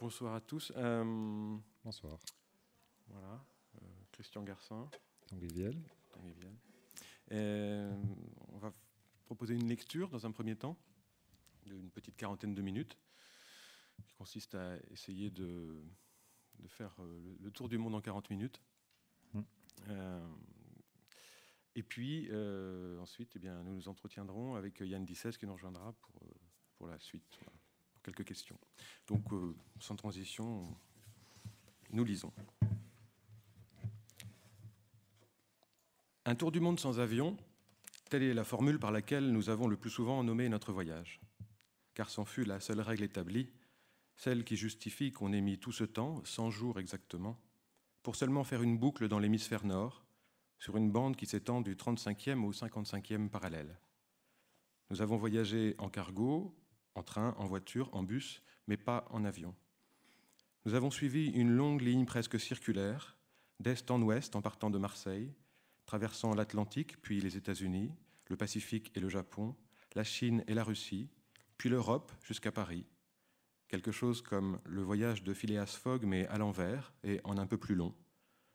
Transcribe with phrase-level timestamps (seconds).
[0.00, 0.72] bonsoir à tous.
[0.76, 2.18] Euh, bonsoir.
[3.08, 3.44] Voilà,
[3.76, 4.88] euh, Christian Garcin.
[5.28, 5.76] Tanguy Viel.
[7.30, 8.72] on va
[9.26, 10.78] proposer une lecture dans un premier temps,
[11.66, 12.96] d'une petite quarantaine de minutes,
[14.06, 15.84] qui consiste à essayer de,
[16.60, 18.60] de faire euh, le, tour du monde en 40 minutes.
[19.34, 19.42] Hmm.
[21.74, 22.30] et puis,
[23.00, 26.22] ensuite, eh bien, nous nous entretiendrons avec Yann Dissès qui nous rejoindra pour,
[26.78, 27.38] pour la suite
[28.02, 28.58] quelques questions.
[29.06, 30.64] Donc, euh, sans transition,
[31.92, 32.32] nous lisons.
[36.24, 37.36] Un tour du monde sans avion,
[38.08, 41.20] telle est la formule par laquelle nous avons le plus souvent nommé notre voyage.
[41.94, 43.50] Car c'en fut la seule règle établie,
[44.16, 47.40] celle qui justifie qu'on ait mis tout ce temps, 100 jours exactement,
[48.02, 50.04] pour seulement faire une boucle dans l'hémisphère nord,
[50.58, 53.78] sur une bande qui s'étend du 35e au 55e parallèle.
[54.90, 56.54] Nous avons voyagé en cargo,
[56.94, 59.54] en train, en voiture, en bus, mais pas en avion.
[60.64, 63.16] Nous avons suivi une longue ligne presque circulaire,
[63.60, 65.32] d'est en ouest en partant de Marseille,
[65.86, 67.92] traversant l'Atlantique, puis les États-Unis,
[68.28, 69.56] le Pacifique et le Japon,
[69.94, 71.08] la Chine et la Russie,
[71.58, 72.86] puis l'Europe jusqu'à Paris.
[73.68, 77.58] Quelque chose comme le voyage de Phileas Fogg, mais à l'envers et en un peu
[77.58, 77.94] plus long,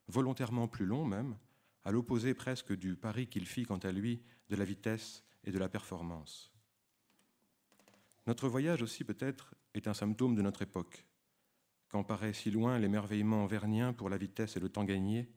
[0.08, 1.38] volontairement plus long même,
[1.84, 5.60] à l'opposé presque du pari qu'il fit quant à lui de la vitesse et de
[5.60, 6.55] la performance.
[8.28, 11.06] Notre voyage aussi peut-être est un symptôme de notre époque,
[11.90, 15.30] quand paraît si loin l'émerveillement vernien pour la vitesse et le temps gagné,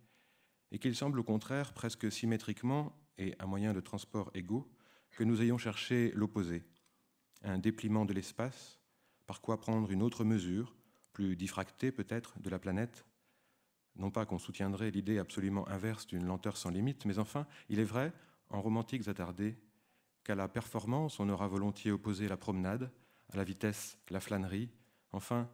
[0.70, 4.70] et qu'il semble au contraire presque symétriquement et à moyen de transport égaux
[5.10, 6.64] que nous ayons cherché l'opposé,
[7.42, 8.80] un dépliement de l'espace,
[9.26, 10.74] par quoi prendre une autre mesure,
[11.12, 13.04] plus diffractée peut-être, de la planète.
[13.96, 17.84] Non pas qu'on soutiendrait l'idée absolument inverse d'une lenteur sans limite, mais enfin, il est
[17.84, 18.12] vrai,
[18.48, 19.58] en romantiques attardés,
[20.28, 22.92] qu'à la performance, on aura volontiers opposé la promenade,
[23.32, 24.68] à la vitesse, la flânerie,
[25.12, 25.48] enfin,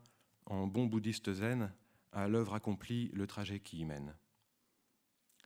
[0.47, 1.73] en bon bouddhiste zen,
[2.11, 4.17] à l'œuvre accomplie, le trajet qui y mène.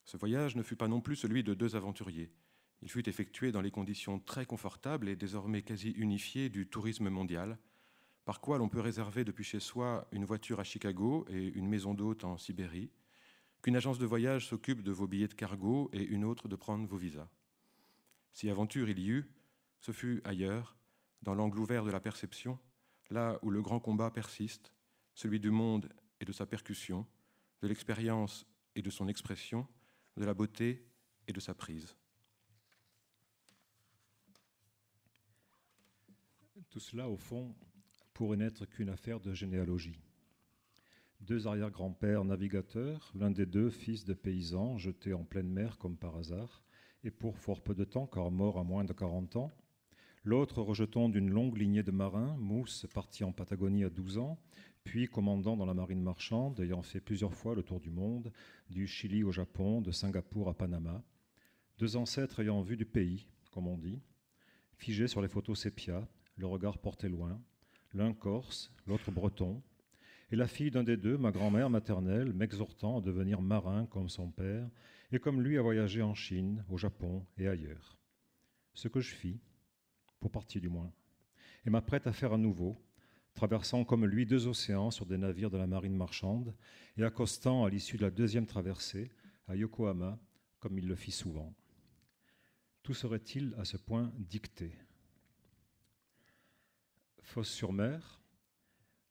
[0.07, 2.33] Ce voyage ne fut pas non plus celui de deux aventuriers.
[2.81, 7.59] Il fut effectué dans les conditions très confortables et désormais quasi unifiées du tourisme mondial,
[8.25, 11.93] par quoi l'on peut réserver depuis chez soi une voiture à Chicago et une maison
[11.93, 12.91] d'hôte en Sibérie,
[13.61, 16.87] qu'une agence de voyage s'occupe de vos billets de cargo et une autre de prendre
[16.87, 17.29] vos visas.
[18.33, 19.31] Si aventure il y eut,
[19.81, 20.77] ce fut ailleurs,
[21.23, 22.59] dans l'angle ouvert de la perception,
[23.11, 24.73] là où le grand combat persiste,
[25.15, 25.89] celui du monde
[26.21, 27.07] et de sa percussion,
[27.63, 29.67] de l'expérience et de son expression,
[30.17, 30.87] de la beauté
[31.27, 31.97] et de sa prise.
[36.71, 37.55] Tout cela, au fond,
[38.13, 40.01] pourrait n'être qu'une affaire de généalogie.
[41.21, 46.17] Deux arrière-grands-pères navigateurs, l'un des deux fils de paysans jetés en pleine mer comme par
[46.17, 46.63] hasard,
[47.05, 49.53] et pour fort peu de temps, car mort à moins de 40 ans.
[50.25, 54.39] L'autre rejetant d'une longue lignée de marins, Mousse, parti en Patagonie à 12 ans,
[54.85, 58.33] puis commandant dans la marine marchande, ayant fait plusieurs fois le tour du monde,
[58.69, 61.03] du Chili au Japon, de Singapour à Panama.
[61.79, 64.01] Deux ancêtres ayant vu du pays, comme on dit,
[64.77, 66.07] figés sur les photos sépia,
[66.37, 67.41] le regard porté loin,
[67.95, 69.63] l'un corse, l'autre breton,
[70.31, 74.31] et la fille d'un des deux, ma grand-mère maternelle, m'exhortant à devenir marin comme son
[74.31, 74.69] père,
[75.13, 77.99] et comme lui à voyager en Chine, au Japon et ailleurs.
[78.75, 79.41] Ce que je fis,
[80.21, 80.93] pour partie du moins,
[81.65, 82.81] et m'apprête à faire à nouveau,
[83.35, 86.55] traversant comme lui deux océans sur des navires de la marine marchande,
[86.97, 89.11] et accostant à l'issue de la deuxième traversée
[89.47, 90.19] à Yokohama,
[90.59, 91.55] comme il le fit souvent.
[92.83, 94.73] Tout serait-il à ce point dicté?
[97.23, 98.23] Fosse sur mer,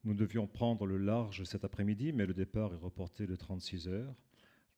[0.04, 4.16] nous devions prendre le large cet après-midi, mais le départ est reporté de 36 heures.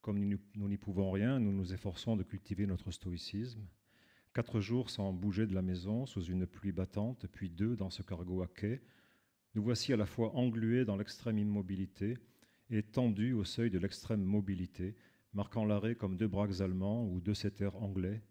[0.01, 3.67] Comme nous n'y pouvons rien, nous nous efforçons de cultiver notre stoïcisme.
[4.33, 8.01] Quatre jours sans bouger de la maison, sous une pluie battante, puis deux dans ce
[8.03, 8.81] cargo à quai.
[9.55, 12.17] Nous voici à la fois englués dans l'extrême immobilité
[12.69, 14.95] et tendus au seuil de l'extrême mobilité,
[15.33, 18.21] marquant l'arrêt comme deux braques allemands ou deux setters anglais,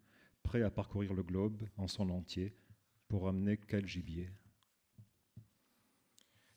[0.43, 2.55] prêts à parcourir le globe en son entier
[3.09, 4.31] pour amener quel gibier.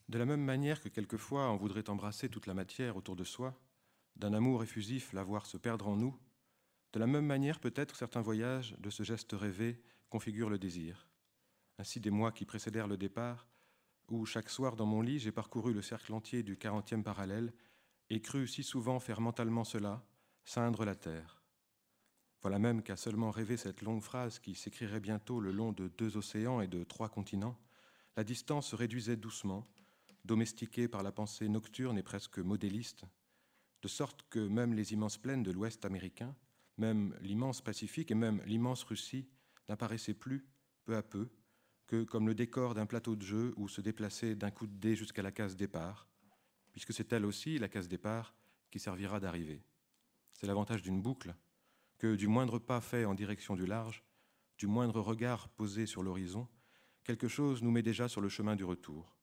[0.07, 3.57] De la même manière que quelquefois on voudrait embrasser toute la matière autour de soi,
[4.15, 6.17] d'un amour effusif la voir se perdre en nous,
[6.93, 11.07] de la même manière peut-être certains voyages de ce geste rêvé configurent le désir.
[11.79, 13.47] Ainsi des mois qui précédèrent le départ,
[14.09, 17.53] où chaque soir dans mon lit j'ai parcouru le cercle entier du quarantième parallèle
[18.09, 20.03] et cru si souvent faire mentalement cela,
[20.43, 21.41] ceindre la terre.
[22.41, 26.17] Voilà même qu'à seulement rêver cette longue phrase qui s'écrirait bientôt le long de deux
[26.17, 27.57] océans et de trois continents,
[28.17, 29.65] la distance se réduisait doucement,
[30.25, 33.05] domestiqué par la pensée nocturne et presque modéliste,
[33.81, 36.35] de sorte que même les immenses plaines de l'Ouest américain,
[36.77, 39.27] même l'immense Pacifique et même l'immense Russie
[39.69, 40.45] n'apparaissaient plus,
[40.85, 41.29] peu à peu,
[41.87, 44.95] que comme le décor d'un plateau de jeu où se déplaçait d'un coup de dé
[44.95, 46.07] jusqu'à la case départ,
[46.71, 48.33] puisque c'est elle aussi, la case départ,
[48.69, 49.63] qui servira d'arrivée.
[50.33, 51.35] C'est l'avantage d'une boucle,
[51.97, 54.03] que du moindre pas fait en direction du large,
[54.57, 56.47] du moindre regard posé sur l'horizon,
[57.03, 59.17] quelque chose nous met déjà sur le chemin du retour.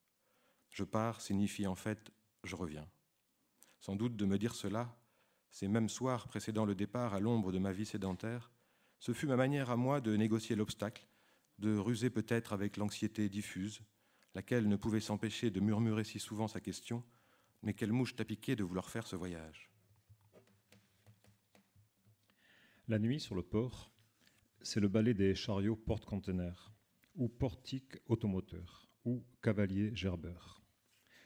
[0.70, 2.12] Je pars signifie en fait
[2.44, 2.88] je reviens.
[3.80, 4.96] Sans doute de me dire cela,
[5.50, 8.52] ces mêmes soirs précédant le départ à l'ombre de ma vie sédentaire,
[8.98, 11.06] ce fut ma manière à moi de négocier l'obstacle,
[11.58, 13.82] de ruser peut-être avec l'anxiété diffuse,
[14.34, 17.04] laquelle ne pouvait s'empêcher de murmurer si souvent sa question,
[17.62, 19.70] mais quelle mouche t'a piqué de vouloir faire ce voyage
[22.86, 23.92] La nuit sur le port,
[24.62, 26.72] c'est le balai des chariots porte-conteneurs,
[27.14, 30.62] ou portiques automoteurs, ou cavaliers gerbeurs.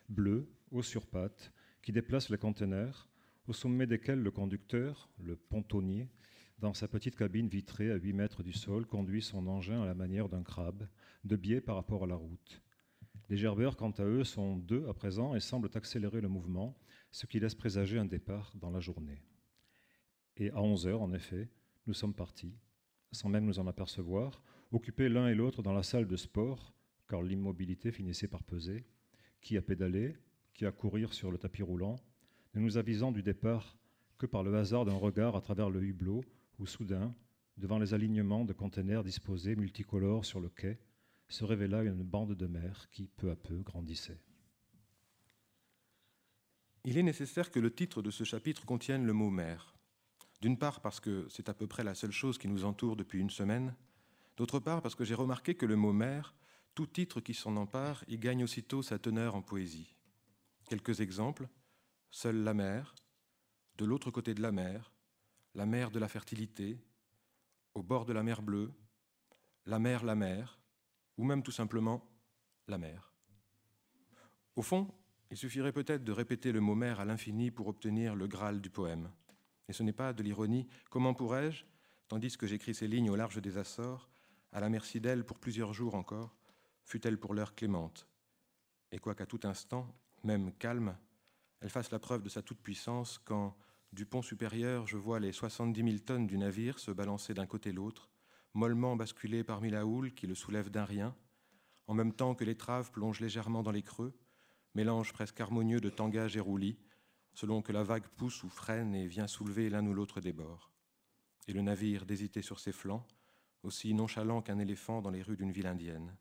[0.08, 1.52] Bleus, hauts sur pattes,
[1.82, 3.08] qui déplacent les conteneurs,
[3.49, 6.08] au sommet desquels le conducteur, le pontonnier,
[6.58, 9.94] dans sa petite cabine vitrée à 8 mètres du sol, conduit son engin à la
[9.94, 10.87] manière d'un crabe,
[11.25, 12.62] de biais par rapport à la route.
[13.29, 16.76] Les gerbeurs, quant à eux, sont deux à présent et semblent accélérer le mouvement,
[17.11, 19.23] ce qui laisse présager un départ dans la journée.
[20.37, 21.49] Et à 11 heures, en effet,
[21.87, 22.55] nous sommes partis,
[23.11, 26.73] sans même nous en apercevoir, occupés l'un et l'autre dans la salle de sport,
[27.08, 28.84] car l'immobilité finissait par peser,
[29.40, 30.17] qui a pédalé,
[30.54, 31.96] qui a courir sur le tapis roulant,
[32.54, 33.76] ne nous avisant du départ
[34.19, 36.22] que par le hasard d'un regard à travers le hublot
[36.58, 37.14] où soudain,
[37.56, 40.78] devant les alignements de conteneurs disposés multicolores sur le quai,
[41.28, 44.20] se révéla une bande de mer qui, peu à peu, grandissait.
[46.84, 49.75] Il est nécessaire que le titre de ce chapitre contienne le mot mer.
[50.40, 53.20] D'une part parce que c'est à peu près la seule chose qui nous entoure depuis
[53.20, 53.75] une semaine,
[54.37, 56.34] d'autre part parce que j'ai remarqué que le mot mer,
[56.75, 59.94] tout titre qui s'en empare, y gagne aussitôt sa teneur en poésie.
[60.69, 61.49] Quelques exemples.
[62.11, 62.94] Seule la mer,
[63.79, 64.93] de l'autre côté de la mer,
[65.55, 66.79] la mer de la fertilité,
[67.75, 68.70] au bord de la mer bleue,
[69.67, 70.59] la mer, la mer,
[71.17, 72.06] ou même tout simplement
[72.69, 73.12] la mer.
[74.56, 74.93] Au fond,
[75.31, 78.69] il suffirait peut-être de répéter le mot mer à l'infini pour obtenir le Graal du
[78.69, 79.11] poème.
[79.69, 80.69] Et ce n'est pas de l'ironie.
[80.91, 81.65] Comment pourrais-je,
[82.08, 84.11] tandis que j'écris ces lignes au large des Açores,
[84.53, 86.37] à la merci d'elle pour plusieurs jours encore,
[86.85, 88.06] fut-elle pour l'heure clémente?
[88.91, 90.96] Et quoiqu'à tout instant, même calme,
[91.60, 93.56] elle fasse la preuve de sa toute-puissance quand,
[93.92, 97.72] du pont supérieur, je vois les 70 000 tonnes du navire se balancer d'un côté
[97.72, 98.10] l'autre,
[98.54, 101.14] mollement basculer parmi la houle qui le soulève d'un rien,
[101.86, 104.19] en même temps que l'étrave plonge légèrement dans les creux,
[104.74, 106.78] mélange presque harmonieux de tangage et roulis,
[107.34, 110.72] selon que la vague pousse ou freine et vient soulever l'un ou l'autre des bords.
[111.48, 113.06] Et le navire d'hésiter sur ses flancs,
[113.62, 116.16] aussi nonchalant qu'un éléphant dans les rues d'une ville indienne.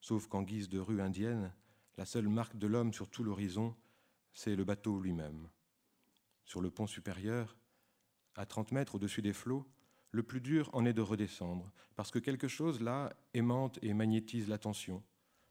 [0.00, 1.52] Sauf qu'en guise de rue indienne,
[1.96, 3.76] la seule marque de l'homme sur tout l'horizon,
[4.32, 5.48] c'est le bateau lui-même.
[6.44, 7.56] Sur le pont supérieur,
[8.34, 9.66] à 30 mètres au-dessus des flots,
[10.10, 14.48] le plus dur en est de redescendre, parce que quelque chose là aimante et magnétise
[14.48, 15.02] l'attention,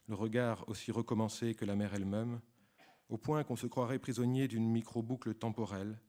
[0.08, 2.42] le regard aussi recommencé que la mer elle-même,
[3.10, 6.00] au point qu'on se croirait prisonnier d'une micro-boucle temporelle,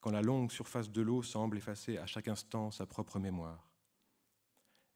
[0.00, 3.70] quand la longue surface de l'eau semble effacer à chaque instant sa propre mémoire.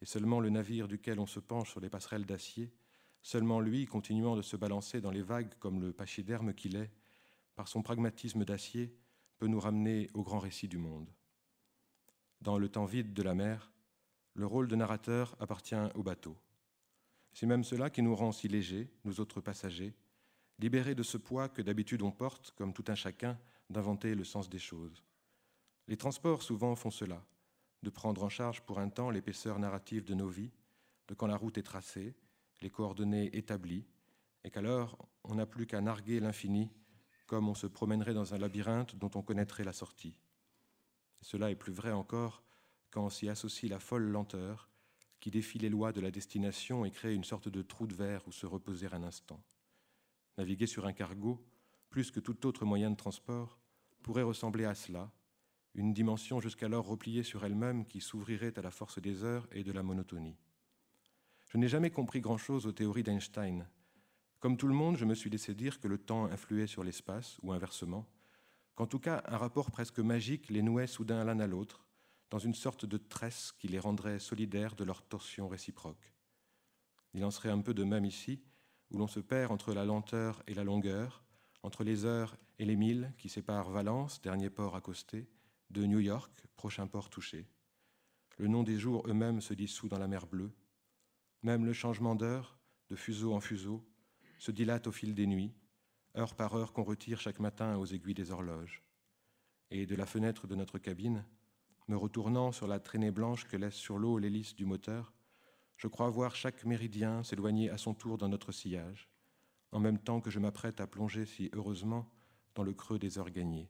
[0.01, 2.73] Et seulement le navire duquel on se penche sur les passerelles d'acier,
[3.23, 6.91] seulement lui continuant de se balancer dans les vagues comme le pachyderme qu'il est,
[7.55, 8.95] par son pragmatisme d'acier,
[9.39, 11.11] peut nous ramener au grand récit du monde.
[12.41, 13.73] Dans le temps vide de la mer,
[14.35, 16.37] le rôle de narrateur appartient au bateau.
[17.33, 19.95] C'est même cela qui nous rend si légers, nous autres passagers,
[20.59, 23.39] libérés de ce poids que d'habitude on porte, comme tout un chacun,
[23.71, 25.03] d'inventer le sens des choses.
[25.89, 27.25] Les transports souvent font cela,
[27.83, 30.53] de prendre en charge pour un temps l'épaisseur narrative de nos vies,
[31.09, 32.15] de quand la route est tracée,
[32.63, 33.85] les coordonnées établies,
[34.45, 36.71] et qu'alors on n'a plus qu'à narguer l'infini
[37.27, 40.19] comme on se promènerait dans un labyrinthe dont on connaîtrait la sortie.
[41.23, 42.43] cela est plus vrai encore
[42.91, 44.69] quand on s'y associe la folle lenteur
[45.19, 48.27] qui défie les lois de la destination et crée une sorte de trou de verre
[48.27, 49.43] où se reposer un instant.
[50.37, 51.43] Naviguer sur un cargo,
[51.91, 53.59] plus que tout autre moyen de transport,
[54.03, 55.13] pourrait ressembler à cela,
[55.75, 59.73] une dimension jusqu'alors repliée sur elle-même qui s'ouvrirait à la force des heures et de
[59.73, 60.37] la monotonie.
[61.53, 63.69] Je n'ai jamais compris grand-chose aux théories d'Einstein,
[64.43, 67.39] comme tout le monde, je me suis laissé dire que le temps influait sur l'espace,
[67.43, 68.09] ou inversement,
[68.75, 71.87] qu'en tout cas un rapport presque magique les nouait soudain l'un à l'autre,
[72.31, 76.13] dans une sorte de tresse qui les rendrait solidaires de leur torsion réciproque.
[77.15, 78.43] Il en serait un peu de même ici,
[78.91, 81.23] où l'on se perd entre la lenteur et la longueur,
[81.63, 85.29] entre les heures et les milles qui séparent Valence, dernier port accosté,
[85.71, 87.47] de New York, prochain port touché.
[88.39, 90.51] Le nom des jours eux-mêmes se dissout dans la mer bleue.
[91.43, 92.59] Même le changement d'heure,
[92.89, 93.85] de fuseau en fuseau,
[94.39, 95.55] se dilate au fil des nuits,
[96.17, 98.83] heure par heure qu'on retire chaque matin aux aiguilles des horloges.
[99.71, 101.25] Et de la fenêtre de notre cabine,
[101.89, 105.13] me retournant sur la traînée blanche que laisse sur l'eau l'hélice du moteur,
[105.77, 109.09] je crois voir chaque méridien s'éloigner à son tour dans notre sillage,
[109.73, 112.09] en même temps que je m'apprête à plonger si heureusement
[112.55, 113.69] dans le creux des heures gagnées.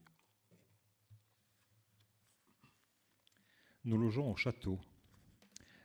[3.85, 4.79] Nous logeons au château.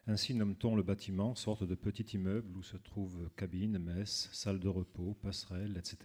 [0.10, 4.70] Ainsi nomme-t-on le bâtiment, sorte de petit immeuble où se trouvent cabines, messes, salles de
[4.70, 5.98] repos, passerelles, etc.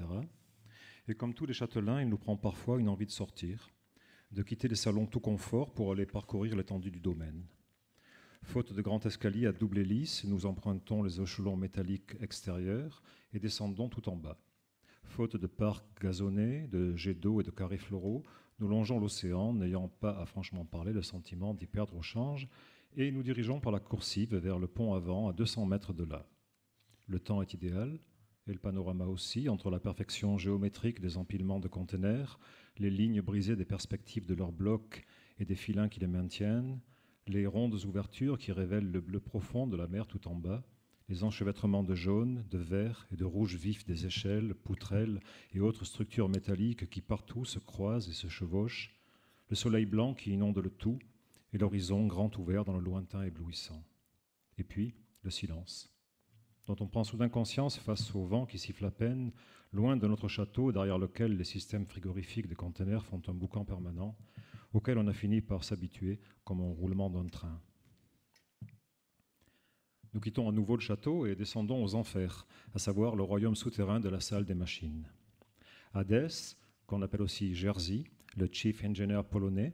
[1.06, 3.70] Et comme tous les châtelains, il nous prend parfois une envie de sortir,
[4.32, 7.46] de quitter les salons tout confort pour aller parcourir l'étendue du domaine.
[8.42, 13.88] Faute de grand escalier à double hélice, nous empruntons les échelons métalliques extérieurs et descendons
[13.88, 14.40] tout en bas.
[15.04, 18.24] Faute de parcs gazonnés, de jets d'eau et de carrés floraux,
[18.58, 22.48] nous longeons l'océan, n'ayant pas à franchement parler le sentiment d'y perdre au change,
[22.96, 26.28] et nous dirigeons par la coursive vers le pont avant à 200 mètres de là.
[27.06, 27.98] Le temps est idéal,
[28.46, 32.38] et le panorama aussi, entre la perfection géométrique des empilements de conteneurs,
[32.78, 35.04] les lignes brisées des perspectives de leurs blocs
[35.38, 36.80] et des filins qui les maintiennent,
[37.26, 40.64] les rondes ouvertures qui révèlent le bleu profond de la mer tout en bas,
[41.08, 45.20] les enchevêtrements de jaune, de vert et de rouge vif des échelles, poutrelles
[45.52, 48.94] et autres structures métalliques qui partout se croisent et se chevauchent,
[49.48, 50.98] le soleil blanc qui inonde le tout,
[51.52, 53.82] et l'horizon grand ouvert dans le lointain éblouissant.
[54.58, 55.92] Et puis, le silence,
[56.66, 59.32] dont on prend soudain conscience face au vent qui siffle à peine,
[59.72, 64.16] loin de notre château derrière lequel les systèmes frigorifiques des conteneurs font un boucan permanent,
[64.72, 67.60] auquel on a fini par s'habituer comme au roulement d'un train.
[70.14, 73.98] Nous quittons à nouveau le château et descendons aux enfers, à savoir le royaume souterrain
[73.98, 75.08] de la salle des machines.
[75.94, 76.56] Hadès,
[76.86, 78.04] qu'on appelle aussi Jersey,
[78.36, 79.72] le chief engineer polonais,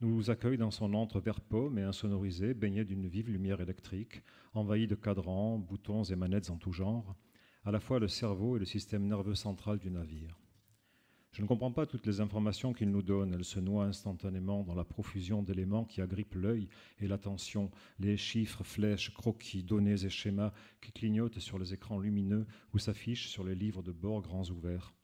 [0.00, 4.22] nous accueille dans son antre vert pomme et insonorisé, baigné d'une vive lumière électrique,
[4.52, 7.16] envahi de cadrans, boutons et manettes en tout genre,
[7.64, 10.38] à la fois le cerveau et le système nerveux central du navire.
[11.32, 13.34] Je ne comprends pas toutes les informations qu'il nous donne.
[13.34, 18.64] Elles se noient instantanément dans la profusion d'éléments qui agrippent l'œil et l'attention, les chiffres,
[18.64, 23.54] flèches, croquis, données et schémas qui clignotent sur les écrans lumineux ou s'affichent sur les
[23.54, 24.94] livres de bord grands ouverts.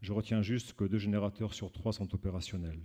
[0.00, 2.84] Je retiens juste que deux générateurs sur trois sont opérationnels.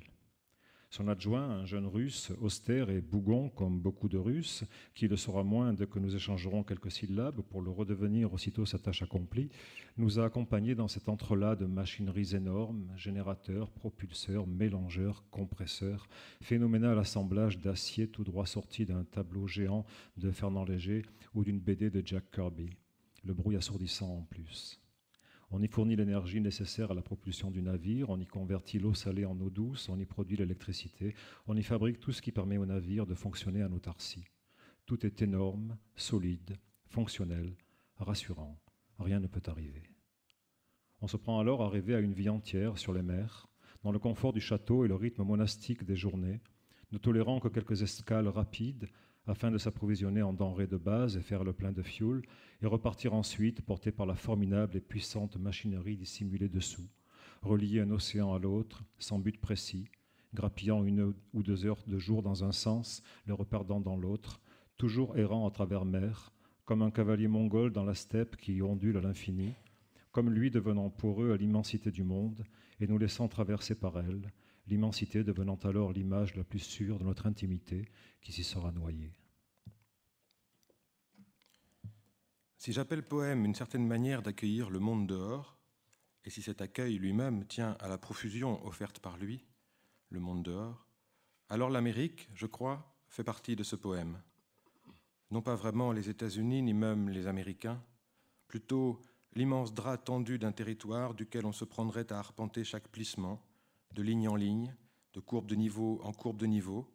[0.92, 4.64] Son adjoint, un jeune russe, austère et bougon comme beaucoup de Russes,
[4.96, 8.80] qui le sera moins dès que nous échangerons quelques syllabes pour le redevenir aussitôt sa
[8.80, 9.50] tâche accomplie,
[9.98, 16.08] nous a accompagnés dans cet entrelac de machineries énormes, générateurs, propulseurs, mélangeurs, compresseurs,
[16.42, 19.86] phénoménal assemblage d'acier tout droit sorti d'un tableau géant
[20.18, 21.04] de Fernand Léger
[21.36, 22.72] ou d'une BD de Jack Kirby.
[23.24, 24.80] Le bruit assourdissant en plus.
[25.52, 29.26] On y fournit l'énergie nécessaire à la propulsion du navire, on y convertit l'eau salée
[29.26, 31.16] en eau douce, on y produit l'électricité,
[31.48, 34.26] on y fabrique tout ce qui permet au navire de fonctionner en autarcie.
[34.86, 37.56] Tout est énorme, solide, fonctionnel,
[37.98, 38.60] rassurant.
[39.00, 39.84] Rien ne peut arriver.
[41.02, 43.48] On se prend alors à rêver à une vie entière sur les mers,
[43.84, 46.42] dans le confort du château et le rythme monastique des journées,
[46.92, 48.90] ne tolérant que quelques escales rapides
[49.28, 52.24] afin de s'approvisionner en denrées de base et faire le plein de fioul,
[52.62, 56.88] et repartir ensuite porté par la formidable et puissante machinerie dissimulée dessous,
[57.42, 59.90] relier un océan à l'autre, sans but précis,
[60.34, 64.42] grappillant une ou deux heures de jour dans un sens, le reperdant dans l'autre,
[64.78, 66.32] toujours errant à travers mer,
[66.66, 69.54] comme un cavalier mongol dans la steppe qui ondule à l'infini,
[70.12, 72.46] comme lui devenant pour eux à l'immensité du monde,
[72.80, 74.32] et nous laissant traverser par elle,
[74.70, 77.88] l'immensité devenant alors l'image la plus sûre de notre intimité
[78.22, 79.14] qui s'y sera noyée.
[82.58, 85.58] Si j'appelle poème une certaine manière d'accueillir le monde dehors,
[86.26, 89.46] et si cet accueil lui-même tient à la profusion offerte par lui,
[90.10, 90.86] le monde dehors,
[91.48, 94.22] alors l'Amérique, je crois, fait partie de ce poème.
[95.32, 97.82] Non pas vraiment les États-Unis ni même les Américains,
[98.48, 99.02] plutôt
[99.34, 103.42] l'immense drap tendu d'un territoire duquel on se prendrait à arpenter chaque plissement,
[103.94, 104.76] de ligne en ligne,
[105.14, 106.92] de courbe de niveau en courbe de niveau,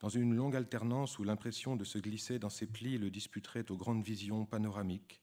[0.00, 3.76] dans une longue alternance où l'impression de se glisser dans ses plis le disputerait aux
[3.76, 5.22] grandes visions panoramiques,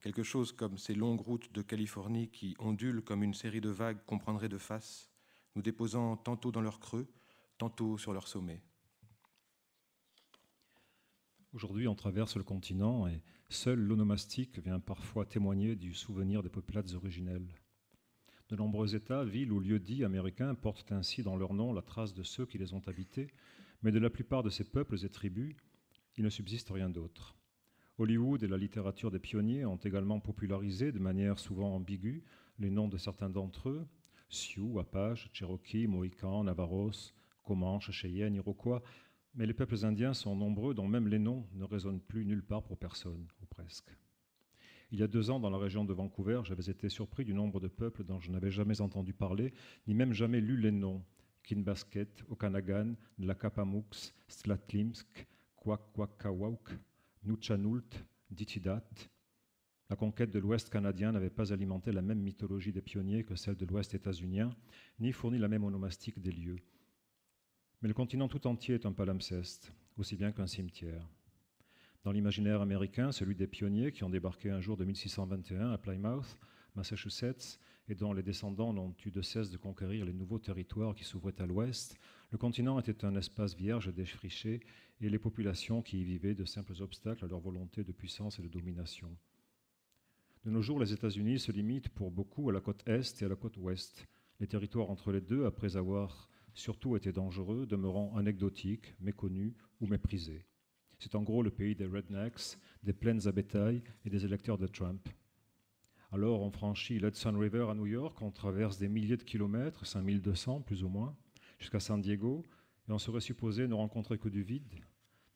[0.00, 4.04] quelque chose comme ces longues routes de Californie qui ondulent comme une série de vagues
[4.06, 5.10] qu'on prendrait de face,
[5.56, 7.08] nous déposant tantôt dans leur creux,
[7.58, 8.62] tantôt sur leur sommet.
[11.52, 16.94] Aujourd'hui, on traverse le continent et seul l'onomastique vient parfois témoigner du souvenir des peuplades
[16.94, 17.54] originelles.
[18.52, 22.22] De nombreux États, villes ou lieux-dits américains portent ainsi dans leur nom la trace de
[22.22, 23.28] ceux qui les ont habités,
[23.82, 25.56] mais de la plupart de ces peuples et tribus,
[26.18, 27.34] il ne subsiste rien d'autre.
[27.96, 32.24] Hollywood et la littérature des pionniers ont également popularisé de manière souvent ambiguë
[32.58, 33.88] les noms de certains d'entre eux,
[34.28, 38.82] Sioux, Apache, Cherokee, Mohicans, Navaros, Comanches, Cheyennes, Iroquois,
[39.34, 42.64] mais les peuples indiens sont nombreux dont même les noms ne résonnent plus nulle part
[42.64, 43.96] pour personne, ou presque.
[44.92, 47.60] Il y a deux ans, dans la région de Vancouver, j'avais été surpris du nombre
[47.60, 49.54] de peuples dont je n'avais jamais entendu parler,
[49.86, 51.02] ni même jamais lu les noms,
[51.44, 56.78] Kinbasket, Okanagan, Nlakapamux, Slatlimsk, Kwakwakawak,
[57.24, 58.84] Nuchanult, Ditidat.
[59.88, 63.56] La conquête de l'Ouest canadien n'avait pas alimenté la même mythologie des pionniers que celle
[63.56, 64.54] de l'Ouest états-unien,
[65.00, 66.58] ni fourni la même onomastique des lieux.
[67.80, 71.08] Mais le continent tout entier est un palimpseste, aussi bien qu'un cimetière.
[72.04, 76.36] Dans l'imaginaire américain, celui des pionniers qui ont débarqué un jour de 1621 à Plymouth,
[76.74, 81.04] Massachusetts, et dont les descendants n'ont eu de cesse de conquérir les nouveaux territoires qui
[81.04, 81.96] s'ouvraient à l'ouest,
[82.30, 84.60] le continent était un espace vierge défriché
[85.00, 88.42] et les populations qui y vivaient de simples obstacles à leur volonté de puissance et
[88.42, 89.16] de domination.
[90.44, 93.28] De nos jours, les États-Unis se limitent pour beaucoup à la côte est et à
[93.28, 94.08] la côte ouest.
[94.40, 100.44] Les territoires entre les deux, après avoir surtout été dangereux, demeurant anecdotiques, méconnus ou méprisés.
[101.02, 104.68] C'est en gros le pays des rednecks, des plaines à bétail et des électeurs de
[104.68, 105.08] Trump.
[106.12, 110.60] Alors on franchit l'Hudson River à New York, on traverse des milliers de kilomètres, 5200
[110.60, 111.16] plus ou moins,
[111.58, 112.44] jusqu'à San Diego,
[112.88, 114.62] et on serait supposé ne rencontrer que du vide,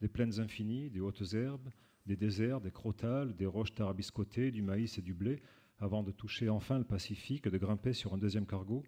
[0.00, 1.68] des plaines infinies, des hautes herbes,
[2.06, 5.42] des déserts, des crotales, des roches tarabiscotées, du maïs et du blé,
[5.80, 8.84] avant de toucher enfin le Pacifique et de grimper sur un deuxième cargo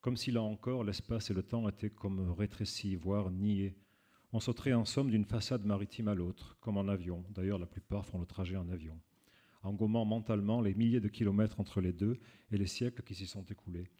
[0.00, 3.76] Comme si là encore l'espace et le temps étaient comme rétrécis, voire niés.
[4.36, 7.24] On sauterait en somme d'une façade maritime à l'autre, comme en avion.
[7.30, 9.00] D'ailleurs, la plupart font le trajet en avion
[9.62, 13.26] en gommant mentalement les milliers de kilomètres entre les deux et les siècles qui s'y
[13.26, 13.90] sont écoulés.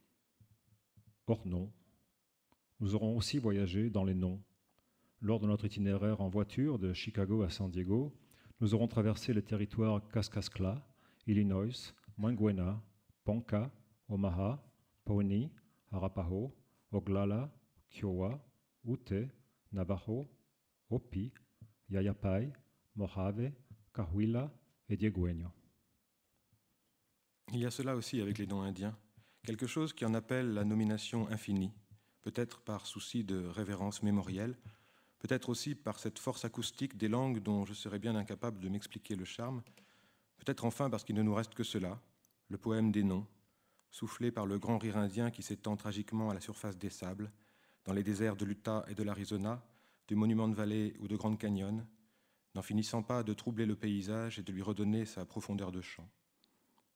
[1.26, 1.72] Or non,
[2.80, 4.42] nous aurons aussi voyagé dans les noms.
[5.22, 8.14] Lors de notre itinéraire en voiture de Chicago à San Diego,
[8.60, 10.86] nous aurons traversé les territoires Kaskaskia,
[11.26, 12.78] Illinois, Manguena,
[13.24, 13.72] Ponca,
[14.10, 14.62] Omaha,
[15.06, 15.50] Pawnee,
[15.92, 16.54] Arapaho,
[16.92, 17.50] Oglala,
[17.88, 18.38] Kiowa,
[18.86, 19.30] Ute,
[19.76, 20.26] Navajo,
[22.94, 23.52] Mojave,
[24.88, 25.10] et.
[27.52, 28.96] Il y a cela aussi avec les noms indiens,
[29.44, 31.74] quelque chose qui en appelle la nomination infinie,
[32.22, 34.56] peut-être par souci de révérence mémorielle,
[35.18, 39.14] peut-être aussi par cette force acoustique des langues dont je serais bien incapable de m'expliquer
[39.14, 39.62] le charme,
[40.38, 42.00] peut-être enfin parce qu'il ne nous reste que cela,
[42.48, 43.26] le poème des noms,
[43.90, 47.30] soufflé par le grand rire indien qui s'étend tragiquement à la surface des sables,
[47.86, 49.64] dans les déserts de l'Utah et de l'Arizona,
[50.08, 51.86] du monument de vallée ou de Grand Canyon,
[52.54, 56.08] n'en finissant pas de troubler le paysage et de lui redonner sa profondeur de champ.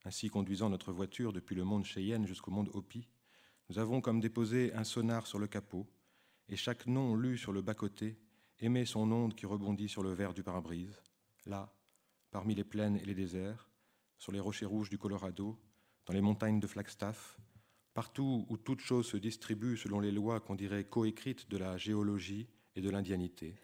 [0.04, 3.08] Ainsi, conduisant notre voiture depuis le monde Cheyenne jusqu'au monde Hopi,
[3.68, 5.86] nous avons comme déposé un sonar sur le capot,
[6.48, 8.18] et chaque nom lu sur le bas-côté
[8.58, 11.00] émet son onde qui rebondit sur le verre du pare-brise,
[11.46, 11.72] là,
[12.32, 13.70] parmi les plaines et les déserts,
[14.18, 15.56] sur les rochers rouges du Colorado,
[16.06, 17.38] dans les montagnes de Flagstaff,
[17.94, 22.48] partout où toute chose se distribue selon les lois qu'on dirait coécrites de la géologie
[22.76, 23.56] et de l'indianité.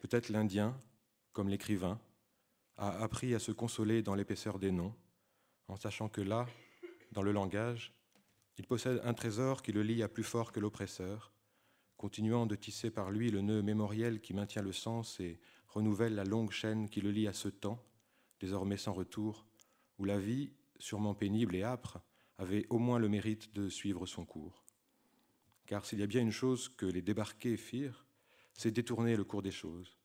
[0.00, 0.80] Peut-être l'Indien,
[1.32, 2.00] comme l'écrivain,
[2.76, 4.94] a appris à se consoler dans l'épaisseur des noms,
[5.68, 6.46] en sachant que là,
[7.12, 7.94] dans le langage,
[8.58, 11.32] il possède un trésor qui le lie à plus fort que l'oppresseur,
[11.96, 16.24] continuant de tisser par lui le nœud mémoriel qui maintient le sens et renouvelle la
[16.24, 17.82] longue chaîne qui le lie à ce temps,
[18.40, 19.46] désormais sans retour,
[19.98, 22.00] où la vie, sûrement pénible et âpre,
[22.42, 24.64] avait au moins le mérite de suivre son cours.
[25.66, 28.04] Car s'il y a bien une chose que les débarqués firent,
[28.52, 29.96] c'est détourner le cours des choses,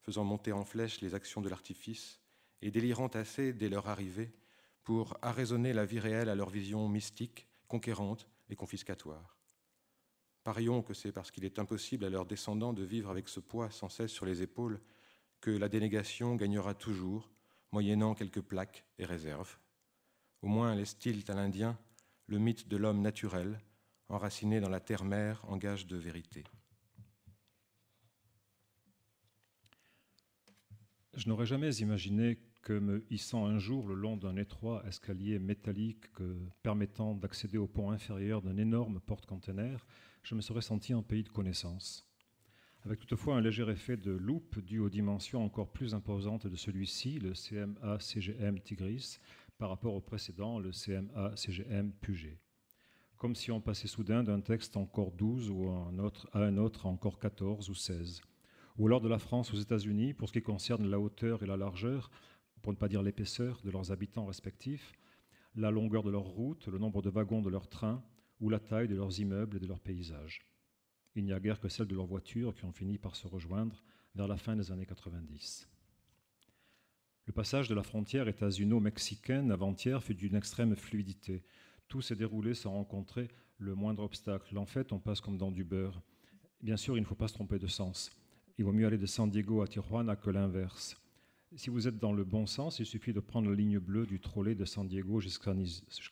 [0.00, 2.20] faisant monter en flèche les actions de l'artifice
[2.62, 4.32] et délirant assez dès leur arrivée
[4.82, 9.36] pour arraisonner la vie réelle à leur vision mystique, conquérante et confiscatoire.
[10.44, 13.70] Parions que c'est parce qu'il est impossible à leurs descendants de vivre avec ce poids
[13.70, 14.80] sans cesse sur les épaules
[15.42, 17.30] que la dénégation gagnera toujours,
[17.70, 19.58] moyennant quelques plaques et réserves.
[20.42, 21.48] Au moins laisse-t-il à
[22.26, 23.60] le mythe de l'homme naturel,
[24.08, 26.44] enraciné dans la terre-mère en gage de vérité.
[31.14, 36.04] Je n'aurais jamais imaginé que me hissant un jour le long d'un étroit escalier métallique
[36.62, 39.84] permettant d'accéder au pont inférieur d'un énorme porte-container,
[40.22, 42.06] je me serais senti en pays de connaissance.
[42.84, 47.18] Avec toutefois un léger effet de loupe dû aux dimensions encore plus imposantes de celui-ci,
[47.18, 49.18] le CMA-CGM Tigris,
[49.58, 52.38] par rapport au précédent, le CMA-CGM Puget.
[53.16, 57.68] Comme si on passait soudain d'un texte encore 12 ou à un autre encore 14
[57.68, 58.22] ou 16
[58.78, 61.56] ou lors de la France aux États-Unis, pour ce qui concerne la hauteur et la
[61.56, 62.10] largeur,
[62.62, 64.92] pour ne pas dire l'épaisseur de leurs habitants respectifs,
[65.56, 68.02] la longueur de leurs routes, le nombre de wagons de leurs trains,
[68.40, 70.46] ou la taille de leurs immeubles et de leurs paysages.
[71.16, 73.82] Il n'y a guère que celle de leurs voitures qui ont fini par se rejoindre
[74.14, 75.68] vers la fin des années 90.
[77.28, 81.44] Le passage de la frontière états-uno-mexicaine avant-hier fut d'une extrême fluidité.
[81.86, 84.58] Tout s'est déroulé sans rencontrer le moindre obstacle.
[84.58, 86.02] En fait, on passe comme dans du beurre.
[86.62, 88.10] Bien sûr, il ne faut pas se tromper de sens
[88.58, 91.00] il vaut mieux aller de San Diego à Tijuana que l'inverse.
[91.54, 94.20] Si vous êtes dans le bon sens, il suffit de prendre la ligne bleue du
[94.20, 95.54] trolley de San Diego jusqu'à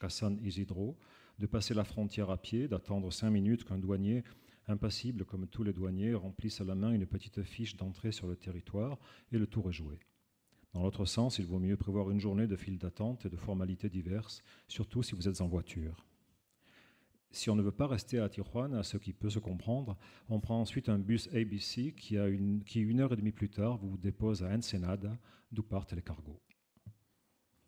[0.09, 0.97] San Isidro,
[1.41, 4.23] de passer la frontière à pied, d'attendre cinq minutes qu'un douanier,
[4.69, 8.37] impassible comme tous les douaniers, remplisse à la main une petite fiche d'entrée sur le
[8.37, 8.97] territoire,
[9.33, 9.99] et le tour est joué.
[10.77, 13.89] Dans l'autre sens, il vaut mieux prévoir une journée de file d'attente et de formalités
[13.89, 16.05] diverses, surtout si vous êtes en voiture.
[17.31, 19.97] Si on ne veut pas rester à Tijuana, ce qui peut se comprendre,
[20.29, 23.49] on prend ensuite un bus ABC qui, a une, qui une heure et demie plus
[23.49, 25.17] tard, vous dépose à Ensenada,
[25.51, 26.43] d'où partent les cargos.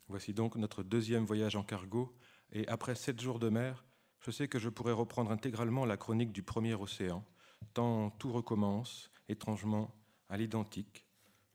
[0.08, 2.14] Voici donc notre deuxième voyage en cargo,
[2.52, 3.86] et après sept jours de mer,
[4.20, 7.24] je sais que je pourrais reprendre intégralement la chronique du premier océan,
[7.72, 9.94] tant tout recommence, étrangement,
[10.28, 11.07] à l'identique,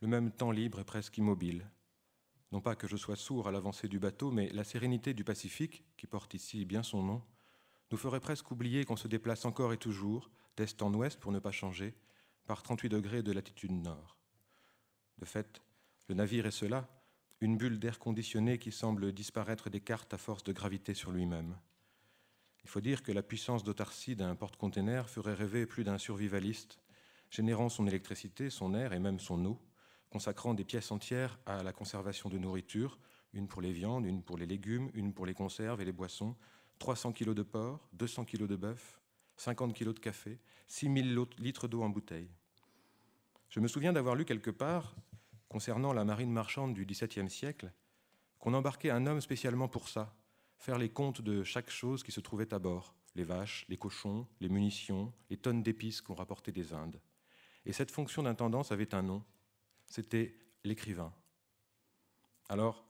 [0.03, 1.65] le même temps libre et presque immobile.
[2.51, 5.85] Non pas que je sois sourd à l'avancée du bateau, mais la sérénité du Pacifique,
[5.95, 7.23] qui porte ici bien son nom,
[7.89, 11.39] nous ferait presque oublier qu'on se déplace encore et toujours, d'est en ouest pour ne
[11.39, 11.95] pas changer,
[12.47, 14.17] par 38 degrés de latitude nord.
[15.19, 15.61] De fait,
[16.09, 16.89] le navire est cela,
[17.39, 21.55] une bulle d'air conditionné qui semble disparaître des cartes à force de gravité sur lui-même.
[22.65, 26.81] Il faut dire que la puissance d'autarcie d'un porte-container ferait rêver plus d'un survivaliste,
[27.29, 29.61] générant son électricité, son air et même son eau,
[30.13, 32.99] consacrant des pièces entières à la conservation de nourriture,
[33.33, 36.35] une pour les viandes, une pour les légumes, une pour les conserves et les boissons,
[36.77, 39.01] 300 kg de porc, 200 kg de bœuf,
[39.37, 42.29] 50 kg de café, 6000 litres d'eau en bouteille.
[43.49, 44.95] Je me souviens d'avoir lu quelque part
[45.49, 47.71] concernant la marine marchande du XVIIe siècle,
[48.37, 50.15] qu'on embarquait un homme spécialement pour ça,
[50.59, 54.27] faire les comptes de chaque chose qui se trouvait à bord, les vaches, les cochons,
[54.41, 57.01] les munitions, les tonnes d'épices qu'on rapportait des Indes.
[57.65, 59.23] Et cette fonction d'intendance avait un nom,
[59.93, 61.13] c'était l'écrivain.
[62.49, 62.83] Alors,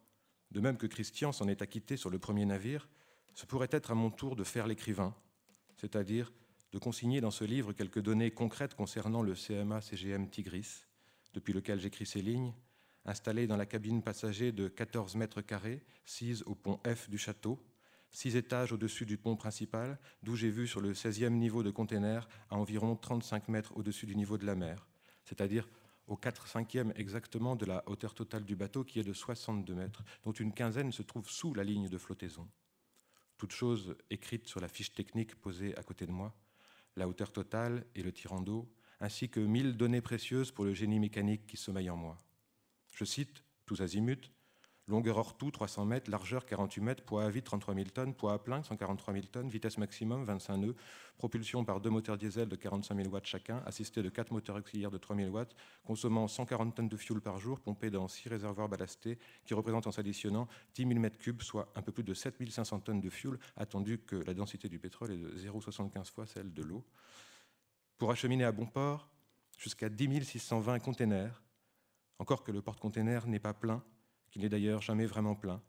[0.52, 2.88] de même que Christian s'en est acquitté sur le premier navire,
[3.34, 5.14] ce pourrait être à mon tour de faire l'écrivain,
[5.76, 6.32] c'est-à-dire
[6.72, 10.86] de consigner dans ce livre quelques données concrètes concernant le CMA-CGM Tigris,
[11.34, 12.54] depuis lequel j'écris ces lignes,
[13.04, 17.62] installé dans la cabine passager de 14 mètres carrés, sise au pont F du château,
[18.12, 22.30] six étages au-dessus du pont principal, d'où j'ai vu sur le 16e niveau de container
[22.50, 24.88] à environ 35 mètres au-dessus du niveau de la mer,
[25.26, 25.68] c'est-à-dire
[26.08, 30.32] au 4-5e exactement de la hauteur totale du bateau qui est de 62 mètres, dont
[30.32, 32.48] une quinzaine se trouve sous la ligne de flottaison.
[33.38, 36.36] Toute chose écrite sur la fiche technique posée à côté de moi,
[36.96, 41.00] la hauteur totale et le tirant d'eau, ainsi que mille données précieuses pour le génie
[41.00, 42.18] mécanique qui sommeille en moi.
[42.94, 44.32] Je cite, tous azimuts,
[44.88, 48.34] longueur hors tout 300 mètres, largeur 48 mètres, poids à vide 33 000 tonnes, poids
[48.34, 50.76] à plein 143 000 tonnes, vitesse maximum 25 nœuds,
[51.18, 54.92] propulsion par deux moteurs diesel de 45 000 watts chacun, assisté de quatre moteurs auxiliaires
[54.92, 58.68] de 3 000 watts, consommant 140 tonnes de fuel par jour, pompé dans six réservoirs
[58.68, 62.50] ballastés, qui représentent en s'additionnant 10 000 mètres cubes, soit un peu plus de 7
[62.50, 66.54] 500 tonnes de fuel, attendu que la densité du pétrole est de 0,75 fois celle
[66.54, 66.84] de l'eau.
[67.98, 69.08] Pour acheminer à bon port
[69.58, 71.42] jusqu'à 10 620 containers,
[72.20, 73.84] encore que le porte-container n'est pas plein,
[74.34, 75.62] qu'il n'est d'ailleurs jamais vraiment plein,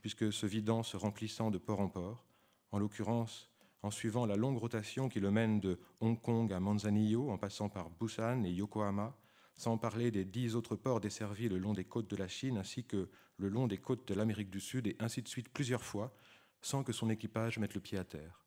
[0.00, 2.24] puisque se vidant, se remplissant de port en port,
[2.72, 3.50] en l'occurrence
[3.82, 7.68] en suivant la longue rotation qui le mène de Hong Kong à Manzanillo, en passant
[7.68, 9.14] par Busan et Yokohama,
[9.54, 12.84] sans parler des dix autres ports desservis le long des côtes de la Chine, ainsi
[12.84, 16.14] que le long des côtes de l'Amérique du Sud, et ainsi de suite plusieurs fois,
[16.62, 18.46] sans que son équipage mette le pied à terre.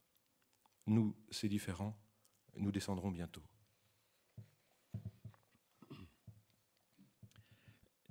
[0.87, 1.95] Nous, c'est différent,
[2.57, 3.43] nous descendrons bientôt.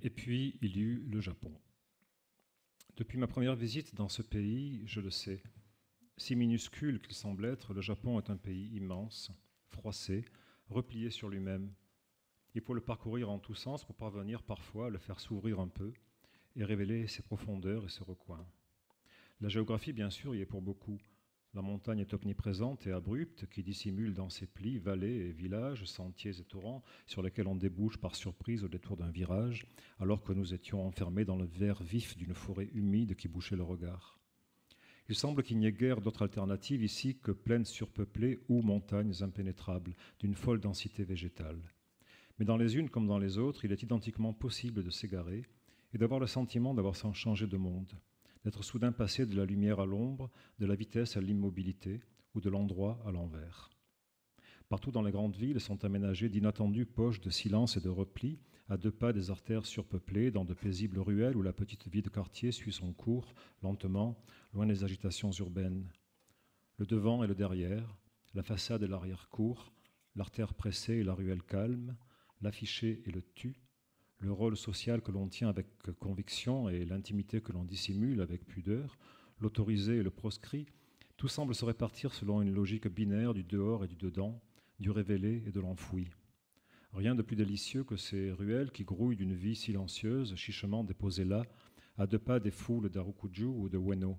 [0.03, 1.53] Et puis, il y eut le Japon.
[2.97, 5.43] Depuis ma première visite dans ce pays, je le sais,
[6.17, 9.31] si minuscule qu'il semble être, le Japon est un pays immense,
[9.69, 10.25] froissé,
[10.69, 11.73] replié sur lui-même.
[12.55, 15.69] Il faut le parcourir en tous sens pour parvenir parfois à le faire s'ouvrir un
[15.69, 15.93] peu
[16.57, 18.45] et révéler ses profondeurs et ses recoins.
[19.41, 21.01] La géographie, bien sûr, y est pour beaucoup.
[21.55, 26.39] La montagne est omniprésente et abrupte, qui dissimule dans ses plis vallées et villages, sentiers
[26.39, 29.67] et torrents, sur lesquels on débouche par surprise au détour d'un virage,
[29.99, 33.63] alors que nous étions enfermés dans le vert vif d'une forêt humide qui bouchait le
[33.63, 34.19] regard.
[35.09, 39.97] Il semble qu'il n'y ait guère d'autre alternative ici que plaines surpeuplées ou montagnes impénétrables,
[40.21, 41.63] d'une folle densité végétale.
[42.39, 45.45] Mais dans les unes comme dans les autres, il est identiquement possible de s'égarer
[45.95, 47.99] et d'avoir le sentiment d'avoir changé de monde
[48.45, 52.01] d'être soudain passé de la lumière à l'ombre, de la vitesse à l'immobilité
[52.35, 53.71] ou de l'endroit à l'envers.
[54.69, 58.77] Partout dans les grandes villes sont aménagées d'inattendues poches de silence et de repli, à
[58.77, 62.53] deux pas des artères surpeuplées, dans de paisibles ruelles où la petite vie de quartier
[62.53, 64.23] suit son cours, lentement,
[64.53, 65.91] loin des agitations urbaines.
[66.77, 67.97] Le devant et le derrière,
[68.35, 69.73] la façade et l'arrière-cour,
[70.15, 71.97] l'artère pressée et la ruelle calme,
[72.43, 73.57] l'affiché et le tu,
[74.21, 75.67] le rôle social que l'on tient avec
[75.99, 78.99] conviction et l'intimité que l'on dissimule avec pudeur,
[79.41, 80.67] l'autorisé et le proscrit,
[81.17, 84.41] tout semble se répartir selon une logique binaire du dehors et du dedans,
[84.81, 86.09] du révélé et de l'enfoui.
[86.93, 91.45] Rien de plus délicieux que ces ruelles qui grouillent d'une vie silencieuse, chichement déposées là,
[91.97, 94.19] à deux pas des foules d'Arukuju ou de Ueno.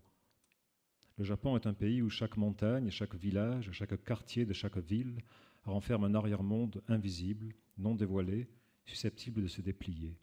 [1.18, 5.18] Le Japon est un pays où chaque montagne, chaque village, chaque quartier de chaque ville
[5.66, 8.48] renferme un arrière-monde invisible, non dévoilé,
[8.90, 10.18] susceptible de se déplier.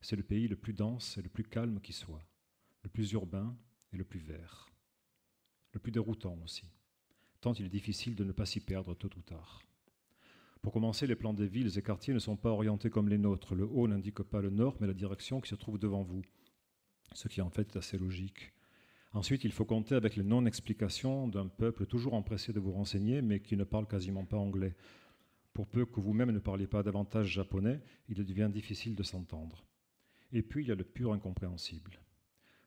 [0.00, 2.24] C'est le pays le plus dense et le plus calme qui soit,
[2.82, 3.56] le plus urbain
[3.92, 4.68] et le plus vert,
[5.72, 6.70] le plus déroutant aussi,
[7.40, 9.62] tant il est difficile de ne pas s'y perdre tôt ou tard.
[10.62, 13.54] Pour commencer, les plans des villes et quartiers ne sont pas orientés comme les nôtres.
[13.54, 16.22] Le haut n'indique pas le nord, mais la direction qui se trouve devant vous,
[17.14, 18.52] ce qui en fait est assez logique.
[19.12, 23.40] Ensuite, il faut compter avec les non-explications d'un peuple toujours empressé de vous renseigner, mais
[23.40, 24.74] qui ne parle quasiment pas anglais.
[25.58, 29.64] Pour peu que vous-même ne parliez pas davantage japonais, il devient difficile de s'entendre.
[30.30, 31.98] Et puis, il y a le pur incompréhensible.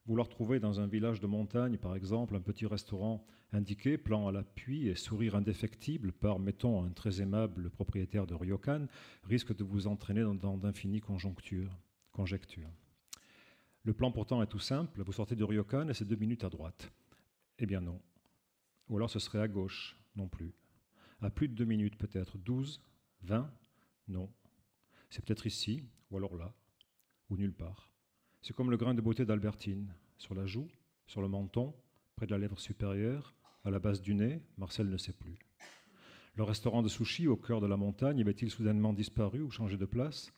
[0.06, 4.34] Vouloir trouver dans un village de montagne, par exemple, un petit restaurant indiqué, plan à
[4.34, 8.88] l'appui et sourire indéfectible par, mettons, un très aimable propriétaire de ryokan,
[9.24, 11.72] risque de vous entraîner dans, d'infinies conjectures.
[13.84, 16.50] Le plan pourtant est tout simple, vous sortez de ryokan et c'est deux minutes à
[16.50, 16.92] droite.
[17.58, 18.02] Eh bien non.
[18.90, 20.52] Ou alors ce serait à gauche, non plus.
[21.22, 22.82] À plus de deux minutes peut-être, douze,
[23.22, 23.52] vingt,
[24.08, 24.30] non.
[25.10, 26.54] C'est peut-être ici, ou alors là,
[27.30, 27.92] ou nulle part.
[28.42, 30.68] C'est comme le grain de beauté d'Albertine, sur la joue,
[31.06, 31.76] sur le menton,
[32.16, 35.38] près de la lèvre supérieure, à la base du nez, Marcel ne sait plus.
[36.36, 39.86] Le restaurant de sushi au cœur de la montagne avait-il soudainement disparu ou changé de
[39.86, 40.32] place?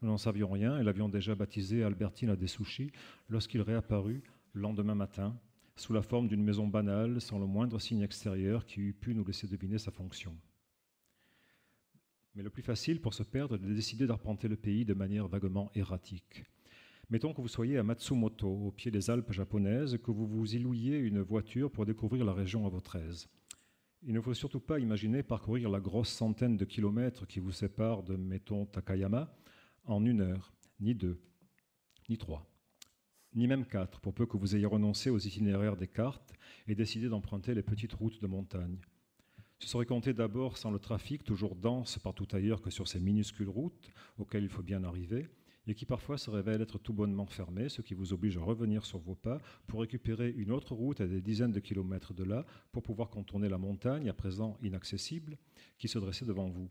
[0.00, 2.90] Nous n'en savions rien et l'avions déjà baptisé Albertine à des sushis
[3.28, 5.38] lorsqu'il réapparut le lendemain matin,
[5.76, 9.24] sous la forme d'une maison banale, sans le moindre signe extérieur qui eût pu nous
[9.24, 10.36] laisser deviner sa fonction.
[12.34, 15.28] Mais le plus facile pour se perdre est de décider d'arpenter le pays de manière
[15.28, 16.44] vaguement erratique.
[17.10, 20.58] Mettons que vous soyez à Matsumoto, au pied des Alpes japonaises, que vous vous y
[20.58, 23.28] louiez une voiture pour découvrir la région à votre aise.
[24.02, 28.02] Il ne faut surtout pas imaginer parcourir la grosse centaine de kilomètres qui vous séparent
[28.02, 29.34] de, mettons, Takayama
[29.84, 31.20] en une heure, ni deux,
[32.08, 32.46] ni trois,
[33.34, 36.34] ni même quatre, pour peu que vous ayez renoncé aux itinéraires des cartes
[36.66, 38.78] et décidé d'emprunter les petites routes de montagne.
[39.58, 43.48] Ce serait compté d'abord sans le trafic, toujours dense partout ailleurs que sur ces minuscules
[43.48, 45.28] routes auxquelles il faut bien arriver,
[45.66, 48.84] et qui parfois se révèle être tout bonnement fermé, ce qui vous oblige à revenir
[48.84, 52.44] sur vos pas pour récupérer une autre route à des dizaines de kilomètres de là
[52.72, 55.38] pour pouvoir contourner la montagne, à présent inaccessible,
[55.78, 56.68] qui se dressait devant vous.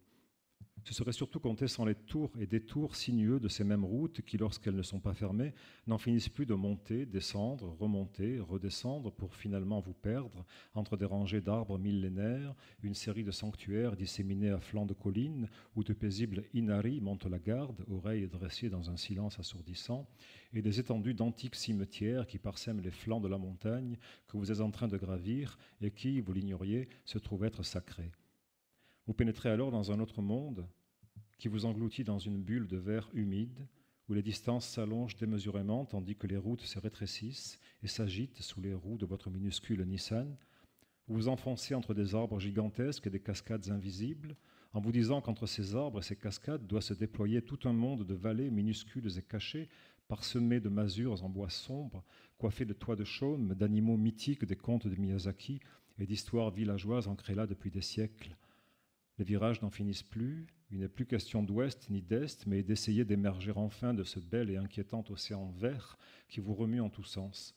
[0.86, 4.38] Ce serait surtout compter sans les tours et détours sinueux de ces mêmes routes qui,
[4.38, 5.54] lorsqu'elles ne sont pas fermées,
[5.88, 11.40] n'en finissent plus de monter, descendre, remonter, redescendre pour finalement vous perdre entre des rangées
[11.40, 17.00] d'arbres millénaires, une série de sanctuaires disséminés à flanc de collines où de paisibles inari
[17.00, 20.08] montent la garde, oreilles dressées dans un silence assourdissant,
[20.54, 23.98] et des étendues d'antiques cimetières qui parsèment les flancs de la montagne
[24.28, 28.12] que vous êtes en train de gravir et qui, vous l'ignoriez, se trouvent être sacrés.
[29.06, 30.66] Vous pénétrez alors dans un autre monde
[31.38, 33.68] qui vous engloutit dans une bulle de verre humide
[34.08, 38.74] où les distances s'allongent démesurément tandis que les routes se rétrécissent et s'agitent sous les
[38.74, 40.38] roues de votre minuscule Nissan.
[41.08, 44.38] Vous vous enfoncez entre des arbres gigantesques et des cascades invisibles
[44.72, 48.06] en vous disant qu'entre ces arbres et ces cascades doit se déployer tout un monde
[48.06, 49.68] de vallées minuscules et cachées,
[50.08, 52.06] parsemées de masures en bois sombre,
[52.38, 55.60] coiffées de toits de chaume, d'animaux mythiques des contes de Miyazaki
[56.00, 58.38] et d'histoires villageoises ancrées là depuis des siècles.
[59.20, 63.52] Les virages n'en finissent plus, il n'est plus question d'ouest ni d'est, mais d'essayer d'émerger
[63.56, 65.98] enfin de ce bel et inquiétant océan vert
[66.28, 67.56] qui vous remue en tous sens.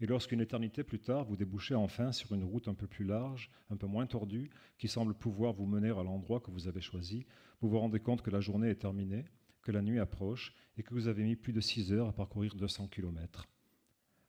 [0.00, 3.50] Et lorsqu'une éternité plus tard, vous débouchez enfin sur une route un peu plus large,
[3.70, 7.24] un peu moins tordue, qui semble pouvoir vous mener à l'endroit que vous avez choisi,
[7.62, 9.24] vous vous rendez compte que la journée est terminée,
[9.62, 12.54] que la nuit approche et que vous avez mis plus de six heures à parcourir
[12.54, 13.46] 200 kilomètres.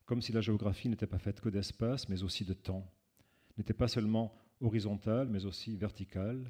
[0.05, 2.89] Comme si la géographie n'était pas faite que d'espace, mais aussi de temps.
[3.57, 6.49] N'était pas seulement horizontale mais aussi verticale,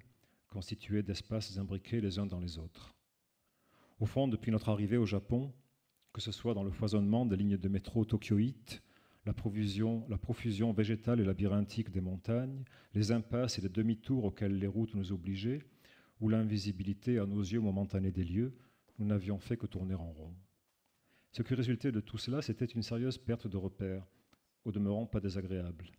[0.50, 2.96] constituée d'espaces imbriqués les uns dans les autres.
[4.00, 5.54] Au fond, depuis notre arrivée au Japon,
[6.14, 8.82] que ce soit dans le foisonnement des lignes de métro tokyoïtes,
[9.26, 12.64] la, profusion, la profusion végétale et labyrinthique des montagnes,
[12.94, 15.64] les impasses et les demi-tours auxquels les routes nous obligeaient,
[16.22, 18.54] ou l'invisibilité à nos yeux momentanée des lieux,
[18.98, 20.34] nous n'avions fait que tourner en rond.
[21.32, 24.06] Ce qui résultait de tout cela, c'était une sérieuse perte de repères,
[24.64, 25.92] au demeurant pas désagréable.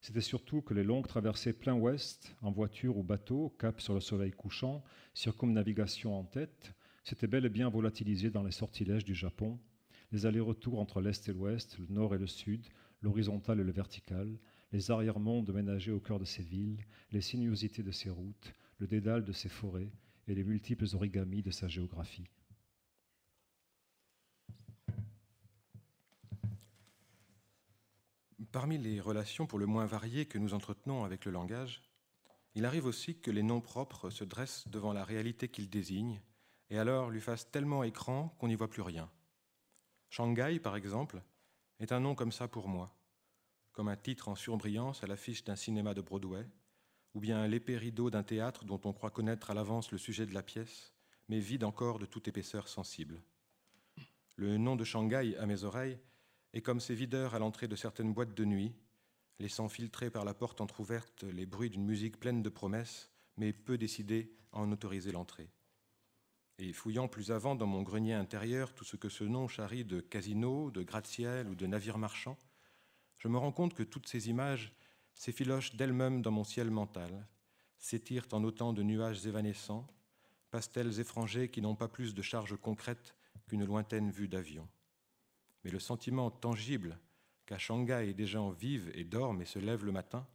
[0.00, 4.00] C'était surtout que les longues traversées plein ouest, en voiture ou bateau, cap sur le
[4.00, 4.82] soleil couchant,
[5.12, 9.58] circumnavigation en tête, s'étaient bel et bien volatilisées dans les sortilèges du Japon,
[10.10, 12.66] les allers-retours entre l'est et l'ouest, le nord et le sud,
[13.02, 14.38] l'horizontal et le vertical,
[14.72, 19.24] les arrière-mondes ménagés au cœur de ces villes, les sinuosités de ces routes, le dédale
[19.24, 19.92] de ces forêts
[20.26, 22.30] et les multiples origamis de sa géographie.
[28.52, 31.82] Parmi les relations pour le moins variées que nous entretenons avec le langage,
[32.56, 36.20] il arrive aussi que les noms propres se dressent devant la réalité qu'ils désignent
[36.68, 39.08] et alors lui fassent tellement écran qu'on n'y voit plus rien.
[40.08, 41.22] Shanghai, par exemple,
[41.78, 42.92] est un nom comme ça pour moi,
[43.70, 46.44] comme un titre en surbrillance à l'affiche d'un cinéma de Broadway,
[47.14, 50.34] ou bien l'épée rideau d'un théâtre dont on croit connaître à l'avance le sujet de
[50.34, 50.92] la pièce,
[51.28, 53.22] mais vide encore de toute épaisseur sensible.
[54.34, 55.98] le nom de Shanghai à mes oreilles
[56.52, 58.74] est comme ces videurs à l'entrée de certaines boîtes de nuit,
[59.38, 63.78] laissant filtrer par la porte entr'ouverte les bruits d'une musique pleine de promesses, mais peu
[63.78, 65.50] décidée à en autoriser l'entrée.
[66.58, 70.00] Et fouillant plus avant dans mon grenier intérieur tout ce que ce nom charrie de
[70.00, 72.36] casino, de gratte-ciel ou de navire marchand,
[73.16, 74.74] je me rends compte que toutes ces images
[75.14, 77.26] s'effilochent d'elles-mêmes dans mon ciel mental,
[77.78, 79.86] s'étirent en autant de nuages évanescents,
[80.50, 83.14] pastels effrangés qui n'ont pas plus de charge concrète
[83.46, 84.68] qu'une lointaine vue d'avion.
[85.64, 86.98] Mais le sentiment tangible
[87.46, 90.26] qu'à Shanghai des gens vivent et dorment et se lèvent le matin,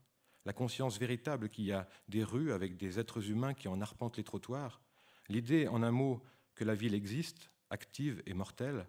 [0.46, 4.18] la conscience véritable qu'il y a des rues avec des êtres humains qui en arpentent
[4.18, 4.82] les trottoirs,
[5.28, 6.22] l'idée, en un mot,
[6.54, 8.88] que la ville existe, active et mortelle,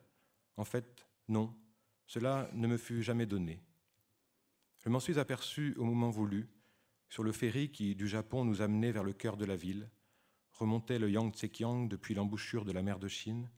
[0.56, 1.54] en fait, non,
[2.06, 3.62] cela ne me fut jamais donné.
[4.78, 6.48] Je m'en suis aperçu au moment voulu,
[7.08, 9.88] sur le ferry qui, du Japon, nous amenait vers le cœur de la ville,
[10.52, 13.50] remontait le Yangtze-Kiang depuis l'embouchure de la mer de Chine,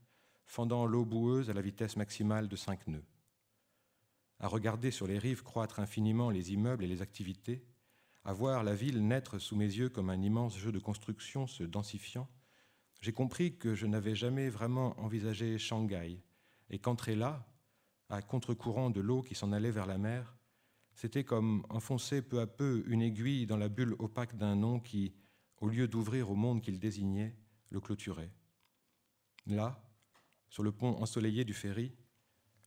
[0.49, 3.05] fendant l'eau boueuse à la vitesse maximale de cinq nœuds.
[4.39, 7.63] À regarder sur les rives croître infiniment les immeubles et les activités,
[8.23, 11.61] à voir la ville naître sous mes yeux comme un immense jeu de construction se
[11.61, 12.27] densifiant,
[12.99, 16.19] j'ai compris que je n'avais jamais vraiment envisagé Shanghai,
[16.71, 17.47] et qu'entrer là,
[18.09, 20.35] à contre-courant de l'eau qui s'en allait vers la mer,
[20.95, 25.13] c'était comme enfoncer peu à peu une aiguille dans la bulle opaque d'un nom qui,
[25.57, 27.37] au lieu d'ouvrir au monde qu'il désignait,
[27.69, 28.33] le clôturait.
[29.45, 29.79] Là,
[30.49, 31.93] sur le pont ensoleillé du ferry,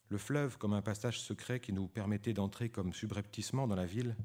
[0.09, 4.17] le fleuve comme un passage secret qui nous permettait d'entrer comme subrepticement dans la ville,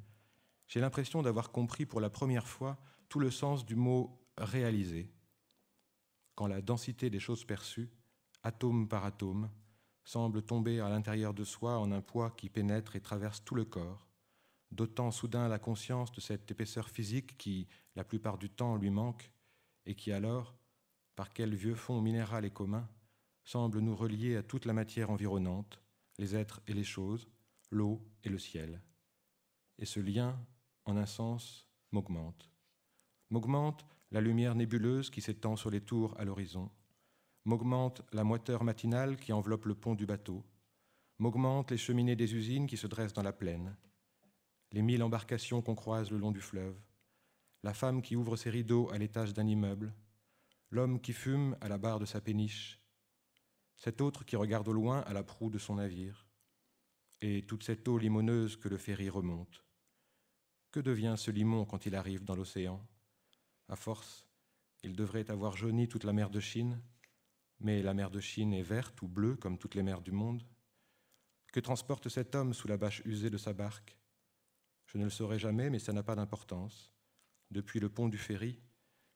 [0.68, 2.78] j'ai l'impression d'avoir compris pour la première fois
[3.10, 5.10] tout le sens du mot réaliser,
[6.36, 7.90] quand la densité des choses perçues,
[8.44, 9.50] atome par atome,
[10.04, 13.66] semble tomber à l'intérieur de soi en un poids qui pénètre et traverse tout le
[13.66, 14.08] corps,
[14.72, 19.32] dotant soudain la conscience de cette épaisseur physique qui, la plupart du temps, lui manque,
[19.86, 20.56] et qui alors,
[21.16, 22.88] par quel vieux fond minéral et commun,
[23.48, 25.82] semble nous relier à toute la matière environnante,
[26.18, 27.30] les êtres et les choses,
[27.72, 28.82] l'eau et le ciel.
[29.80, 30.38] Et ce lien,
[30.84, 32.52] en un sens, m'augmente.
[33.30, 36.70] M'augmente la lumière nébuleuse qui s'étend sur les tours à l'horizon,
[37.46, 40.44] m'augmente la moiteur matinale qui enveloppe le pont du bateau,
[41.18, 43.78] m'augmente les cheminées des usines qui se dressent dans la plaine,
[44.74, 46.78] les mille embarcations qu'on croise le long du fleuve,
[47.64, 49.94] la femme qui ouvre ses rideaux à l'étage d'un immeuble,
[50.70, 52.82] l'homme qui fume à la barre de sa péniche,
[53.78, 56.28] cet autre qui regarde au loin à la proue de son navire,
[57.22, 59.64] et toute cette eau limoneuse que le ferry remonte.
[60.72, 62.86] Que devient ce limon quand il arrive dans l'océan?
[63.70, 64.28] À force,
[64.84, 66.82] il devrait avoir jauni toute la mer de Chine,
[67.60, 70.44] mais la mer de Chine est verte ou bleue comme toutes les mers du monde.
[71.52, 73.98] Que transporte cet homme sous la bâche usée de sa barque?
[74.86, 76.92] Je ne le saurai jamais, mais ça n'a pas d'importance.
[77.50, 78.62] Depuis le pont du ferry,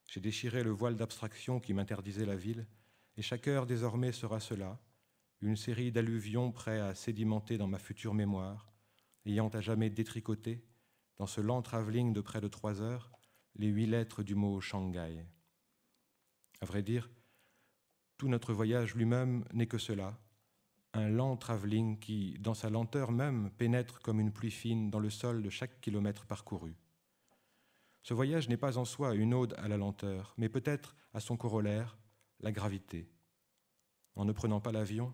[0.08, 2.68] j'ai déchiré le voile d'abstraction qui m'interdisait la ville,
[3.18, 4.80] et chaque heure désormais sera cela,
[5.42, 8.72] une série d'alluvions prêts à sédimenter dans ma future mémoire,
[9.26, 10.64] ayant à jamais détricoté,
[11.18, 13.12] dans ce lent travelling de près de trois heures,
[13.56, 15.26] les huit lettres du mot Shanghai.
[16.62, 17.10] À vrai dire,
[18.18, 20.20] tout notre voyage lui-même n'est que cela,
[20.94, 25.10] un lent travelling qui, dans sa lenteur même, pénètre comme une pluie fine dans le
[25.10, 26.76] sol de chaque kilomètre parcouru.
[28.04, 31.38] Ce voyage n'est pas en soi une ode à la lenteur, mais peut-être à son
[31.38, 31.98] corollaire,
[32.42, 33.10] la gravité.
[34.16, 35.14] En ne prenant pas l'avion,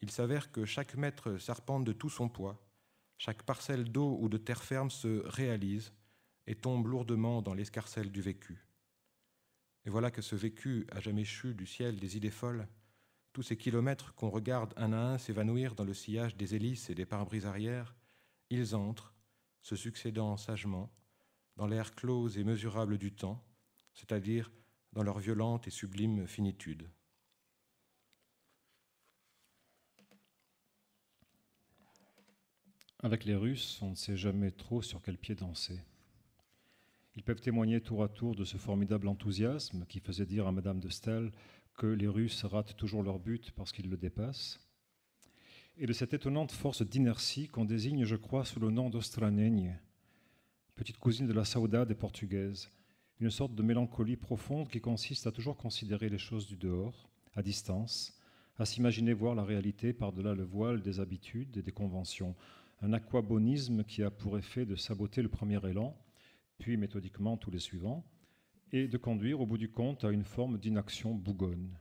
[0.00, 2.62] il s'avère que chaque mètre serpente de tout son poids,
[3.16, 5.92] chaque parcelle d'eau ou de terre ferme se réalise
[6.46, 8.64] et tombe lourdement dans l'escarcelle du vécu.
[9.84, 12.68] Et voilà que ce vécu a jamais chu du ciel des idées folles,
[13.32, 16.94] tous ces kilomètres qu'on regarde un à un s'évanouir dans le sillage des hélices et
[16.94, 17.94] des pare-brises arrière,
[18.50, 19.14] ils entrent,
[19.62, 20.90] se succédant sagement,
[21.56, 23.44] dans l'air clos et mesurable du temps,
[23.94, 24.50] c'est-à-dire
[24.92, 26.88] dans leur violente et sublime finitude.
[33.00, 35.80] Avec les Russes, on ne sait jamais trop sur quel pied danser.
[37.14, 40.80] Ils peuvent témoigner tour à tour de ce formidable enthousiasme qui faisait dire à Madame
[40.80, 41.30] de Staël
[41.76, 44.60] que les Russes ratent toujours leur but parce qu'ils le dépassent,
[45.76, 49.78] et de cette étonnante force d'inertie qu'on désigne, je crois, sous le nom d'Ostraneigne,
[50.74, 52.70] petite cousine de la saudade portugaise,
[53.20, 57.42] une sorte de mélancolie profonde qui consiste à toujours considérer les choses du dehors, à
[57.42, 58.18] distance,
[58.56, 62.34] à s'imaginer voir la réalité par-delà le voile des habitudes et des conventions,
[62.80, 65.96] un aquabonisme qui a pour effet de saboter le premier élan
[66.58, 68.04] puis méthodiquement tous les suivants,
[68.72, 71.78] et de conduire au bout du compte à une forme d'inaction bougonne.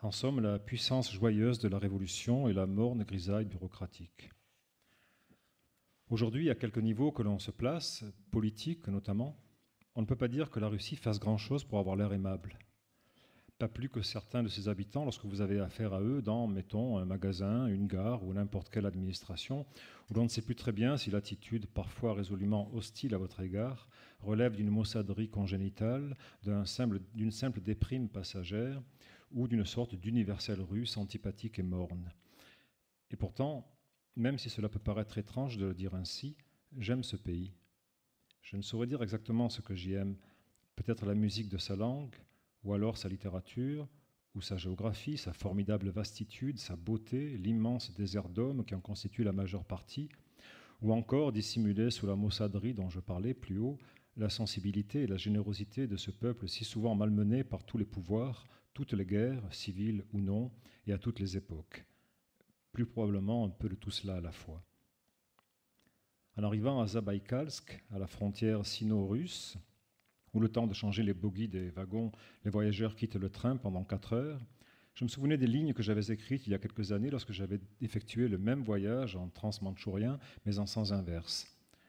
[0.00, 4.30] En somme, la puissance joyeuse de la révolution et la morne grisaille bureaucratique.
[6.08, 9.36] Aujourd'hui, à quelques niveaux que l'on se place, politique notamment,
[9.94, 12.58] on ne peut pas dire que la Russie fasse grand-chose pour avoir l'air aimable.
[13.58, 16.96] pas plus que certains de ses habitants lorsque vous avez affaire à eux dans, mettons,
[16.96, 19.66] un magasin, une gare ou n'importe quelle administration,
[20.08, 23.86] où l'on ne sait plus très bien si l'attitude, parfois résolument hostile à votre égard,
[24.20, 28.82] relève d'une maussaderie congénitale, d'une simple, simple déprime passagère
[29.32, 32.10] ou d'une sorte d'universel russe antipathique et morne.
[33.10, 33.66] Et pourtant,
[34.16, 36.36] même si cela peut paraître étrange de le dire ainsi,
[36.78, 37.52] j'aime ce pays.
[38.42, 40.16] Je ne saurais dire exactement ce que j'y aime,
[40.76, 42.14] peut-être la musique de sa langue,
[42.64, 43.88] ou alors sa littérature,
[44.34, 49.32] ou sa géographie, sa formidable vastitude, sa beauté, l'immense désert d'hommes qui en constitue la
[49.32, 50.08] majeure partie,
[50.82, 53.78] ou encore, dissimulé sous la maussaderie dont je parlais plus haut,
[54.16, 58.46] la sensibilité et la générosité de ce peuple si souvent malmené par tous les pouvoirs,
[58.72, 60.50] toutes les guerres, civiles ou non,
[60.86, 61.84] et à toutes les époques.
[62.72, 64.64] Plus probablement un peu de tout cela à la fois.
[66.40, 69.58] En arrivant à Zabaïkalsk, à la frontière sino-russe,
[70.32, 72.12] où le temps de changer les bogies des wagons,
[72.46, 74.40] les voyageurs quittent le train pendant quatre heures,
[74.94, 77.60] je me souvenais des lignes que j'avais écrites il y a quelques années lorsque j'avais
[77.82, 81.46] effectué le même voyage en transmanchourien, mais en sens inverse.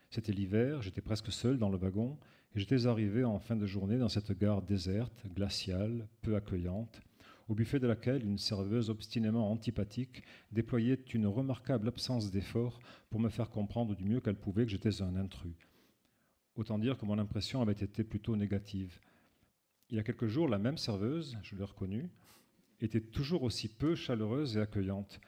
[0.09, 2.17] C'était l'hiver, j'étais presque seul dans le wagon,
[2.53, 6.99] et j'étais arrivé en fin de journée dans cette gare déserte, glaciale, peu accueillante,
[7.51, 10.23] au buffet de laquelle une serveuse obstinément antipathique
[10.53, 12.79] déployait une remarquable absence d'effort
[13.09, 15.57] pour me faire comprendre du mieux qu'elle pouvait que j'étais un intrus.
[16.55, 18.97] Autant dire que mon impression avait été plutôt négative.
[19.89, 22.09] Il y a quelques jours, la même serveuse, je l'ai reconnue,
[22.79, 25.19] était toujours aussi peu chaleureuse et accueillante.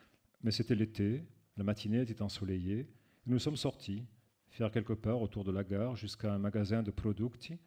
[0.44, 1.26] Mais c'était l'été,
[1.58, 2.88] la matinée était ensoleillée,
[3.26, 4.06] nous sommes sortis,
[4.48, 7.60] faire quelque part autour de la gare jusqu'à un magasin de producti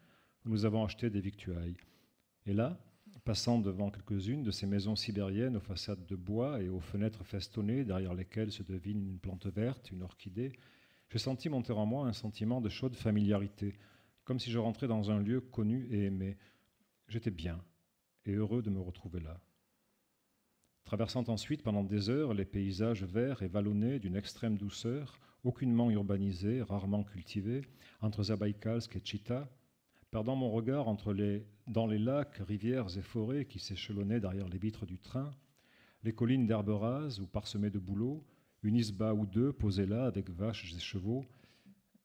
[0.45, 1.77] où nous avons acheté des victuailles.
[2.47, 2.79] Et là,
[3.27, 7.83] passant devant quelques-unes de ces maisons sibériennes aux façades de bois et aux fenêtres festonnées
[7.83, 10.53] derrière lesquelles se devine une plante verte, une orchidée,
[11.09, 13.75] je sentis monter en moi un sentiment de chaude familiarité,
[14.23, 16.37] comme si je rentrais dans un lieu connu et aimé.
[17.09, 17.61] J'étais bien
[18.25, 19.41] et heureux de me retrouver là.
[20.85, 26.61] Traversant ensuite pendant des heures les paysages verts et vallonnés d'une extrême douceur, aucunement urbanisés,
[26.61, 27.65] rarement cultivés,
[27.99, 29.49] entre Zabaïkalsk et Chita,
[30.11, 30.85] perdant mon regard
[31.67, 35.31] dans les lacs, rivières et forêts qui s'échelonnaient derrière les vitres du train,
[36.03, 38.23] les collines d'herbes rases ou parsemées de bouleaux,
[38.63, 41.25] une isba ou deux posée là avec vaches et chevaux.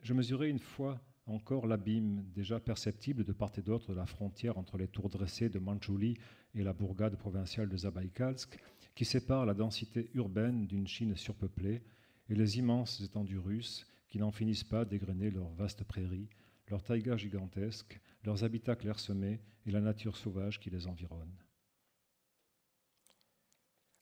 [0.02, 4.58] Je mesurais une fois encore l'abîme déjà perceptible de part et d'autre de la frontière
[4.58, 6.16] entre les tours dressées de Manchouli
[6.54, 8.58] et la bourgade provinciale de Zabaïkalsk,
[8.94, 11.82] qui sépare la densité urbaine d'une Chine surpeuplée
[12.28, 16.28] et les immenses étendues russes qui n'en finissent pas d'égrener leurs vastes prairies,
[16.72, 21.36] leurs taïgas gigantesques, leurs habitats clairsemés et la nature sauvage qui les environne.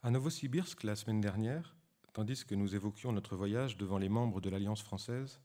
[0.02, 1.74] À Novosibirsk, la semaine dernière,
[2.12, 5.40] tandis que nous évoquions notre voyage devant les membres de l'Alliance française,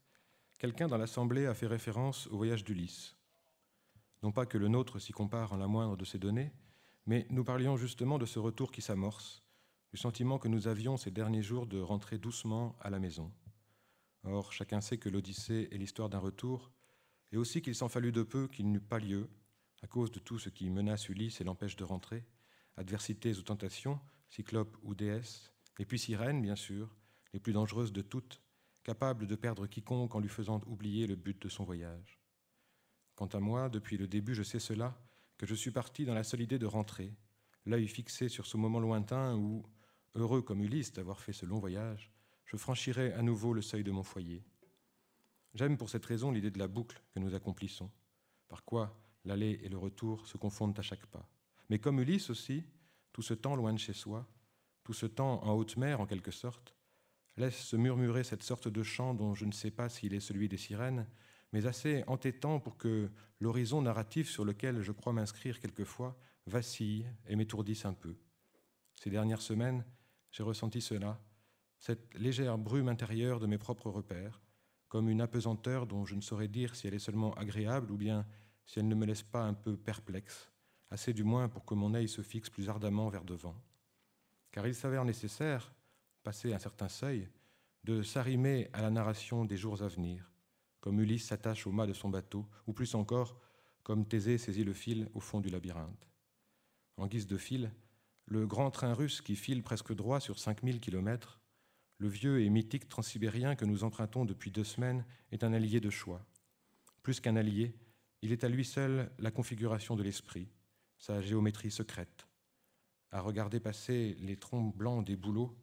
[0.59, 3.17] quelqu'un dans l'Assemblée a fait référence au voyage d'Ulysse.
[4.21, 6.53] Non pas que le nôtre s'y compare en la moindre de ces données,
[7.07, 9.43] mais nous parlions justement de ce retour qui s'amorce,
[9.89, 13.33] du sentiment que nous avions ces derniers jours de rentrer doucement à la maison.
[14.25, 16.71] Or, chacun sait que l'Odyssée est l'histoire d'un retour,
[17.31, 19.29] et aussi qu'il s'en fallut de peu qu'il n'eût pas lieu,
[19.81, 22.25] à cause de tout ce qui menace Ulysse et l'empêche de rentrer,
[22.77, 23.99] adversités ou tentations,
[24.29, 26.95] cyclopes ou déesses, et puis sirènes, bien sûr,
[27.33, 28.41] les plus dangereuses de toutes,
[28.83, 32.19] capables de perdre quiconque en lui faisant oublier le but de son voyage.
[33.15, 34.97] Quant à moi, depuis le début, je sais cela,
[35.37, 37.13] que je suis parti dans la seule idée de rentrer,
[37.65, 39.63] l'œil fixé sur ce moment lointain où,
[40.13, 42.11] heureux comme Ulysse d'avoir fait ce long voyage,
[42.45, 44.45] je franchirai à nouveau le seuil de mon foyer.
[45.55, 47.89] J'aime pour cette raison l'idée de la boucle que nous accomplissons,
[48.49, 51.29] par quoi l'aller et le retour se confondent à chaque pas.
[51.69, 52.65] Mais comme Ulysse aussi,
[53.13, 54.27] tout ce temps loin de chez soi,
[54.83, 56.75] tout ce temps en haute mer en quelque sorte,
[57.37, 60.49] laisse se murmurer cette sorte de chant dont je ne sais pas s'il est celui
[60.49, 61.07] des sirènes,
[61.53, 67.37] mais assez entêtant pour que l'horizon narratif sur lequel je crois m'inscrire quelquefois vacille et
[67.37, 68.17] m'étourdisse un peu.
[68.95, 69.85] Ces dernières semaines,
[70.31, 71.17] j'ai ressenti cela,
[71.79, 74.41] cette légère brume intérieure de mes propres repères,
[74.87, 78.25] comme une apesanteur dont je ne saurais dire si elle est seulement agréable ou bien
[78.65, 80.51] si elle ne me laisse pas un peu perplexe,
[80.89, 83.55] assez du moins pour que mon œil se fixe plus ardemment vers devant
[84.55, 85.73] car il s'avère nécessaire,
[86.23, 87.27] passé un certain seuil,
[87.83, 90.31] de s'arrimer à la narration des jours à venir,
[90.79, 93.37] comme Ulysse s'attache au mât de son bateau, ou plus encore,
[93.83, 96.07] comme Thésée saisit le fil au fond du labyrinthe.
[96.95, 97.69] En guise de fil,
[98.27, 101.41] le grand train russe qui file presque droit sur 5000 kilomètres,
[101.97, 105.89] le vieux et mythique transsibérien que nous empruntons depuis deux semaines est un allié de
[105.89, 106.25] choix.
[107.03, 107.75] Plus qu'un allié,
[108.21, 110.49] il est à lui seul la configuration de l'esprit,
[110.97, 112.27] sa géométrie secrète,
[113.11, 115.57] à regarder passer les troncs blancs des bouleaux,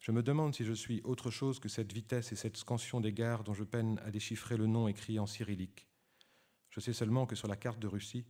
[0.00, 3.12] je me demande si je suis autre chose que cette vitesse et cette scansion des
[3.12, 5.88] gares dont je peine à déchiffrer le nom écrit en cyrillique.
[6.68, 8.26] Je sais seulement que sur la carte de Russie,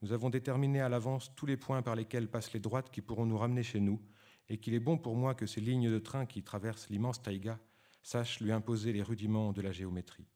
[0.00, 3.26] Nous avons déterminé à l'avance tous les points par lesquels passent les droites qui pourront
[3.26, 4.00] nous ramener chez nous,
[4.48, 7.58] et qu'il est bon pour moi que ces lignes de train qui traversent l'immense taïga
[8.02, 10.26] sachent lui imposer les rudiments de la géométrie.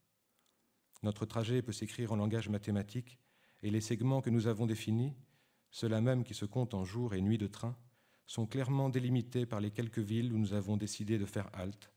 [1.02, 3.18] Notre trajet peut s'écrire en langage mathématique,
[3.62, 5.14] et les segments que nous avons définis,
[5.70, 7.76] ceux-là même qui se comptent en jours et nuits de train,
[8.26, 11.90] sont clairement délimités par les quelques villes où nous avons décidé de faire halte,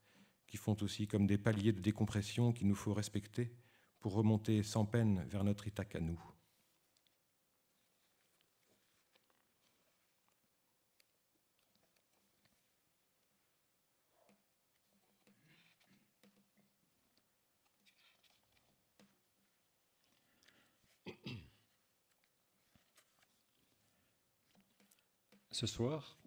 [0.47, 3.53] qui font aussi comme des paliers de décompression qu'il nous faut respecter
[3.99, 6.20] pour remonter sans peine vers notre Ithaque à nous.
[25.56, 26.20] Ce soir,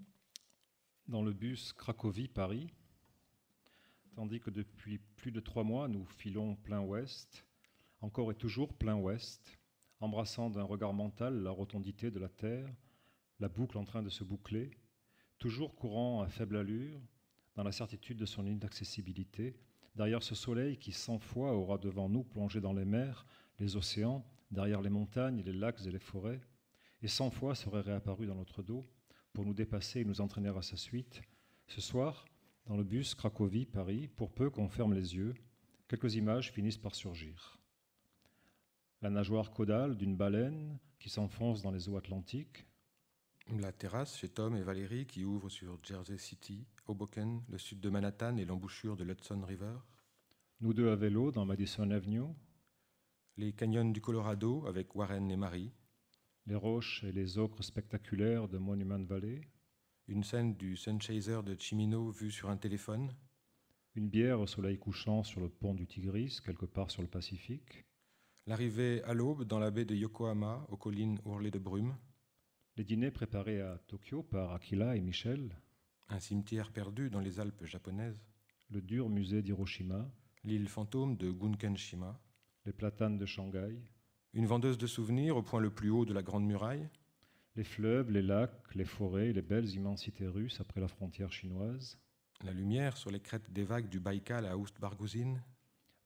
[1.06, 2.72] dans le bus Cracovie-Paris,
[4.14, 7.44] tandis que depuis plus de trois mois nous filons plein ouest,
[8.00, 9.58] encore et toujours plein ouest,
[10.00, 12.74] embrassant d'un regard mental la rotondité de la Terre,
[13.38, 14.70] la boucle en train de se boucler,
[15.38, 16.98] toujours courant à faible allure,
[17.54, 19.60] dans la certitude de son inaccessibilité,
[19.94, 23.26] derrière ce soleil qui cent fois aura devant nous plongé dans les mers,
[23.58, 26.40] les océans, derrière les montagnes, les lacs et les forêts,
[27.02, 28.88] et cent fois serait réapparu dans notre dos,
[29.32, 31.20] pour nous dépasser et nous entraîner à sa suite.
[31.66, 32.24] Ce soir,
[32.66, 35.34] dans le bus Cracovie-Paris, pour peu qu'on ferme les yeux,
[35.88, 37.58] quelques images finissent par surgir.
[39.00, 42.66] La nageoire caudale d'une baleine qui s'enfonce dans les eaux atlantiques.
[43.58, 47.88] La terrasse chez Tom et Valérie qui ouvre sur Jersey City, Hoboken, le sud de
[47.88, 49.76] Manhattan et l'embouchure de l'Hudson River.
[50.60, 52.34] Nous deux à vélo dans Madison Avenue.
[53.36, 55.72] Les canyons du Colorado avec Warren et Marie
[56.48, 59.42] les roches et les ocres spectaculaires de Monument Valley.
[60.06, 63.14] Une scène du Sunchaser de Chimino vue sur un téléphone.
[63.94, 67.84] Une bière au soleil couchant sur le pont du Tigris, quelque part sur le Pacifique.
[68.46, 71.94] L'arrivée à l'aube dans la baie de Yokohama, aux collines ourlées de brume.
[72.76, 75.54] Les dîners préparés à Tokyo par Akila et Michel.
[76.08, 78.24] Un cimetière perdu dans les Alpes japonaises.
[78.70, 80.10] Le dur musée d'Hiroshima.
[80.44, 82.18] L'île fantôme de Gunkenshima.
[82.64, 83.82] Les platanes de Shanghai.
[84.34, 86.88] Une vendeuse de souvenirs au point le plus haut de la Grande Muraille.
[87.56, 91.98] Les fleuves, les lacs, les forêts, les belles immensités russes après la frontière chinoise.
[92.44, 95.42] La lumière sur les crêtes des vagues du Baïkal à Oust-Bargouzine.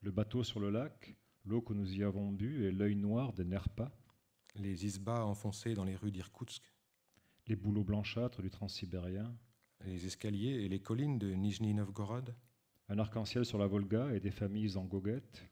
[0.03, 3.45] Le bateau sur le lac, l'eau que nous y avons bu et l'œil noir des
[3.45, 3.91] Nerpa.
[4.55, 6.63] Les isbas enfoncés dans les rues d'Irkoutsk.
[7.49, 9.37] Les bouleaux blanchâtres du transsibérien.
[9.85, 12.37] Les escaliers et les collines de Nijni Novgorod.
[12.89, 15.52] Un arc-en-ciel sur la Volga et des familles en goguette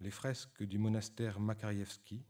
[0.00, 2.24] les fresques du monastère Makarievski,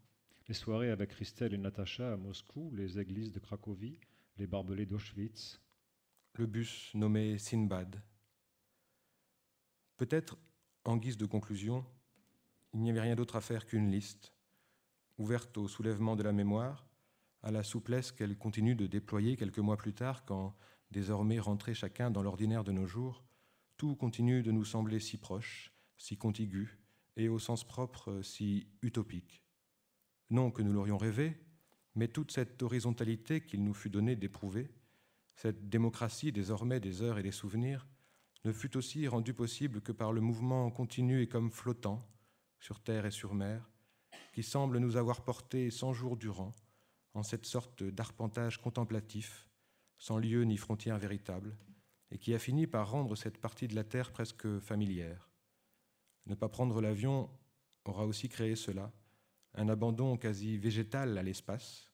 [0.48, 4.00] les soirées avec Christelle et Natacha à Moscou, les églises de Cracovie,
[4.36, 5.60] les barbelés d'Auschwitz,
[6.34, 8.00] le bus nommé Sinbad.
[9.96, 10.38] Peut-être,
[10.84, 11.84] en guise de conclusion,
[12.72, 14.32] il n'y avait rien d'autre à faire qu'une liste,
[15.18, 16.86] ouverte au soulèvement de la mémoire,
[17.42, 20.54] à la souplesse qu'elle continue de déployer quelques mois plus tard, quand,
[20.90, 23.24] désormais rentrés chacun dans l'ordinaire de nos jours,
[23.76, 26.78] tout continue de nous sembler si proche, si contigu,
[27.16, 29.44] et au sens propre euh, si utopique.
[30.30, 31.38] Non que nous l'aurions rêvé,
[31.94, 34.70] mais toute cette horizontalité qu'il nous fut donné d'éprouver,
[35.34, 37.86] cette démocratie désormais des heures et des souvenirs,
[38.44, 42.06] ne fut aussi rendue possible que par le mouvement continu et comme flottant,
[42.60, 43.70] sur terre et sur mer,
[44.32, 46.54] qui semble nous avoir portés cent jours durant,
[47.14, 49.48] en cette sorte d'arpentage contemplatif,
[49.98, 51.56] sans lieu ni frontière véritable,
[52.10, 55.30] et qui a fini par rendre cette partie de la terre presque familière.
[56.26, 57.30] Ne pas prendre l'avion
[57.84, 58.92] aura aussi créé cela,
[59.54, 61.92] un abandon quasi végétal à l'espace,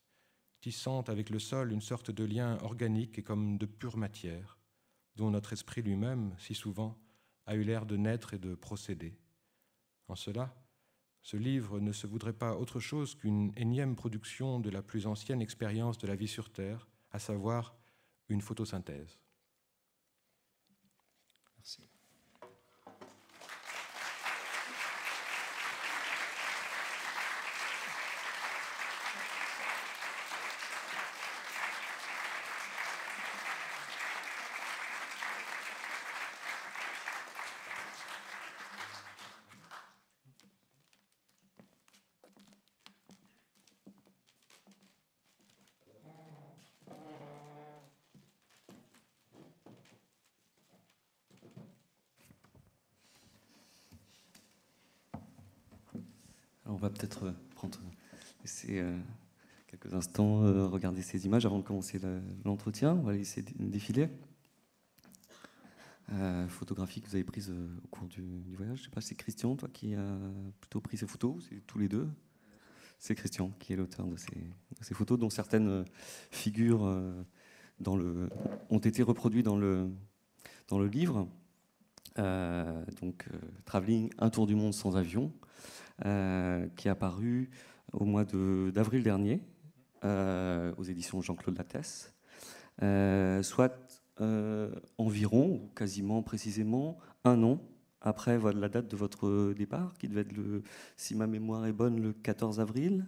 [0.61, 4.59] tissant avec le sol une sorte de lien organique et comme de pure matière,
[5.17, 6.99] dont notre esprit lui-même, si souvent,
[7.47, 9.19] a eu l'air de naître et de procéder.
[10.09, 10.55] En cela,
[11.23, 15.43] ce livre ne se voudrait pas autre chose qu'une énième production de la plus ancienne
[15.43, 17.77] expérience de la vie sur Terre, à savoir
[18.29, 19.23] une photosynthèse.
[56.83, 57.79] va peut-être euh, prendre,
[58.41, 58.99] laisser euh,
[60.03, 62.01] quelques instants euh, regarder ces images avant de commencer
[62.45, 62.95] l'entretien.
[62.95, 64.09] On va laisser défiler.
[66.49, 68.79] photographie que vous avez prise au cours du, voyage.
[68.79, 70.05] Je sais pas, c'est Christian, toi, qui a
[70.61, 72.09] plutôt pris ces photos, c'est tous les deux?
[72.99, 75.85] c'est Christian qui est l'auteur de ces, photos, dont certaines
[76.31, 76.87] figures
[77.81, 78.29] dans le,
[78.71, 79.91] ont été reproduites dans le,
[80.69, 81.27] dans le livre.
[82.17, 83.29] donc,
[83.65, 85.33] Travelling, un tour du monde sans avion,
[86.01, 87.51] qui est apparu
[87.93, 89.41] au mois d'avril dernier
[90.05, 92.15] aux éditions Jean-Claude Lattès,
[93.43, 94.03] soit
[94.99, 97.61] environ, ou quasiment précisément, un an
[98.01, 100.63] après la date de votre départ, qui devait être, le,
[100.97, 103.07] si ma mémoire est bonne, le 14 avril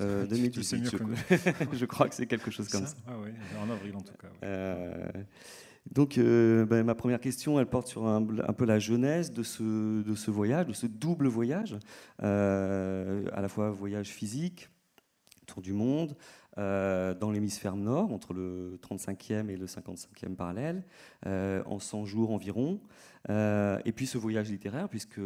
[0.00, 0.90] euh, 2018.
[0.90, 1.36] Je,
[1.72, 2.96] je, crois que c'est quelque chose comme ça.
[3.06, 3.30] Ah oui,
[3.60, 4.28] en avril en tout cas.
[4.42, 5.06] Euh,
[5.90, 10.02] donc, euh, ben, ma première question, elle porte sur un, peu la jeunesse de ce,
[10.02, 11.76] de ce voyage, de ce double voyage,
[12.22, 14.70] euh, à la fois voyage physique,
[15.44, 16.16] tour du monde,
[16.56, 20.84] dans l'hémisphère nord, entre le 35e et le 55e parallèle,
[21.24, 22.80] en 100 jours environ.
[23.30, 25.20] Euh, et puis ce voyage littéraire, puisque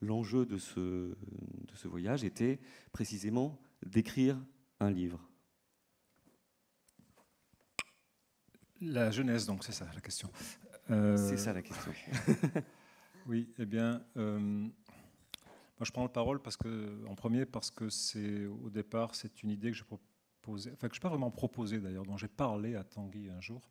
[0.00, 2.58] l'enjeu de ce, de ce voyage était
[2.92, 4.38] précisément d'écrire
[4.80, 5.20] un livre.
[8.80, 10.30] La jeunesse, donc, c'est ça la question.
[10.90, 11.92] Euh, c'est ça la question.
[13.26, 14.66] oui, eh bien, euh,
[15.80, 19.42] moi je prends la parole parce que, en premier parce que c'est au départ c'est
[19.42, 22.28] une idée que je proposais, enfin que je n'ai pas vraiment proposé d'ailleurs, dont j'ai
[22.28, 23.62] parlé à Tanguy un jour.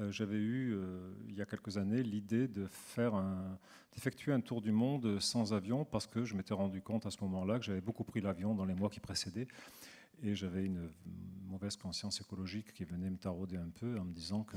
[0.00, 3.12] Euh, j'avais eu, euh, il y a quelques années, l'idée de faire
[3.92, 7.18] d'effectuer un tour du monde sans avion parce que je m'étais rendu compte à ce
[7.22, 9.46] moment-là que j'avais beaucoup pris l'avion dans les mois qui précédaient
[10.24, 10.90] et j'avais une
[11.46, 14.56] mauvaise conscience écologique qui venait me tarauder un peu en me disant que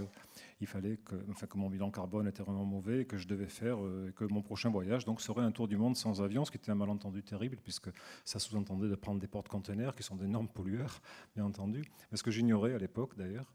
[0.62, 0.98] il fallait
[1.30, 4.24] enfin, que mon bilan carbone était vraiment mauvais et que je devais faire, euh, que
[4.26, 6.76] mon prochain voyage donc serait un tour du monde sans avion, ce qui était un
[6.76, 7.90] malentendu terrible puisque
[8.26, 11.02] ça sous-entendait de prendre des portes-containers qui sont d'énormes pollueurs,
[11.36, 13.54] bien entendu, ce que j'ignorais à l'époque d'ailleurs.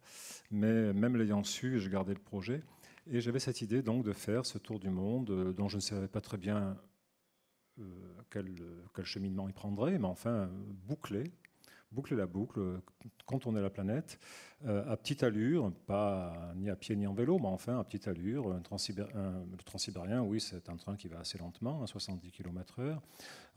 [0.50, 2.62] Mais même l'ayant su, j'ai gardé le projet
[3.10, 5.82] et j'avais cette idée donc de faire ce tour du monde euh, dont je ne
[5.82, 6.78] savais pas très bien
[7.80, 7.84] euh,
[8.30, 8.54] quel,
[8.94, 10.48] quel, cheminement il prendrait, mais enfin
[10.86, 11.24] bouclé,
[11.93, 12.80] boucler la boucle,
[13.26, 14.18] contourner la planète
[14.66, 18.07] euh, à petite allure, pas ni à pied ni en vélo, mais enfin à petite
[18.07, 18.49] allure.
[18.49, 18.62] Le
[19.64, 22.99] transsibérien, oui, c'est un train qui va assez lentement, à 70 km/h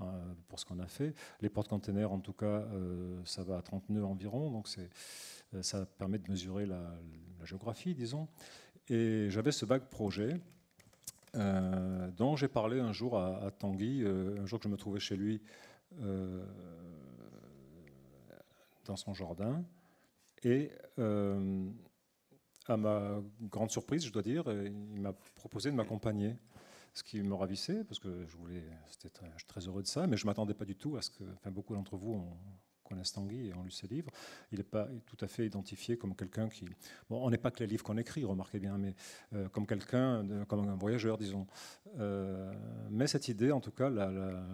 [0.02, 0.04] euh,
[0.48, 1.14] pour ce qu'on a fait.
[1.42, 4.68] Les portes-containers, en tout cas, euh, ça va à 30 nœuds environ, donc
[5.62, 6.82] ça permet de mesurer la,
[7.44, 8.28] géographie, disons.
[8.90, 10.40] Et j'avais ce vague projet.
[11.34, 15.42] dont j'ai parlé un jour à, Tanguy, un jour que je me trouvais chez lui
[18.86, 19.64] dans son jardin.
[20.44, 21.70] Et euh,
[22.68, 26.36] à ma grande surprise, je dois dire, il m'a proposé de m'accompagner.
[26.94, 29.10] Ce qui me ravissait, parce que je voulais, suis
[29.48, 31.52] très heureux de ça, mais je ne m'attendais pas du tout à ce que, enfin,
[31.52, 32.26] beaucoup d'entre vous
[32.86, 34.12] connaissent Tanguy et ont lu ses livres.
[34.52, 36.66] Il n'est pas tout à fait identifié comme quelqu'un qui.
[37.10, 38.96] Bon, on n'est pas que les livres qu'on écrit, remarquez bien, mais
[39.34, 41.48] euh, comme quelqu'un, comme un voyageur, disons.
[41.98, 42.54] Euh,
[42.90, 43.92] mais cette idée, en tout cas,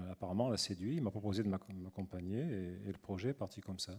[0.09, 0.95] apparemment, l'a séduit.
[0.95, 3.93] Il m'a proposé de m'accompagner et, le projet est parti comme ça.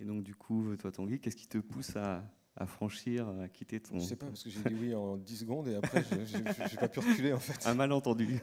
[0.00, 2.24] Et donc, du coup, toi, Tanguy, qu'est-ce qui te pousse à,
[2.66, 3.98] franchir, à quitter ton.
[3.98, 6.76] Je sais pas, parce que j'ai dit oui en 10 secondes et après, je n'ai
[6.78, 7.66] pas pu reculer en fait.
[7.66, 8.38] Un malentendu.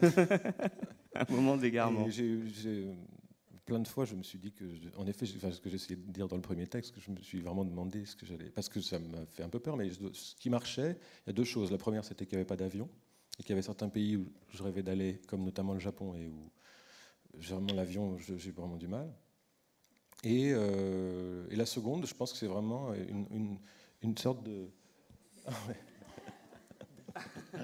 [1.15, 2.09] un moment d'égarement.
[2.09, 2.87] J'ai
[3.65, 4.63] plein de fois, je me suis dit que,
[4.97, 7.17] en effet, enfin, ce que j'essayais de dire dans le premier texte, que je me
[7.17, 8.49] suis vraiment demandé ce que j'allais.
[8.49, 11.33] Parce que ça m'a fait un peu peur, mais ce qui marchait, il y a
[11.33, 11.69] deux choses.
[11.69, 12.89] La première, c'était qu'il n'y avait pas d'avion
[13.37, 16.27] et qu'il y avait certains pays où je rêvais d'aller, comme notamment le Japon, et
[16.27, 16.49] où
[17.33, 19.13] vraiment l'avion, j'ai vraiment du mal.
[20.25, 23.57] Euh, et, la seconde, je pense que c'est vraiment une,
[24.01, 24.69] une, sorte de...
[25.45, 25.53] Ah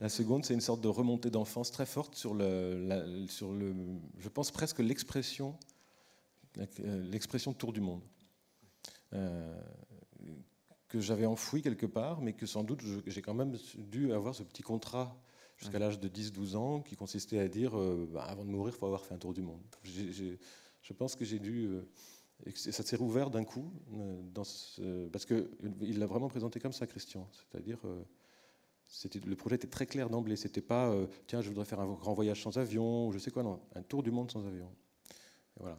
[0.00, 3.74] la seconde, c'est une sorte de remontée d'enfance très forte sur le, sur le
[4.18, 5.56] je pense presque l'expression,
[6.84, 8.02] l'expression tour du monde,
[9.12, 9.60] euh,
[10.88, 14.42] que j'avais enfoui quelque part, mais que sans doute j'ai quand même dû avoir ce
[14.42, 15.16] petit contrat
[15.56, 18.78] jusqu'à l'âge de 10-12 ans, qui consistait à dire euh, bah, avant de mourir, il
[18.78, 19.62] faut avoir fait un tour du monde.
[20.86, 21.66] Je pense que j'ai dû.
[21.66, 21.82] Euh,
[22.54, 24.42] ça s'est rouvert d'un coup, euh, dans
[25.10, 27.26] parce qu'il l'a vraiment présenté comme ça, Christian.
[27.32, 27.78] C'est-à-dire,
[29.24, 30.36] le projet était très clair d'emblée.
[30.36, 30.94] C'était pas,
[31.26, 33.82] tiens, je voudrais faire un grand voyage sans avion, ou je sais quoi, non, un
[33.82, 34.70] tour du monde sans avion.
[35.58, 35.78] voilà.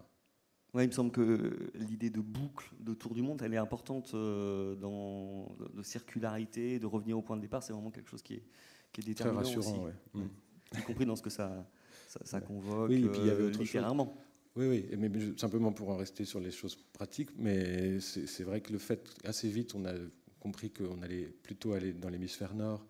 [0.74, 4.14] Ouais, il me semble que l'idée de boucle, de tour du monde, elle est importante
[4.14, 7.62] dans de circularité, de revenir au point de départ.
[7.62, 8.44] C'est vraiment quelque chose qui est,
[8.92, 10.80] qui est déterminant Très rassurant, aussi, mm.
[10.80, 11.66] y compris dans ce que ça,
[12.08, 14.18] ça, convoque oui, et puis il y avait euh, autre littérairement.
[14.58, 18.74] Oui, oui, mais simplement pour en rester sur les choses pratiques, mais c'est vrai que
[18.74, 19.94] le fait, assez vite, on a
[20.40, 22.84] compris qu'on allait plutôt aller dans l'hémisphère nord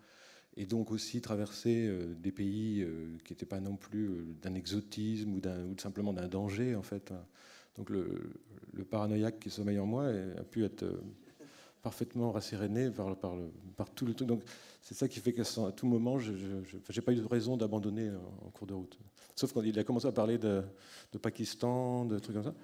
[0.55, 4.09] et donc aussi traverser euh, des pays euh, qui n'étaient pas non plus
[4.41, 7.11] d'un exotisme ou, ou simplement d'un danger, en fait.
[7.75, 8.31] Donc le,
[8.71, 10.85] le, paranoïaque qui sommeille en moi a pu être
[11.87, 13.15] parfaitement rasséréné par, le,
[13.77, 14.27] par tout le truc.
[14.27, 14.43] Donc
[14.81, 18.11] c'est ça qui fait qu'à tout moment, je n'ai pas eu de raison d'abandonner
[18.45, 18.99] en cours de route.
[19.35, 20.63] Sauf quand il a commencé à parler de,
[21.21, 22.55] Pakistan, de trucs comme ça.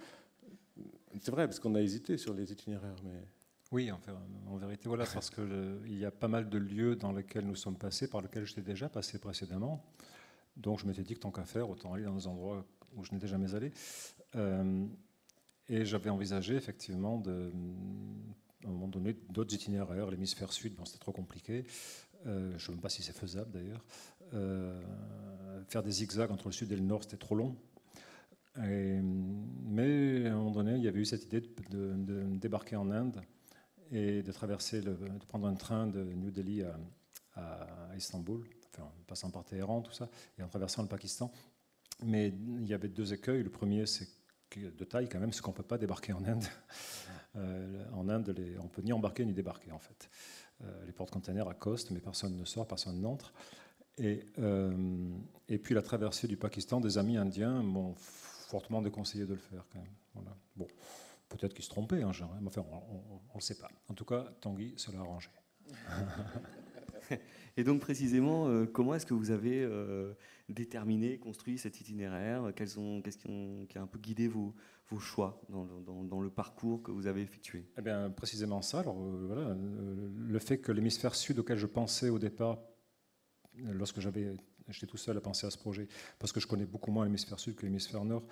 [1.21, 2.97] C'est vrai, parce qu'on a hésité sur les itinéraires.
[3.05, 3.23] Mais...
[3.71, 3.99] Oui, en,
[4.47, 7.77] en vérité, voilà, parce qu'il y a pas mal de lieux dans lesquels nous sommes
[7.77, 9.85] passés, par lesquels j'étais déjà passé précédemment.
[10.57, 12.65] Donc je m'étais dit que tant qu'à faire, autant aller dans des endroits
[12.95, 13.71] où je n'étais jamais allé.
[14.35, 14.85] Euh,
[15.69, 17.51] et j'avais envisagé effectivement, de,
[18.63, 21.65] à un moment donné, d'autres itinéraires, l'hémisphère sud, c'était trop compliqué.
[22.25, 23.83] Euh, je ne sais même pas si c'est faisable d'ailleurs.
[24.33, 24.81] Euh,
[25.67, 27.55] faire des zigzags entre le sud et le nord, c'était trop long.
[28.57, 33.21] mais à un moment donné, il y avait eu cette idée de, débarquer en Inde
[33.91, 34.97] et de traverser, de
[35.27, 38.47] prendre un train de New Delhi à, Istanbul,
[38.79, 41.31] en passant par Téhéran, tout ça, et en traversant le Pakistan.
[42.03, 43.43] Mais il y avait deux écueils.
[43.43, 44.07] Le premier, c'est
[44.59, 46.45] de taille quand même, c'est qu'on ne peut pas débarquer en Inde.
[47.35, 50.09] Euh, en Inde, les, on peut ni embarquer ni débarquer en fait.
[50.63, 53.33] Euh, les porte-containers accostent, mais personne ne sort, personne n'entre.
[53.97, 55.11] Et, euh,
[55.49, 59.65] et puis la traversée du Pakistan, des amis indiens m'ont fortement déconseillé de le faire.
[60.55, 60.67] Bon,
[61.29, 62.11] peut-être qu'ils se trompaient, hein,
[62.41, 63.69] mais enfin, on ne le sait pas.
[63.89, 65.29] En tout cas, Tanguy se l'a arrangé.
[67.55, 70.13] Et donc précisément, euh, comment est-ce que vous avez euh,
[70.49, 72.51] déterminé, construit cet itinéraire?
[72.55, 74.53] Qu'est-ce qui, a un peu guidé vos,
[74.99, 77.65] choix dans le, parcours que vous avez effectué?
[77.77, 78.79] Eh bien, précisément ça.
[78.79, 82.59] Alors, voilà, le fait que l'hémisphère sud auquel je pensais au départ
[83.55, 84.35] lorsque j'avais
[84.69, 85.87] j'étais tout seul à penser à ce projet,
[86.19, 88.23] parce que je connais beaucoup moins l'hémisphère sud que l'hémisphère nord.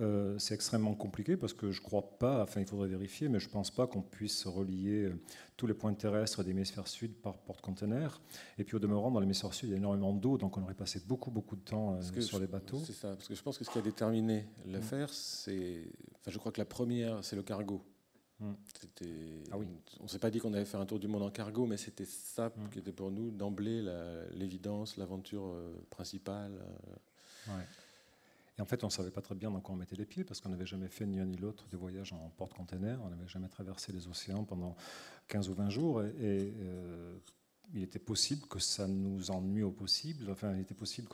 [0.00, 3.40] Euh, c'est extrêmement compliqué parce que je ne crois pas, enfin il faudrait vérifier, mais
[3.40, 5.20] je ne pense pas qu'on puisse relier euh,
[5.56, 8.20] tous les points terrestres de l'hémisphère sud par porte-conteneur.
[8.58, 10.74] Et puis au demeurant, dans l'hémisphère sud, il y a énormément d'eau, donc on aurait
[10.74, 12.82] passé beaucoup, beaucoup de temps euh, sur les bateaux.
[12.84, 15.82] C'est ça, parce que je pense que ce qui a déterminé l'affaire, c'est.
[16.20, 17.82] Enfin, je crois que la première, c'est le cargo.
[18.38, 18.52] Hmm.
[19.50, 19.66] Ah oui.
[20.00, 21.78] On ne s'est pas dit qu'on allait faire un tour du monde en cargo, mais
[21.78, 22.68] c'était ça hmm.
[22.70, 23.82] qui était pour nous d'emblée
[24.34, 26.52] l'évidence, l'aventure euh, principale.
[27.48, 27.52] Euh.
[28.58, 30.24] Et en fait, on ne savait pas très bien dans quoi on mettait les pieds,
[30.24, 32.98] parce qu'on n'avait jamais fait ni un ni l'autre de voyage en porte-container.
[33.04, 34.76] On n'avait jamais traversé les océans pendant
[35.28, 36.02] 15 ou 20 jours.
[36.02, 37.18] Et, euh,
[37.74, 40.30] il était possible que ça nous ennuie au possible.
[40.30, 41.08] Enfin, il était possible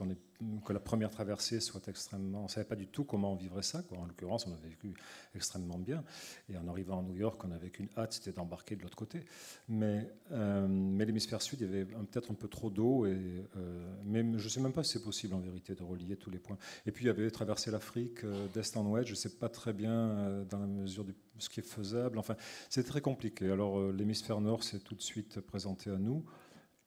[0.64, 2.40] que la première traversée soit extrêmement.
[2.40, 3.82] On ne savait pas du tout comment on vivrait ça.
[3.96, 4.94] En l'occurrence, on a vécu
[5.34, 6.04] extrêmement bien.
[6.48, 9.24] Et en arrivant à New York, on avait qu'une hâte, c'était d'embarquer de l'autre côté.
[9.68, 13.06] Mais, euh, mais l'hémisphère sud, il y avait peut-être un peu trop d'eau.
[13.06, 16.16] Et, euh, mais je ne sais même pas si c'est possible en vérité de relier
[16.16, 16.58] tous les points.
[16.86, 19.06] Et puis, il y avait traversé l'Afrique euh, d'est en ouest.
[19.06, 22.18] Je ne sais pas très bien dans la mesure de ce qui est faisable.
[22.18, 22.36] Enfin,
[22.68, 23.50] c'est très compliqué.
[23.50, 26.24] Alors, l'hémisphère nord s'est tout de suite présenté à nous.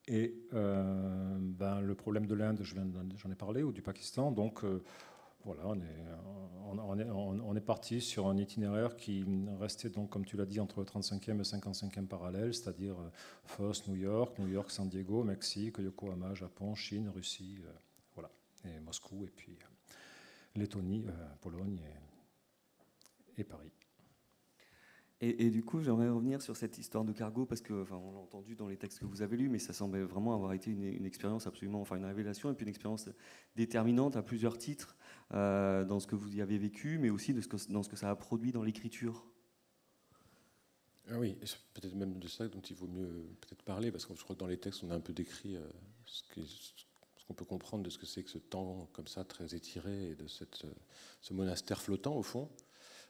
[0.08, 4.32] Et euh, ben, le problème de l'Inde, j'en ai parlé, ou du Pakistan.
[4.32, 4.84] Donc euh,
[5.44, 9.26] voilà, on est, parti sur un itinéraire qui
[9.60, 13.10] restait, donc, comme tu l'as dit, entre le 35e et le 55e parallèle, c'est-à-dire euh,
[13.46, 17.60] Fos, New York, New York, San Diego, Mexique, Yokohama, Japon, Chine, Russie,
[18.14, 18.30] voilà,
[18.64, 19.58] et Moscou, et puis
[20.56, 21.06] Lettonie,
[21.42, 21.82] Pologne
[23.38, 23.75] et Paris.
[25.28, 28.20] Et, du coup, j'aimerais revenir sur cette histoire de cargo parce que, enfin, on l'a
[28.20, 31.06] entendu dans les textes que vous avez lus, mais ça semblait vraiment avoir été une,
[31.06, 33.10] expérience absolument, enfin, une révélation et puis une expérience
[33.56, 34.96] déterminante à plusieurs titres
[35.34, 37.34] euh, dans ce que vous y avez vécu, mais aussi
[37.70, 39.26] dans ce que ça a produit dans l'écriture.
[41.10, 41.36] Ah oui,
[41.74, 44.42] peut-être même de ça dont il vaut mieux peut-être parler parce que je crois que
[44.42, 45.62] dans les textes, on a un peu décrit euh,
[46.06, 46.24] ce
[47.28, 50.16] qu'on peut comprendre de ce que c'est que ce temps comme ça très étiré et
[50.16, 50.66] de cette,
[51.22, 52.48] ce monastère flottant au fond.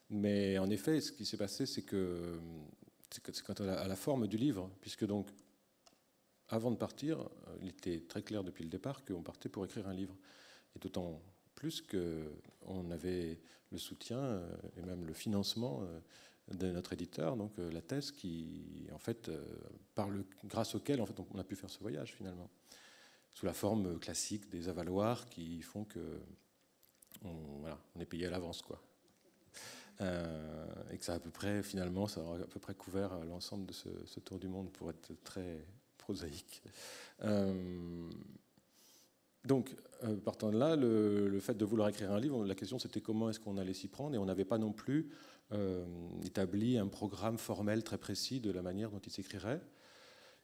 [0.09, 2.39] Mais en effet, ce qui s'est passé, c'est que
[3.09, 5.27] c'est quant à la forme du livre, puisque donc,
[6.49, 9.87] avant de partir, euh, il était très clair depuis le départ qu'on partait pour écrire
[9.87, 10.15] un livre.
[10.75, 11.21] Et d'autant
[11.55, 13.39] plus qu'on avait
[13.71, 15.99] le soutien euh, et même le financement euh,
[16.53, 19.31] de notre éditeur, donc la thèse, qui, en fait,
[20.43, 22.51] grâce auquel en fait, on a pu faire ce voyage finalement,
[23.33, 26.19] sous la forme classique des avaloirs qui font que
[27.23, 27.63] on,
[27.95, 28.79] on est payé à l'avance, quoi.
[30.01, 33.23] Euh, et que ça à peu près, finalement, ça aura à peu près couvert euh,
[33.25, 35.65] l'ensemble de ce, tour du monde pour être très
[35.97, 36.61] prosaïque.
[37.23, 38.09] Euh,
[39.45, 39.75] donc,
[40.23, 43.39] partant de là, le, fait de vouloir écrire un livre, la question c'était comment est-ce
[43.39, 45.11] qu'on allait s'y prendre, et on n'avait pas non plus
[46.23, 49.61] établi un programme formel très précis de la manière dont il s'écrirait.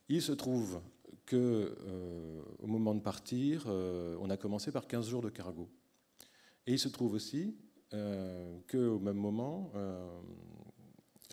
[0.07, 0.81] Il se trouve
[1.25, 1.75] que
[2.59, 5.67] au moment de partir, on a commencé par 15 jours de cargo.
[6.67, 7.55] Et il se trouve aussi
[7.93, 10.07] euh, qu'au même moment, euh,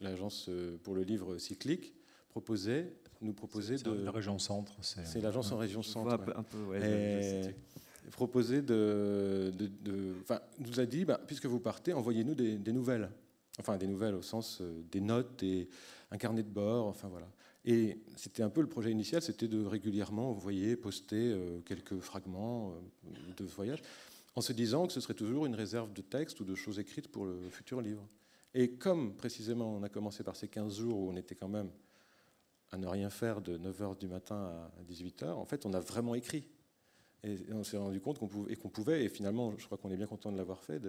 [0.01, 1.95] l'agence euh, pour le livre cyclique
[2.29, 3.91] proposait, nous proposait de...
[3.91, 4.73] La région centre.
[4.83, 6.13] C'est l'agence en région centre.
[6.37, 7.55] Un peu, ouais,
[8.11, 9.53] proposait de...
[9.55, 13.11] de, enfin, nous a dit, bah, puisque vous partez, envoyez-nous des, nouvelles.
[13.59, 15.69] Enfin, des nouvelles au sens des notes, des,
[16.11, 17.29] un carnet de bord, enfin voilà.
[17.65, 21.99] Et c'était un peu le projet initial, c'était de régulièrement, vous voyez, poster euh, quelques
[21.99, 23.83] fragments euh, de voyage,
[24.39, 27.09] en se disant que ce serait toujours une réserve de textes ou de choses écrites
[27.09, 28.09] pour le futur livre.
[28.55, 31.73] Et comme précisément on a commencé par ces 15 jours où on était quand même
[32.71, 36.15] à ne rien faire de 9h du matin à 18h, en fait on a vraiment
[36.15, 36.47] écrit.
[37.25, 39.91] Et on s'est rendu compte qu'on pouvait, et qu'on pouvait, et finalement je crois qu'on
[39.91, 40.81] est bien content de l'avoir fait,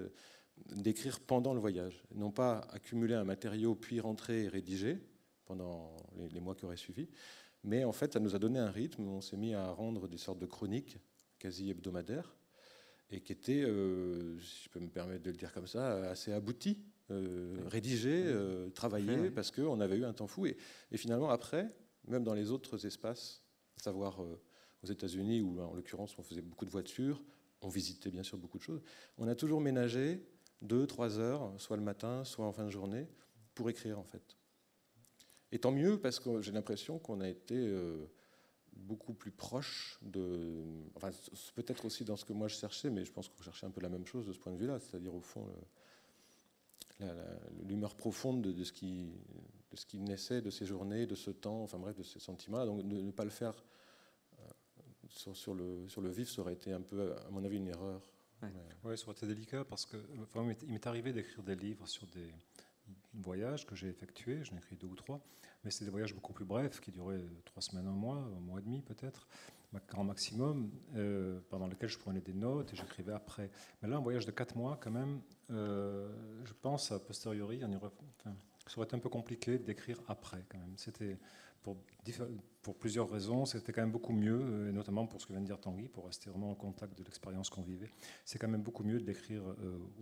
[0.76, 2.04] d'écrire pendant le voyage.
[2.14, 5.00] Non pas accumuler un matériau puis rentrer et rédiger
[5.46, 7.10] pendant les, les mois qui auraient suivi,
[7.64, 10.20] mais en fait ça nous a donné un rythme, on s'est mis à rendre des
[10.20, 11.00] sortes de chroniques
[11.40, 12.36] quasi hebdomadaires,
[13.12, 16.32] et qui étaient, euh, si je peux me permettre de le dire comme ça, assez
[16.32, 16.78] abouties
[17.12, 20.46] euh, rédiger, euh, travailler, parce qu'on avait eu un temps fou.
[20.46, 20.56] Et,
[20.96, 21.74] finalement, après,
[22.08, 23.42] même dans les autres espaces,
[23.80, 24.20] à savoir
[24.84, 27.24] aux États-Unis, où en l'occurrence on faisait beaucoup de voitures,
[27.62, 28.82] on visitait bien sûr beaucoup de choses,
[29.18, 30.24] on a toujours ménagé
[30.62, 33.08] deux, trois heures, soit le matin, soit en fin de journée,
[33.56, 34.38] pour écrire en fait.
[35.52, 37.58] Et tant mieux, parce que j'ai l'impression qu'on a été
[38.80, 40.64] beaucoup plus proche de.
[40.96, 41.12] Enfin,
[41.56, 43.82] peut-être aussi dans ce que moi je cherchais, mais je pense qu'on cherchait un peu
[43.82, 45.48] la même chose de ce point de vue-là, c'est-à-dire au fond
[47.68, 49.12] l'humeur profonde de, ce qui,
[49.72, 52.66] de ce qui naissait de ces journées, de ce temps, enfin bref, de ces sentiments-là.
[52.66, 53.64] Donc ne pas le faire
[54.40, 54.44] euh,
[55.08, 57.68] sur, sur, le, sur le vif, ça aurait été un peu, à mon avis, une
[57.68, 58.02] erreur.
[58.86, 59.98] Oui, ça aurait été délicat parce que
[60.64, 62.34] il m'est arrivé d'écrire des livres sur des
[63.22, 65.22] voyages que j'ai effectués, j'en ai écrit deux ou trois,
[65.64, 68.60] mais c'est des voyages beaucoup plus brefs qui duraient trois semaines, un mois, un mois
[68.60, 69.28] et demi peut-être
[69.88, 73.50] grand maximum, euh, pendant lequel je prenais des notes et j'écrivais après.
[73.82, 76.10] Mais là, un voyage de quatre mois, quand même, euh,
[76.46, 80.74] je pense, a posteriori, enfin, ça aurait été un peu compliqué d'écrire après, quand même.
[80.78, 81.18] C'était,
[81.62, 81.78] pour,
[82.80, 85.46] plusieurs raisons, c'était quand même beaucoup mieux, euh, et notamment pour ce que vient de
[85.46, 87.92] dire Tanguy, pour rester vraiment en contact de l'expérience qu'on vivait.
[88.26, 89.44] C'est quand même beaucoup mieux d'écrire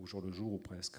[0.01, 0.97] au jour le jour ou presque.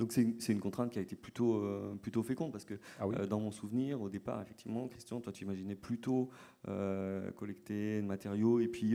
[0.00, 3.26] Donc c'est une contrainte qui a été plutôt, euh, plutôt féconde parce que ah euh,
[3.26, 6.30] dans mon souvenir, au départ, effectivement, Christian, toi tu imaginais plutôt
[6.68, 8.94] euh, collecter des matériaux et puis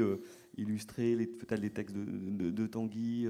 [0.57, 3.27] illustrer peut-être les textes de, Tanguy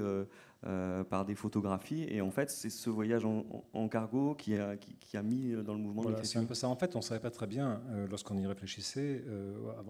[0.62, 2.06] par des photographies.
[2.08, 5.80] Et en fait, c'est ce voyage en, cargo qui a, qui, a, mis dans le
[5.80, 6.68] mouvement voilà, C'est un peu ça.
[6.68, 9.24] En fait, on ne savait pas très bien, lorsqu'on y réfléchissait,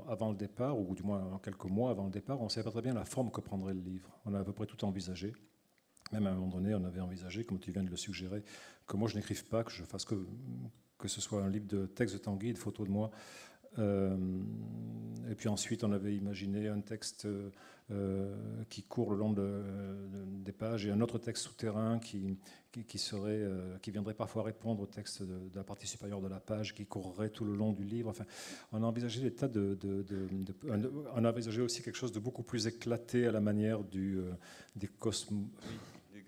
[0.07, 2.65] avant le départ, ou du moins en quelques mois avant le départ, on ne savait
[2.65, 4.11] pas très bien la forme que prendrait le livre.
[4.27, 5.33] On a à peu près tout envisagé.
[6.13, 8.43] Même à un moment donné, on avait envisagé, comme tu viens de le suggérer,
[8.87, 10.17] que moi je n'écrive pas, que je fasse que,
[10.99, 13.11] que ce soit un livre de texte de Tanguy, de photos de moi.
[13.79, 14.17] Euh,
[15.31, 17.27] et puis ensuite, on avait imaginé un texte
[17.91, 18.35] euh,
[18.69, 19.63] qui court le long de,
[20.45, 22.37] des pages et un autre texte souterrain qui,
[22.73, 26.41] qui, serait, euh, qui viendrait parfois répondre au texte de, la partie supérieure de la
[26.41, 28.11] page, qui courrait tout le long du livre.
[28.11, 28.25] Enfin,
[28.73, 29.79] on a envisagé des tas de,
[31.15, 34.19] on a envisagé aussi quelque chose de beaucoup plus éclaté à la manière du,
[34.75, 35.47] des cosmos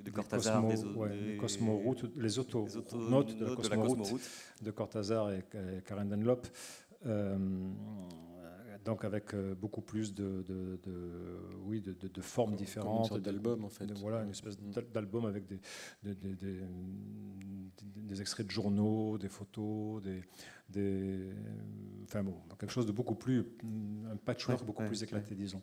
[0.04, 4.20] de Cortazar, les, les, cosmoroutes, les auto, notes de, la cosmoroute
[4.62, 5.44] de, Cortazar et,
[5.84, 6.46] Karen Dunlop.
[7.06, 7.36] Euh,
[8.84, 10.78] donc avec euh, beaucoup plus de, de,
[11.64, 13.16] oui, de, de formes différentes.
[13.20, 13.90] d'album en fait.
[13.98, 14.58] voilà, une espèce
[14.92, 15.60] d'album avec des,
[16.02, 16.14] des,
[17.94, 20.22] des, extraits de journaux, des photos, des,
[20.68, 21.30] des,
[22.04, 23.44] enfin bon, quelque chose de beaucoup plus,
[24.10, 25.62] un patchwork beaucoup plus éclaté, disons.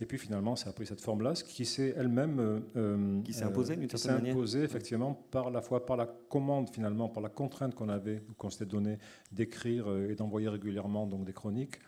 [0.00, 3.44] Et puis finalement, ça a pris cette forme-là, qui s'est elle-même, euh, euh, qui s'est
[3.44, 7.28] imposée d'une certaine manière, imposée effectivement par la fois par la commande finalement, par la
[7.28, 8.98] contrainte qu'on avait, qu'on s'était donné
[9.32, 11.80] d'écrire et d'envoyer régulièrement donc des chroniques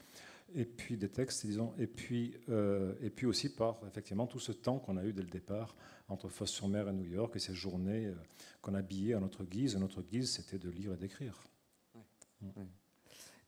[0.55, 4.53] et puis des textes, disons, et puis, euh, et puis aussi par effectivement tout ce
[4.53, 5.75] temps qu'on a eu dès le départ
[6.09, 8.15] entre Fosse-sur-Mer et New York et ces journées euh,
[8.61, 9.77] qu'on a billées à notre guise.
[9.77, 11.43] notre guise, c'était de lire et d'écrire.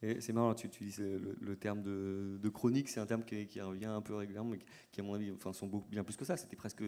[0.03, 3.87] Et c'est marrant, tu, tu dis le, terme de, chronique, c'est un terme qui, revient
[3.87, 4.59] un peu régulièrement, mais
[4.93, 6.37] qui, à mon avis, enfin, sont beaucoup, bien plus que ça.
[6.37, 6.83] C'était presque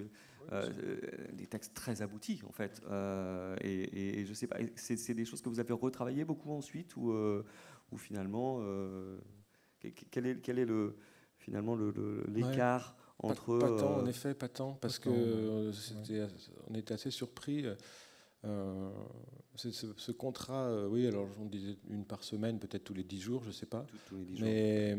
[0.52, 1.00] euh,
[1.32, 2.82] des textes très aboutis, en fait.
[3.62, 7.12] et, et, je sais pas, c'est des choses que vous avez retravaillées beaucoup ensuite, ou,
[7.90, 8.60] ou finalement
[10.10, 10.96] quel est, quel est le,
[11.38, 11.76] finalement
[12.28, 13.58] l'écart entre.
[13.58, 15.70] Pas, tant, en euh, effet, pas tant, parce qu'on que
[16.68, 17.64] on était assez surpris.
[18.44, 18.90] Euh,
[19.56, 23.42] ce, contrat, euh, oui, alors on disait une par semaine, peut-être tous les dix jours,
[23.42, 23.86] je ne sais pas.
[24.06, 24.96] tous les dix mais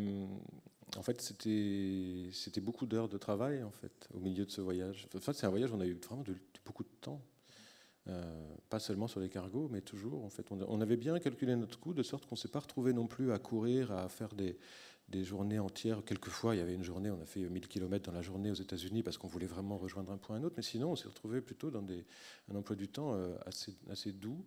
[0.97, 5.07] en fait, c'était, beaucoup d'heures de travail en fait au milieu de ce voyage.
[5.15, 6.23] En fait, c'est un voyage où on a eu vraiment
[6.65, 7.21] beaucoup de temps.
[8.69, 10.23] Pas seulement sur les cargos, mais toujours.
[10.23, 12.59] En fait, on, on avait bien calculé notre coût de sorte qu'on ne s'est pas
[12.59, 14.57] retrouvé non plus à courir, à faire des,
[15.09, 16.03] des journées entières.
[16.05, 18.55] Quelquefois, il y avait une journée, on a fait 1000 km dans la journée aux
[18.55, 20.55] États-Unis parce qu'on voulait vraiment rejoindre un point à un autre.
[20.57, 22.05] Mais sinon, on s'est retrouvé plutôt dans des,
[22.51, 24.45] un emploi du temps euh, assez, assez doux.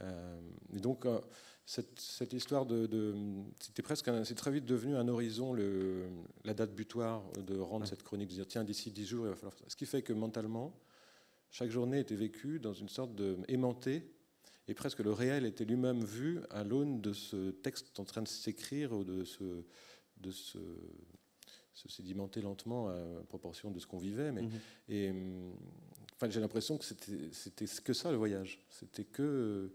[0.00, 0.40] Euh,
[0.72, 1.18] et donc, euh,
[1.66, 2.88] cette, cette, histoire de.
[3.58, 4.08] c'était presque.
[4.24, 6.08] C'est très vite devenu un horizon, le,
[6.44, 9.36] la date butoir de rendre cette chronique, de dire tiens, d'ici 10 jours, il va
[9.36, 9.54] falloir.
[9.66, 10.72] Ce qui fait que mentalement,
[11.50, 13.38] chaque journée était vécue dans une sorte de.
[13.48, 14.02] aimantée
[14.66, 18.28] et presque le réel était lui-même vu à l'aune de ce texte en train de
[18.28, 19.64] s'écrire ou de se,
[20.18, 20.58] de se,
[21.72, 24.30] se sédimenter lentement à proportion de ce qu'on vivait.
[24.30, 24.50] Mais, Mhm.
[24.90, 25.12] et,
[26.16, 28.60] enfin, j'ai l'impression que c'était que ça le voyage.
[28.68, 29.72] C'était que,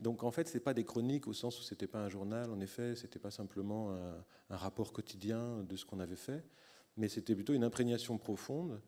[0.00, 2.50] donc en fait c'est pas des chroniques au sens où c'était pas un journal.
[2.50, 6.44] En effet, c'était pas simplement un, un rapport quotidien de ce qu'on avait fait,
[6.96, 8.80] mais c'était plutôt une imprégnation profonde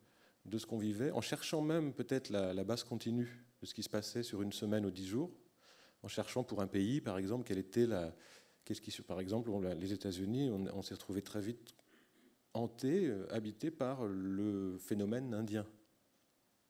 [0.44, 3.82] de ce qu'on vivait, en cherchant même peut-être la, la base continue de ce qui
[3.82, 5.30] se passait sur une semaine ou dix jours,
[6.02, 8.14] en cherchant pour un pays, par exemple, quelle était la,
[8.64, 11.74] qu'est-ce qui, se- par exemple, on les États-Unis, on, on s'est retrouvé très vite
[12.52, 15.66] hanté, euh, habité par le phénomène indien.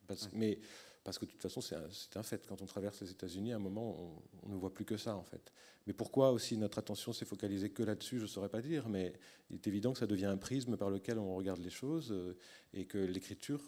[0.06, 0.58] Parce, Mais
[1.05, 2.46] parce que de toute façon, c'est un, fait.
[2.46, 5.14] Quand on traverse les États-Unis, à un moment, on, on ne voit plus que ça,
[5.14, 5.52] en fait.
[5.86, 8.88] Mais pourquoi aussi notre attention s'est focalisée que là-dessus, je ne saurais pas dire.
[8.88, 9.12] Mais
[9.50, 12.36] il est évident que ça devient un prisme par lequel on regarde les choses euh,
[12.72, 13.61] et que l'écriture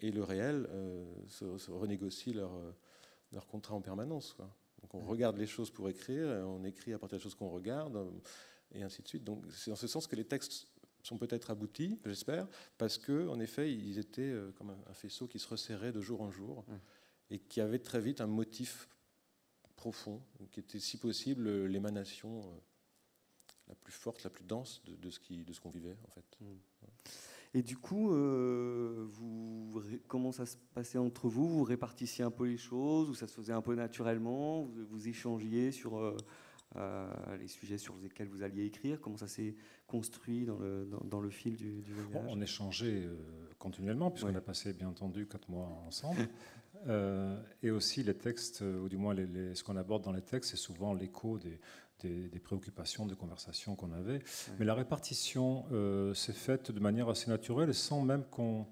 [0.00, 2.72] et le réel euh, se, se renégocient leur, euh,
[3.32, 4.32] leur contrat en permanence.
[4.32, 4.50] quoi.
[4.82, 7.50] Donc on regarde les choses pour écrire, et on écrit à partir des choses qu'on
[7.50, 8.10] regarde,
[8.72, 9.24] et ainsi de suite.
[9.24, 10.68] Donc c'est dans ce sens que les textes
[11.02, 12.46] sont peut-être aboutis, j'espère,
[12.78, 16.20] parce que en effet, ils étaient euh, comme un faisceau qui se resserrait de jour
[16.20, 16.78] en jour Ouais.
[17.30, 18.88] et qui avait très vite un motif
[19.76, 20.20] profond,
[20.52, 22.58] qui était si possible euh, l'émanation euh,
[23.68, 26.10] la plus forte, la plus dense de, de ce qui- de ce qu'on vivait en
[26.10, 26.38] fait.
[27.54, 31.48] Et du coup, euh, vous, comment ça se passait entre vous?
[31.48, 34.62] Vous répartissiez un peu les choses ou ça se faisait un peu naturellement?
[34.62, 36.16] Vous, vous échangiez sur euh,
[36.76, 37.08] euh,
[37.38, 39.56] les sujets sur lesquels vous alliez écrire Comment ça s'est
[39.86, 42.24] construit dans le, dans, dans le fil du, du voyage?
[42.28, 43.16] on échangeait euh,
[43.58, 44.36] continuellement, puisqu'on Ouais.
[44.36, 46.20] a passé, bien entendu, quatre mois ensemble.
[46.86, 50.12] Euh, et aussi, les textes, euh, ou du moins les- les- ce qu'on aborde dans
[50.12, 51.58] les textes, c'est souvent l'écho des,
[51.98, 54.20] des- des préoccupations, des conversations qu'on avait.
[54.58, 55.66] Mais la répartition
[56.14, 58.66] s'est faite de manière assez naturelle, sans même qu'on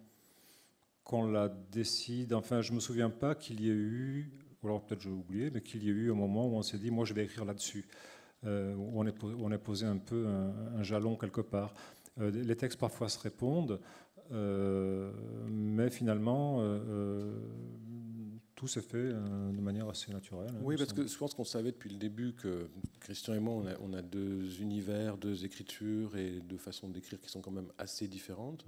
[1.05, 2.33] qu'on la décide.
[2.33, 4.31] Enfin, je ne me souviens pas qu'il y ait eu,
[4.63, 6.79] ou alors peut-être j'ai oublié, mais qu'il y ait eu un moment où on s'est
[6.79, 7.87] dit, moi je vais écrire là-dessus.
[8.47, 11.75] Euh, où on, est, on posé un peu un, un jalon quelque part.
[12.21, 13.81] Euh, les textes parfois se répondent,
[14.31, 15.13] euh,
[15.49, 16.63] mais finalement,
[18.55, 20.53] tout s'est fait de manière assez naturelle.
[20.63, 21.03] Oui, il me parce semble.
[21.03, 22.69] que je pense qu'on savait depuis le début que
[23.01, 27.21] Christian et moi, on a, on a deux univers, deux écritures et deux façons d'écrire
[27.21, 28.67] qui sont quand même assez différentes.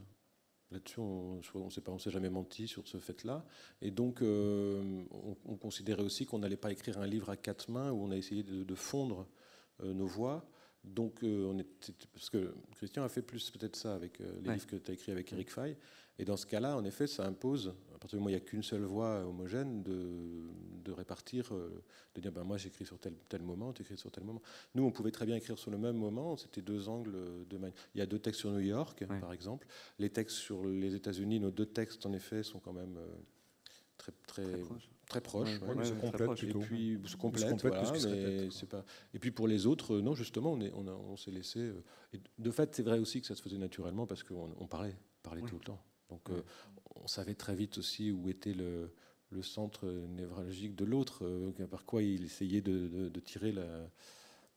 [0.70, 3.44] Là-dessus, on ne s'est jamais menti sur ce fait-là.
[3.82, 7.70] Et donc, euh, on, on considérait aussi qu'on n'allait pas écrire un livre à quatre
[7.70, 9.26] mains où on a essayé de, de fondre
[9.82, 10.46] euh, nos voix.
[10.84, 11.62] Donc, euh, on
[12.12, 14.54] parce que Christian a fait plus peut-être ça avec euh, les Ouais.
[14.54, 15.76] livres que tu as écrits avec Eric Fay.
[16.18, 18.36] Et dans ce cas-là, en effet, ça impose, à partir du moment où il n'y
[18.36, 20.48] a qu'une seule voix homogène, de,
[20.84, 21.82] de répartir, euh,
[22.14, 24.42] de dire ben, moi j'écris sur tel, tel moment, tu écris sur tel moment.
[24.74, 27.72] Nous, on pouvait très bien écrire sur le même moment, c'était deux angles de mani-
[27.94, 29.20] Il y a deux textes sur New York, Ouais.
[29.20, 29.66] par exemple.
[29.98, 32.98] Les textes sur les États-Unis, nos deux textes, en effet, sont quand même
[33.96, 34.90] très, très, Très proche.
[35.18, 35.60] Très.
[35.60, 35.74] Ouais, ouais.
[35.74, 36.44] Ouais, très complète proche.
[36.44, 38.84] Et puis se complète, complète voilà, plus que se mais répète, c'est pas.
[39.14, 41.58] Et puis pour les autres, non, justement, on est- on, s'est laissé.
[41.60, 41.82] euh,
[42.12, 44.96] et de fait, c'est vrai aussi que ça se faisait naturellement parce qu'on on parlait,
[45.22, 45.82] parlait tout le temps.
[46.08, 46.42] Donc euh,
[46.96, 48.92] on savait très vite aussi où était le,
[49.30, 53.88] le centre névralgique de l'autre, euh, par quoi il essayait de, de- de tirer la-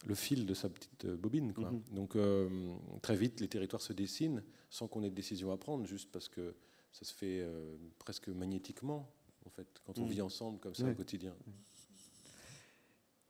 [0.05, 1.53] le fil de sa petite bobine.
[1.53, 1.71] quoi.
[1.71, 1.81] Mhm.
[1.93, 2.49] Donc euh,
[3.01, 6.27] très vite, les territoires se dessinent sans qu'on ait de décision à prendre, juste parce
[6.27, 6.55] que
[6.91, 7.47] ça se fait
[7.99, 9.09] presque magnétiquement,
[9.45, 10.09] en fait, quand on Mhm.
[10.11, 10.91] vit ensemble comme ça Ouais.
[10.91, 11.33] au quotidien.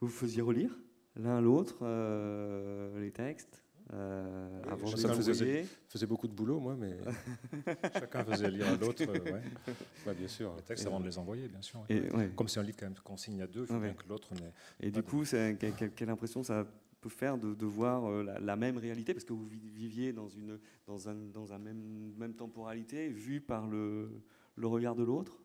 [0.01, 0.78] Vous vous faisiez relire
[1.16, 5.91] l'un l'autre euh, les textes euh, Oui, avant ça de me les faisait- envoyer Je
[5.91, 6.97] faisais beaucoup de boulot, moi, mais
[7.93, 9.41] Chacun faisait lire à l'autre euh, ouais.
[10.07, 10.55] ouais, bien sûr.
[10.55, 11.82] les textes Et- avant de les envoyer, bien sûr.
[11.82, 11.95] ouais.
[11.97, 12.32] Et, ouais.
[12.36, 13.80] Comme c'est un livre quand même qu'on signe à deux, il faut Ouais.
[13.82, 14.53] bien que l'autre n'ait.
[14.80, 15.57] Et du coup, c'est-
[15.95, 16.66] quelle, impression ça
[17.01, 19.14] peut faire de, de voir euh, la, la même réalité?
[19.14, 20.57] Parce que vous vi- viviez dans, une,
[20.88, 24.09] dans un, dans un même, même temporalité, vue par le,
[24.55, 25.42] le regard de l'autre,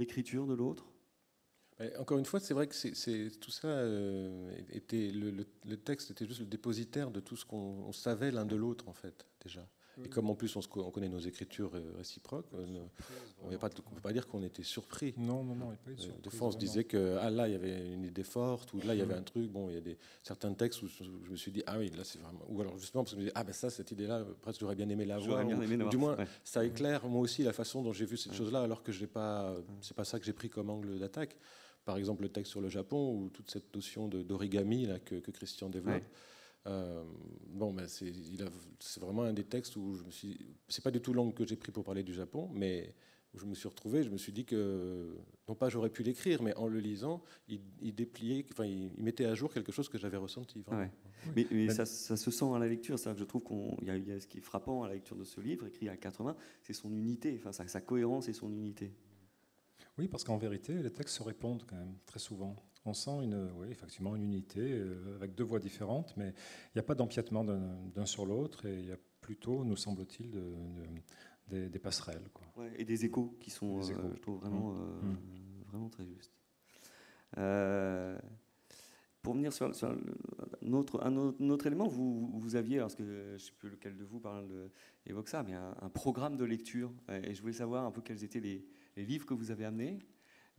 [0.00, 0.86] l'écriture de l'autre?
[1.98, 5.30] Encore une fois, c'est vrai que tout ça euh, était le,
[5.64, 7.56] le- texte était juste le dépositaire de tout ce qu'on
[7.88, 9.66] on savait l'un de l'autre en fait déjà.
[10.04, 12.66] Et comme en plus on, se co- on connaît nos écritures euh, réciproques, euh,
[13.42, 15.14] on ne peut pas dire qu'on était surpris.
[15.16, 16.58] Non, non, non, il n'y a pas eu de Euh, surprise, Des fois, on se
[16.58, 19.14] disait que ah, là, il y avait une idée forte, ou là, il y avait
[19.14, 19.50] un truc.
[19.50, 22.04] Bon, il y a des, certains textes où je, me suis dit, ah oui, là,
[22.04, 22.40] c'est vraiment.
[22.48, 24.74] Ou alors, justement, parce que je me disais, ah ben ça, cette idée-là, presque, j'aurais
[24.76, 25.28] bien aimé la voir.
[25.30, 26.26] J'aurais bien aimé ou du moins, ouais.
[26.44, 28.38] ça éclaire, moi aussi, la façon dont j'ai vu cette Ouais.
[28.38, 29.54] chose-là, alors que je pas.
[29.80, 31.36] C'est pas ça que j'ai pris comme angle d'attaque.
[31.84, 35.16] Par exemple, le texte sur le Japon, ou toute cette notion de- d'origami là, que,
[35.16, 35.94] que Christian développe.
[35.96, 36.04] Ouais.
[36.66, 37.04] Euh,
[37.48, 38.12] bon, ben c'est,
[38.78, 40.38] c'est vraiment un des textes où je me suis.
[40.68, 42.94] C'est pas du tout l'angle que j'ai pris pour parler du Japon, mais
[43.32, 45.16] où je me suis retrouvé, je me suis dit que
[45.48, 49.02] non pas j'aurais pu l'écrire, mais en le lisant, il, il dépliait, enfin, il, il
[49.04, 50.64] mettait à jour quelque chose que j'avais ressenti.
[50.70, 50.90] Ouais.
[51.36, 52.98] Mais, mais Ben- ça, ça se sent à la lecture.
[52.98, 53.44] C'est-à-dire que je trouve
[53.78, 55.40] qu'il y, a- il y a ce qui est frappant à la lecture de ce
[55.40, 58.92] livre, écrit à 80, c'est son unité, enfin, sa, sa cohérence et son unité.
[59.96, 62.56] Oui, parce qu'en vérité, les textes se répondent quand même très souvent.
[62.86, 66.80] On sent une, oui, effectivement une unité euh, avec deux voix différentes, mais il n'y
[66.80, 70.42] a pas d'empiètement d'un sur l'autre et il y a plutôt, nous semble-t-il,
[71.48, 72.28] des, passerelles.
[72.32, 72.46] Quoi.
[72.76, 74.78] et des échos qui sont, euh, je trouve, vraiment, mmh.
[74.78, 75.62] Euh, mmh.
[75.66, 76.32] vraiment très justes.
[79.20, 81.16] pour venir sur, un, autre, un,
[81.50, 84.70] autre, élément, vous, vous aviez, parce que je ne sais plus lequel de vous parle
[85.04, 86.94] évoque ça, mais un, programme de lecture.
[87.10, 88.64] Et je voulais savoir un peu quels étaient les,
[88.96, 89.98] les livres que vous avez amenés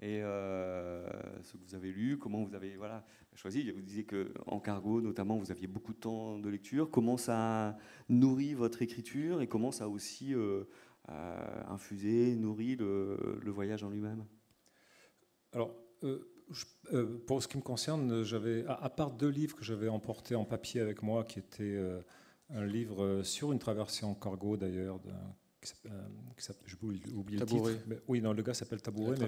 [0.02, 1.08] et euh,
[1.43, 3.70] ce que vous avez lu, comment vous avez voilà, choisi.
[3.70, 6.89] Vous disiez qu'en cargo, notamment, vous aviez beaucoup de temps de lecture.
[6.89, 7.78] Comment ça
[8.10, 10.64] nourrit votre écriture et comment ça a aussi euh,
[11.10, 14.26] euh, infusé, nourri le, voyage en lui-même?
[15.54, 15.76] Alors,
[17.28, 20.82] pour ce qui me concerne, j'avais, à, part deux livres que j'avais emportés en papier
[20.82, 21.80] avec moi, qui étaient
[22.49, 24.99] un livre sur une traversée en cargo d'ailleurs,
[26.66, 26.76] j'ai
[27.14, 27.72] oublié le titre.
[28.08, 29.28] oui, non, le gars s'appelle Tabouret, mais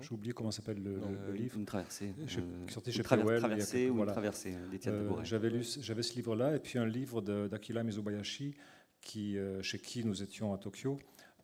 [0.00, 1.56] j'ai oublié comment s'appelle le, le, livre.
[1.56, 2.14] Une traversée.
[2.18, 3.38] Euh, sorti chez Powell.
[3.38, 7.82] Traversée ou une traversée, euh, J'avais lu, j'avais ce livre-là, et puis un livre d'Akira
[7.82, 8.54] Mizubayashi,
[9.00, 10.98] qui, euh, chez qui nous étions à Tokyo,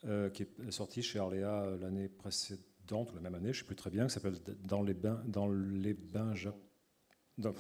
[0.05, 3.67] euh, qui est sorti chez Arlea l'année précédente, ou la même année, je ne sais
[3.67, 6.35] plus très bien, qui s'appelle Dans les bains, dans les bains
[7.39, 7.55] dans,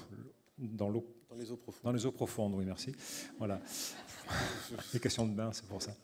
[0.58, 1.06] dans l'eau.
[1.28, 1.84] Dans les eaux profondes.
[1.84, 2.94] Dans les eaux profondes, oui, merci.
[3.38, 3.60] Voilà.
[4.92, 5.96] les questions de bain, c'est pour ça.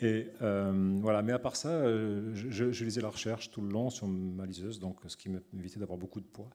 [0.00, 3.90] Et euh, voilà, mais à part ça, euh, je, lisais la recherche tout le long
[3.90, 6.50] sur ma liseuse, donc ce qui m'évitait d'avoir beaucoup de poids.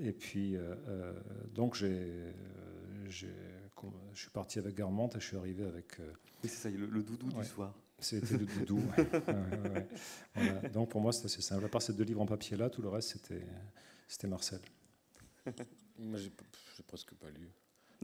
[0.00, 1.12] Et puis, euh,
[1.54, 2.34] donc j'ai,
[3.08, 3.26] je
[4.14, 5.98] suis parti avec Garmente et je suis arrivé avec.
[5.98, 7.74] oui, c'est ça, le, doudou du soir.
[8.00, 8.82] C'était le doudou.
[10.74, 11.64] Donc pour moi, c'était assez simple.
[11.64, 13.46] À part ces deux livres en papier là, tout le reste, c'était,
[14.08, 14.60] c'était Marcel.
[15.98, 16.30] Moi, j'ai,
[16.86, 17.48] presque pas lu.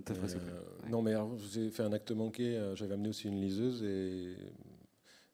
[0.09, 1.15] Euh, non, mais
[1.53, 2.57] j'ai fait un acte manqué.
[2.57, 4.37] Euh, j'avais amené aussi une liseuse et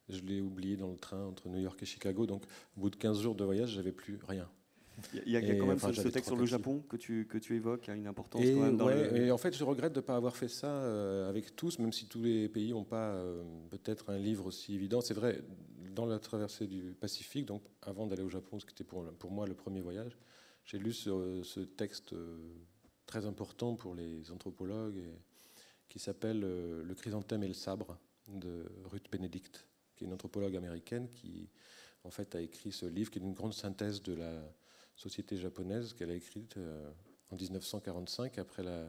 [0.09, 2.27] je l'ai oublié dans le train entre New York et Chicago.
[2.27, 2.45] Donc,
[2.77, 4.49] au bout de 15 jours de voyage, j'avais plus rien.
[5.27, 7.87] Il y a, quand même ce, texte sur le Japon que tu, que tu évoques,
[7.91, 10.17] a une importance et, quand même dans et en fait, je regrette de ne pas
[10.17, 13.23] avoir fait ça euh, avec tous, même si tous les pays n'ont pas
[13.69, 15.03] peut-être un livre aussi évident.
[15.03, 15.43] C'est vrai,
[15.95, 19.31] dans la traversée du Pacifique, donc avant d'aller au Japon, ce qui était pour, pour
[19.31, 20.17] moi le premier voyage,
[20.65, 22.15] j'ai lu ce, ce texte
[23.07, 25.03] très important pour les anthropologues,
[25.89, 27.99] qui s'appelle euh, Le chrysanthème et le sabre
[28.29, 31.49] de Ruth Benedict, qui est une anthropologue américaine qui
[32.05, 34.43] en fait a écrit ce livre qui est une grande synthèse de la
[34.97, 36.91] société japonaise qu'elle a écrite euh,
[37.31, 38.85] en 1945 après la,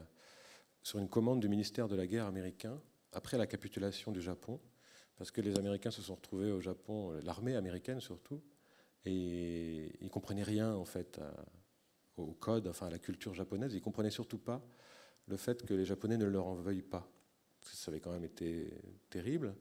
[0.82, 2.80] sur une commande du ministère de la guerre américain
[3.12, 4.60] après la capitulation du Japon,
[5.16, 8.42] parce que les Américains se sont retrouvés au Japon, l'armée américaine surtout,
[9.04, 11.32] et ils comprenaient rien en fait à,
[12.22, 13.74] au code, enfin à la culture japonaise.
[13.74, 14.62] Ils comprenaient surtout pas
[15.26, 17.10] le fait que les Japonais ne leur en veuillent pas.
[17.62, 18.72] Ça avait quand même été
[19.10, 19.54] terrible.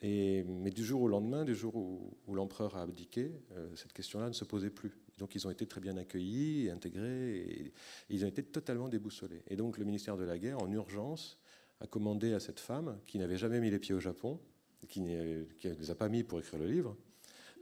[0.00, 4.28] Et, mais du jour au lendemain, du jour où, l'empereur a abdiqué, euh, cette question-là
[4.28, 4.92] ne se posait plus.
[5.18, 7.72] Donc ils ont été très bien accueillis, intégrés, et,
[8.10, 9.42] ils ont été totalement déboussolés.
[9.48, 11.38] Et donc le ministère de la Guerre, en urgence,
[11.80, 14.40] a commandé à cette femme, qui n'avait jamais mis les pieds au Japon,
[14.88, 16.96] qui ne les a pas mis pour écrire le livre,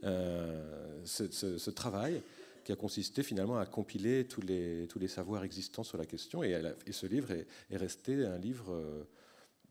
[0.03, 2.21] euh, ce, travail
[2.63, 6.43] qui a consisté finalement à compiler tous les, tous les savoirs existants sur la question.
[6.43, 6.55] Et,
[6.91, 9.03] ce livre est, resté un livre euh,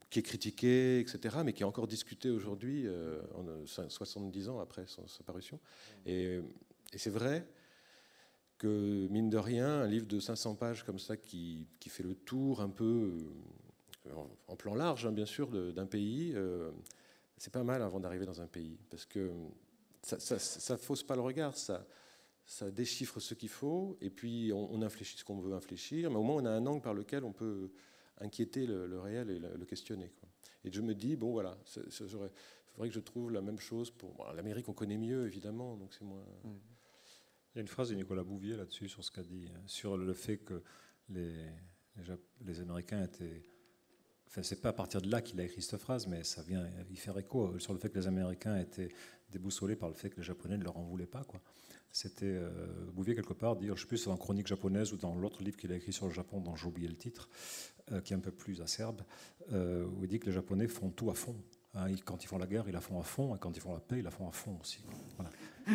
[0.09, 2.87] qui est critiqué, etc., mais qui est encore discuté aujourd'hui,
[3.65, 5.59] 70 euh, ans après sa parution.
[6.05, 6.39] Et,
[6.95, 7.47] c'est vrai
[8.57, 12.15] que, mine de rien, un livre de 500 pages comme ça, qui, qui fait le
[12.15, 13.17] tour un peu,
[14.07, 14.11] euh,
[14.47, 16.35] en, plan large, hein, bien sûr, d'un pays,
[17.37, 19.31] c'est pas mal avant d'arriver dans un pays, parce que
[20.03, 21.85] ça ne fausse pas le regard, ça,
[22.51, 26.21] ça déchiffre ce qu'il faut, et puis on, infléchit ce qu'on veut infléchir, mais au
[26.21, 27.71] moins on a un angle par lequel on peut
[28.17, 30.09] inquiéter le, réel et le, questionner.
[30.19, 30.27] Quoi.
[30.65, 31.91] Et je me dis, bon voilà, il
[32.73, 34.29] faudrait que je trouve la même chose pour...
[34.35, 36.25] L'Amérique, on connaît mieux, évidemment, donc c'est moins...
[36.43, 39.95] Il y a une phrase de Nicolas Bouvier là-dessus, sur ce qu'a dit, hein, sur
[39.95, 40.61] le fait que
[41.07, 41.45] les,
[42.41, 43.43] les, Américains étaient...
[44.31, 46.65] Enfin, c'est pas à partir de là qu'il a écrit cette phrase, mais ça vient
[46.89, 48.87] y faire écho sur le fait que les Américains étaient
[49.29, 51.25] déboussolés par le fait que les Japonais ne leur en voulaient pas.
[51.91, 52.49] C'était euh,
[52.93, 55.73] Bouvier quelque part dire, je sais plus, dans Chronique japonaise ou dans l'autre livre qu'il
[55.73, 57.27] a écrit sur le Japon, dont j'ai oublié le titre,
[57.91, 59.01] euh, qui est un peu plus acerbe,
[59.51, 61.35] euh, où il dit que les Japonais font tout à fond.
[61.73, 61.93] Hein.
[62.05, 63.81] quand ils font la guerre, ils la font à fond, et quand ils font la
[63.81, 64.81] paix, ils la font à fond aussi.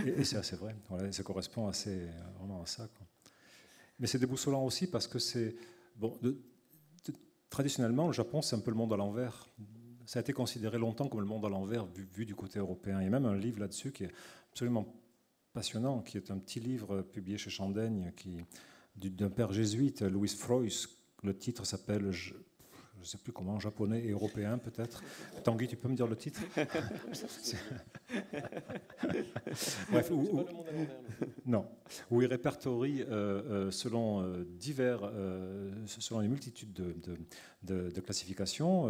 [0.07, 0.75] Et, c'est assez vrai.
[1.11, 2.07] Ça correspond assez
[2.39, 2.89] vraiment à ça.
[3.99, 5.55] Mais c'est déboussolant aussi parce que c'est
[5.97, 6.19] bon.
[7.51, 9.49] Traditionnellement, le Japon, c'est un peu le monde à l'envers.
[10.05, 13.01] Ça a été considéré longtemps comme le monde à l'envers, vu, du côté européen.
[13.01, 14.13] Il y a même un livre là-dessus qui est
[14.53, 14.87] absolument
[15.53, 18.13] passionnant, qui est un petit livre publié chez Chandaigne,
[18.97, 20.63] d'un père jésuite, Louis Frois.
[21.23, 22.13] Le titre s'appelle,
[23.07, 25.03] ne ne sais plus comment, japonais et européen peut-être.
[25.45, 26.41] Tanguy, tu peux me dire le titre
[29.91, 30.45] Bref, où,
[31.47, 31.67] non,
[32.11, 35.09] où il répertorie euh, euh, selon euh, divers,
[35.87, 36.97] selon une multitude de,
[37.63, 38.89] de, de, classifications,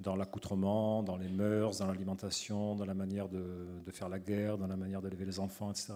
[0.00, 4.66] dans l'accoutrement, dans les mœurs, dans l'alimentation, dans la manière de, faire la guerre, dans
[4.66, 5.94] la manière d'élever les enfants, etc.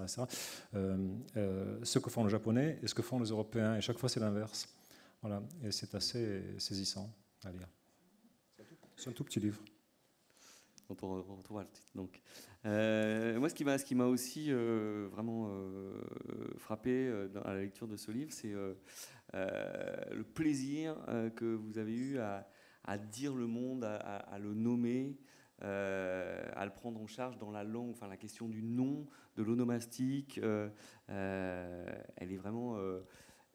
[0.72, 4.20] ce que font les Japonais et ce que font les Européens, et chaque fois c'est
[4.20, 4.68] l'inverse.
[5.20, 7.12] Voilà, et c'est assez saisissant
[7.44, 7.68] à lire.
[8.96, 9.60] C'est un tout petit livre.
[10.88, 10.94] on
[11.36, 11.90] retrouve le titre.
[11.94, 12.20] Donc,
[12.66, 16.00] euh, moi, ce qui m'a, ce qui m'a aussi euh, vraiment euh,
[16.56, 18.52] frappé dans, à la lecture de ce livre, c'est
[19.32, 20.96] le plaisir
[21.36, 25.16] que vous avez eu à, dire le monde, à, le nommer,
[25.60, 27.90] à le prendre en charge dans la langue.
[27.90, 30.72] Enfin, la question du nom, de l'onomastique, elle
[31.08, 32.76] est vraiment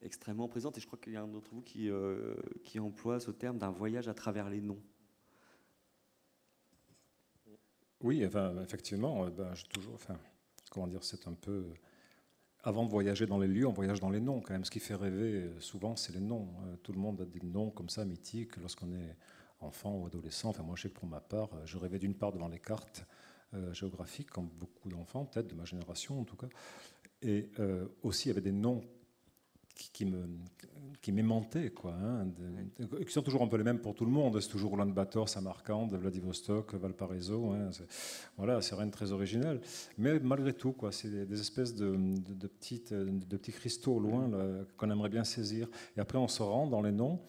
[0.03, 0.77] extrêmement présente.
[0.77, 3.57] Et je crois qu'il y a un d'entre vous qui, euh, qui emploie ce terme
[3.57, 4.81] d'un voyage à travers les noms.
[8.01, 10.17] Oui, enfin, effectivement, euh, ben, toujours, enfin,
[10.69, 11.65] comment dire, c'est un peu.
[12.65, 14.63] Avant de voyager dans les lieux, on voyage dans les noms quand même.
[14.63, 16.53] Ce qui fait rêver euh, souvent, c'est les noms.
[16.81, 19.17] Tout le monde a des noms comme ça mythiques lorsqu'on est
[19.59, 20.49] enfant ou adolescent.
[20.49, 23.05] Enfin, moi, je sais que pour ma part, je rêvais d'une part devant les cartes
[23.71, 26.47] géographiques, comme beaucoup d'enfants, peut-être de ma génération en tout cas.
[27.21, 27.51] Et
[28.01, 28.81] aussi, il y avait des noms
[29.75, 30.27] qui, me
[31.01, 32.27] qui m'aimantaient, quoi, hein,
[33.05, 34.39] qui sont toujours un peu les mêmes pour tout le monde.
[34.39, 37.51] C'est toujours Roland Bator, Samarcande, Vladivostok, Valparaiso.
[37.51, 37.69] Hein,
[38.37, 39.59] voilà, c'est rien de très original.
[39.97, 44.29] Mais malgré tout, quoi, c'est des, espèces de, de, petites, de petits cristaux au loin
[44.77, 45.67] qu'on aimerait bien saisir.
[45.97, 47.19] Et après, on se rend dans les noms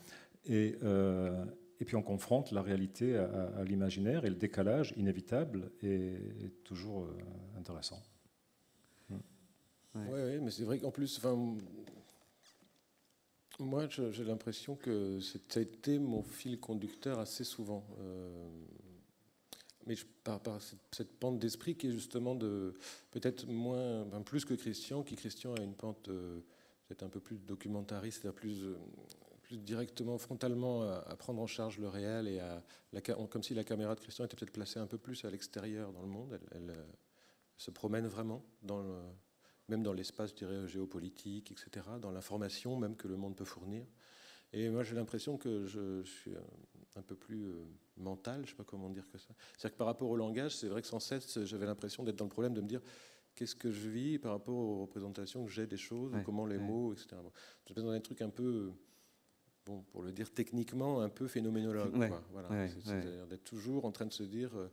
[0.45, 1.45] et, euh,
[1.81, 7.59] et puis on confronte la réalité à, l'imaginaire et le décalage inévitable est, toujours euh,
[7.59, 8.03] intéressant.
[9.11, 11.57] Oui, ouais, mais c'est vrai qu'en plus, enfin,
[13.61, 17.87] moi, j'ai l'impression que ça a été mon fil conducteur assez souvent.
[18.01, 18.49] Euh,
[19.87, 19.95] mais
[20.25, 20.41] par,
[20.91, 22.75] cette, pente d'esprit qui est justement de
[23.11, 26.41] peut-être moins, plus que Christian, qui Christian a une pente euh,
[26.89, 28.77] peut-être un peu plus documentariste, plus, euh,
[29.43, 32.63] plus directement, frontalement à, prendre en charge le réel et à,
[33.31, 36.03] comme si la caméra de Christian était peut-être placée un peu plus à l'extérieur dans
[36.03, 36.41] le monde.
[36.53, 36.75] Elle
[37.57, 38.97] se promène vraiment dans le,
[39.69, 43.87] même dans l'espace, je dirais, géopolitique, etc., dans l'information même que le monde peut fournir.
[44.53, 46.33] Et moi, j'ai l'impression que je, suis
[46.95, 47.65] un peu plus euh,
[47.97, 49.31] mental, je ne sais pas comment dire que ça.
[49.57, 52.27] C'est-à-dire que par rapport au langage, c'est vrai que sans cesse, j'avais l'impression d'être dans
[52.27, 52.81] le problème de me dire
[53.35, 56.93] qu'est-ce que je vis par rapport aux représentations que j'ai des choses, comment les mots,
[56.93, 57.17] etc.
[57.23, 57.33] Bon,
[57.67, 58.71] je suis dans un truc un peu,
[59.67, 61.93] bon, pour le dire techniquement, un peu phénoménologue.
[62.31, 62.69] Voilà.
[62.69, 64.57] C'est-à-dire d'être toujours en train de se dire.
[64.57, 64.69] Euh,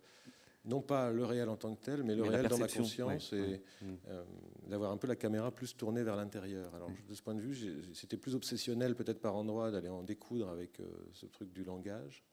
[0.65, 3.61] non pas le réel en tant que tel, mais le réel dans ma conscience et
[3.83, 4.23] euh,
[4.67, 6.73] d'avoir un peu la caméra plus tournée vers l'intérieur.
[6.75, 10.49] Alors de ce point de vue, c'était plus obsessionnel peut-être par endroit d'aller en découdre
[10.49, 12.23] avec euh, ce truc du langage.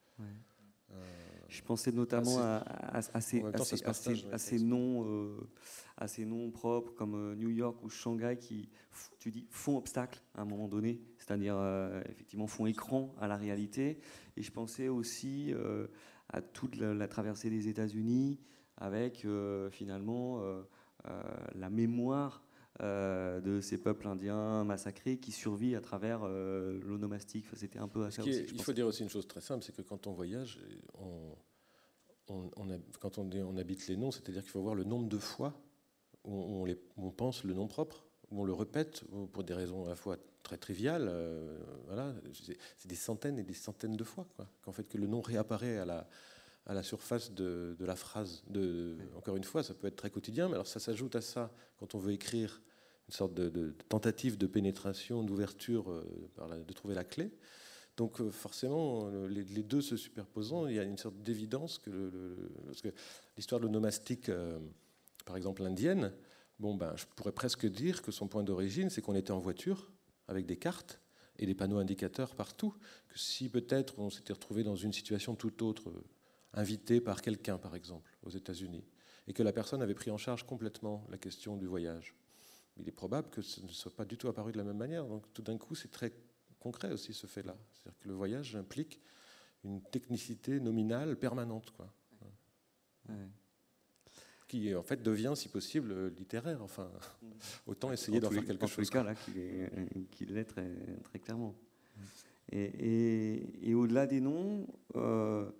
[0.90, 0.94] Euh,
[1.48, 3.40] je pensais notamment à, ces,
[4.58, 5.38] noms,
[5.96, 8.68] à noms propres comme New York ou Shanghai qui,
[9.18, 11.58] tu dis, font obstacle à un moment donné, c'est-à-dire
[12.06, 14.00] effectivement font écran à la réalité.
[14.36, 15.54] Et je pensais aussi
[16.30, 18.38] à toute la, traversée des États-Unis
[18.76, 20.62] avec euh, finalement euh,
[21.06, 21.22] euh,
[21.54, 22.42] la mémoire
[22.80, 27.46] de ces peuples indiens massacrés qui survit à travers l'onomastique.
[27.54, 29.74] C'était un peu à ça aussi, Il faut dire aussi une chose très simple, c'est
[29.74, 30.60] que quand on voyage,
[30.94, 31.34] on,
[33.00, 35.60] quand on, on, habite les noms, c'est-à-dire qu'il faut voir le nombre de fois
[36.22, 39.02] où on, les, on, pense le nom propre, où on le répète
[39.32, 40.16] pour des raisons à la fois
[40.48, 41.12] très triviales.
[41.86, 44.26] voilà, c'est des centaines et des centaines de fois
[44.62, 46.08] qu'en fait que le nom réapparaît à la,
[46.68, 48.42] à la surface de, la phrase.
[48.48, 51.50] De, encore une fois, ça peut être très quotidien, mais alors ça s'ajoute à ça
[51.78, 52.60] quand on veut écrire
[53.08, 57.32] une sorte de, tentative de pénétration, d'ouverture, euh, de trouver la clé.
[57.96, 62.34] Donc euh, forcément, les, deux se superposant, il y a une sorte d'évidence que,
[63.36, 64.58] l'histoire de l'onomastique, euh,
[65.24, 66.12] par exemple indienne,
[66.58, 69.90] bon ben, je pourrais presque dire que son point d'origine, c'est qu'on était en voiture
[70.28, 71.00] avec des cartes
[71.38, 72.74] et des panneaux indicateurs partout.
[73.08, 75.92] Que si peut-être on s'était retrouvé dans une situation tout autre,
[76.54, 78.84] invité par quelqu'un, par exemple, aux États-Unis,
[79.26, 82.14] et que la personne avait pris en charge complètement la question du voyage.
[82.76, 85.06] Il est probable que ce ne soit pas du tout apparu de la même manière.
[85.06, 86.12] Donc tout d'un coup, c'est très
[86.60, 87.56] concret aussi ce fait-là.
[87.72, 89.00] C'est-à-dire que le voyage implique
[89.64, 91.92] une technicité nominale permanente, quoi.
[94.48, 96.62] Qui en fait devient, si possible, littéraire.
[96.62, 96.90] Enfin,
[97.66, 98.88] autant essayer d'en faire quelque chose.
[98.88, 100.70] En cas, là, qu'il l'est très,
[101.04, 101.54] très, clairement.
[102.50, 104.66] Et, et, au-delà des noms,
[104.96, 105.50] euh,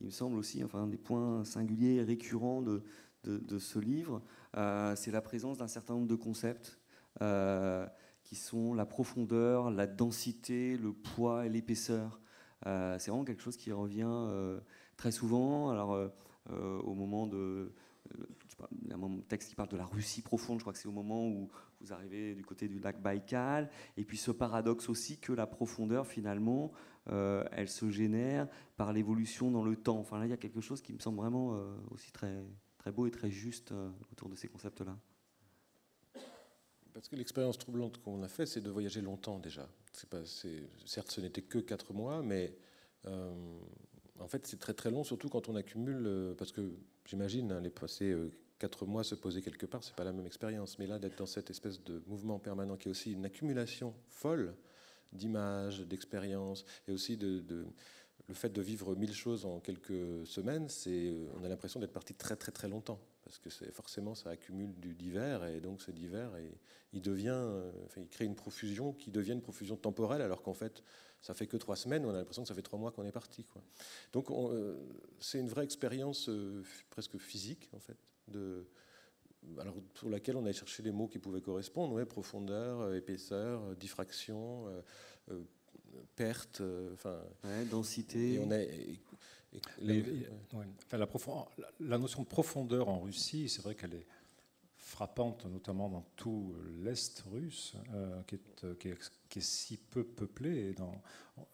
[0.00, 2.84] il me semble aussi, enfin, un des points singuliers et récurrents de,
[3.24, 4.22] de, ce livre,
[4.56, 6.78] euh, c'est la présence d'un certain nombre de concepts
[7.20, 7.84] euh,
[8.22, 12.20] qui sont la profondeur, la densité, le poids et l'épaisseur.
[12.64, 14.60] c'est vraiment quelque chose qui revient
[14.96, 15.70] très souvent.
[15.70, 15.98] Alors,
[16.48, 17.72] au moment de
[18.82, 20.88] il y a un texte qui parle de la Russie profonde, je crois que c'est
[20.88, 21.50] au moment où
[21.80, 26.06] vous arrivez du côté du lac Baïkal, et puis ce paradoxe aussi que la profondeur
[26.06, 26.72] finalement,
[27.08, 29.98] euh, elle se génère par l'évolution dans le temps.
[29.98, 32.44] Enfin là, il y a quelque chose qui me semble vraiment euh, aussi très,
[32.78, 34.96] très beau et très juste euh, autour de ces concepts-là.
[36.92, 39.68] Parce que l'expérience troublante qu'on a fait, c'est de voyager longtemps déjà.
[40.10, 40.24] Pas,
[40.84, 42.56] certes, ce n'était que quatre mois, mais
[43.06, 46.74] en fait, c'est très très long, surtout quand on accumule, parce que
[47.10, 48.16] j'imagine, hein, les passer
[48.60, 50.78] quatre mois se poser quelque part, c'est pas la même expérience.
[50.78, 54.54] Mais là, d'être dans cette espèce de mouvement permanent qui est aussi une accumulation folle
[55.12, 57.66] d'images, d'expériences, et aussi de,
[58.30, 62.14] le fait de vivre mille choses en quelques semaines, c'est, on a l'impression d'être parti
[62.14, 65.90] très très très longtemps, parce que c'est forcément ça accumule du divers, et donc ce
[65.90, 66.50] divers, et,
[66.92, 67.44] il devient,
[67.84, 70.82] enfin, il crée une profusion qui devient une profusion temporelle, alors qu'en fait,
[71.20, 73.12] ça fait que trois semaines, on a l'impression que ça fait trois mois qu'on est
[73.12, 73.44] parti.
[73.44, 73.62] Quoi.
[74.12, 74.74] Donc euh,
[75.20, 77.98] c'est une vraie expérience euh, presque physique, en fait
[78.30, 78.66] de,
[79.58, 83.74] alors, pour laquelle on a cherché les mots qui pouvaient correspondre, profondeur, euh, épaisseur, euh,
[83.74, 84.66] diffraction,
[85.30, 85.42] euh,
[86.16, 86.62] perte,
[86.94, 87.18] enfin
[87.70, 88.38] densité.
[88.38, 88.50] on
[90.96, 91.06] la,
[91.80, 94.06] la, notion de profondeur en Russie, c'est vrai qu'elle est
[94.76, 97.74] frappante, notamment dans tout l'est russe,
[98.26, 98.98] qui, est, qui, est,
[99.28, 100.72] qui, est, si peu peuplé.
[100.74, 101.02] Dans,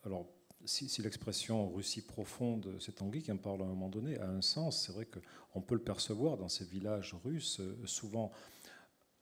[0.05, 0.27] alors
[0.67, 4.43] si, l'expression Russie profonde, c'est Tanguy qui en parle à un moment donné, a un
[4.43, 8.33] sens, c'est vrai qu'on peut le percevoir dans ces villages russes, euh, souvent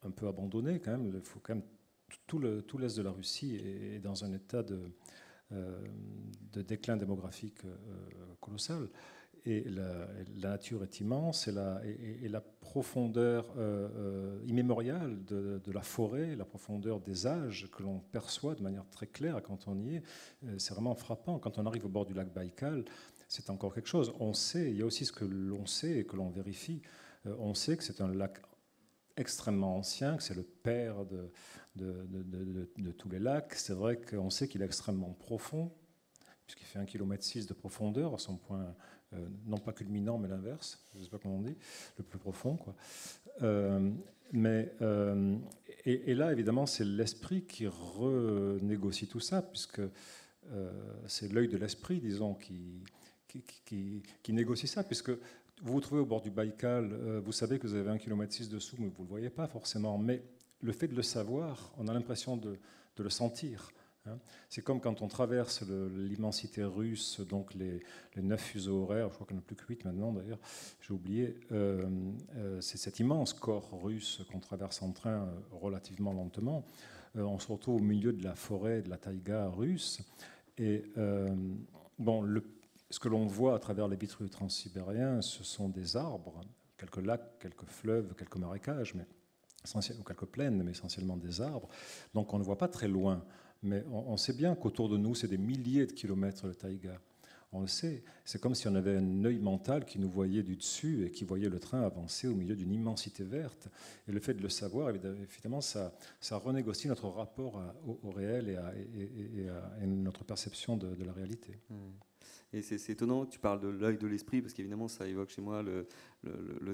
[0.05, 1.13] un peu abandonnés quand même.
[1.15, 1.65] Il faut quand même
[2.27, 4.81] tout l'est de la Russie est dans un état de,
[5.53, 5.79] euh,
[6.53, 7.75] de déclin démographique euh,
[8.41, 8.89] colossal
[9.45, 10.07] et la,
[10.51, 17.69] nature est immense et la, profondeur euh, immémoriale de, la forêt, la profondeur des âges
[17.73, 20.03] que l'on perçoit de manière très claire quand on y est,
[20.59, 21.39] c'est vraiment frappant.
[21.39, 22.85] Quand on arrive au bord du lac Baïkal,
[23.29, 24.15] c'est encore quelque chose.
[24.21, 26.81] On sait, il y a aussi ce que l'on sait et que l'on vérifie.
[27.27, 28.41] on sait que c'est un lac
[29.17, 31.31] extrêmement ancien, que c'est le père de,
[32.99, 33.55] tous les lacs.
[33.55, 35.73] C'est vrai qu'on sait qu'il est extrêmement profond,
[36.47, 38.75] puisqu'il fait 1,6 km de profondeur à son point
[39.15, 41.57] euh, non pas culminant, mais l'inverse, je ne sais pas comment on dit,
[41.99, 42.59] le plus profond.
[43.43, 43.91] Euh,
[44.33, 45.37] mais, euh,
[45.85, 49.83] et, là, évidemment, c'est l'esprit qui renégocie tout ça, puisque
[51.07, 52.83] c'est l'œil de l'esprit, disons, qui,
[53.65, 55.13] qui, négocie ça, puisque
[55.65, 58.49] vous vous trouvez au bord du Baïkal, vous savez que vous avez un km 6
[58.49, 59.99] dessous, mais vous ne le voyez pas forcément.
[59.99, 60.23] Mais
[60.61, 62.59] le fait de le savoir, on a l'impression de,
[62.97, 63.71] de le sentir.
[64.07, 64.19] Hein.
[64.49, 67.81] C'est comme quand on traverse l'immensité russe, donc les,
[68.17, 70.39] neuf fuseaux horaires, je crois qu'il n'y en a plus que huit maintenant d'ailleurs,
[70.81, 71.89] j'ai oublié, euh,
[72.37, 76.65] euh, c'est cet immense corps russe qu'on traverse en train euh, relativement lentement.
[77.15, 80.01] on se retrouve au milieu de la forêt, de la taïga russe.
[80.59, 80.85] Et
[81.99, 82.45] bon, le,
[82.95, 86.41] ce que l'on voit à travers les vitres transsibériens, ce sont des arbres,
[86.79, 89.05] quelques lacs, quelques fleuves, quelques marécages, mais
[89.99, 91.69] ou quelques plaines, mais essentiellement des arbres.
[92.15, 93.25] Donc on ne voit pas très loin.
[93.65, 97.01] Mais on, sait bien qu'autour de nous, c'est des milliers de kilomètres de taïga.
[97.51, 98.05] On le sait.
[98.25, 101.25] C'est comme si on avait un œil mental qui nous voyait du dessus et qui
[101.25, 103.67] voyait le train avancer au milieu d'une immensité verte.
[104.07, 105.93] Et le fait de le savoir, évidemment, ça,
[106.31, 107.61] renégocie notre rapport
[108.05, 111.59] au, réel et à, notre perception de, la réalité.
[111.71, 111.75] Mmh.
[112.55, 115.43] Et c'est étonnant que tu parles de l'œil de l'esprit, parce qu'évidemment, ça évoque chez
[115.43, 115.87] moi le,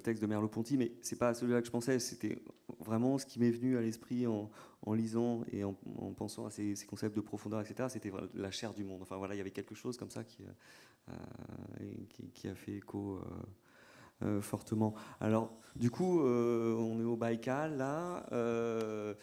[0.00, 2.38] texte de Merleau-Ponty, mais c'est pas celui-là que je pensais, c'était
[2.80, 4.50] vraiment ce qui m'est venu à l'esprit en,
[4.92, 5.72] lisant et en,
[6.14, 7.88] pensant à ces, concepts de profondeur, etc.
[7.90, 9.00] C'était la chair du monde.
[9.00, 10.44] Enfin voilà, il y avait quelque chose comme ça qui,
[11.08, 13.16] euh, a fait écho.
[13.16, 13.24] Euh,
[14.22, 14.94] euh, fortement.
[15.20, 19.14] Alors, du coup, euh, on est au Baïkal, là, euh,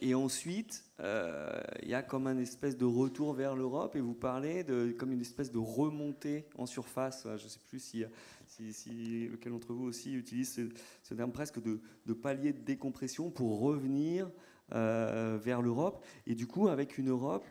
[0.00, 4.64] et ensuite, il y a comme un espèce de retour vers l'Europe, et vous parlez
[4.64, 7.24] de comme une espèce de remontée en surface.
[7.24, 8.04] Je ne sais plus si,
[8.48, 10.68] si, lequel d'entre vous aussi utilise
[11.02, 14.30] ce, terme presque de, de, palier de décompression pour revenir
[14.70, 17.46] vers l'Europe, et du coup, avec une Europe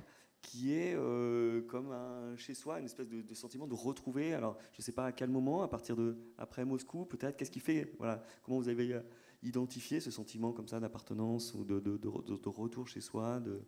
[0.46, 4.34] qui est euh, comme un chez soi, une espèce de, sentiment de retrouver.
[4.34, 7.36] Alors, je ne sais pas à quel moment, à partir de après Moscou, peut-être.
[7.36, 9.02] Qu'est-ce qui fait Voilà, comment vous avez
[9.44, 13.62] identifié ce sentiment comme ça d'appartenance ou de, de, retour chez soi, de,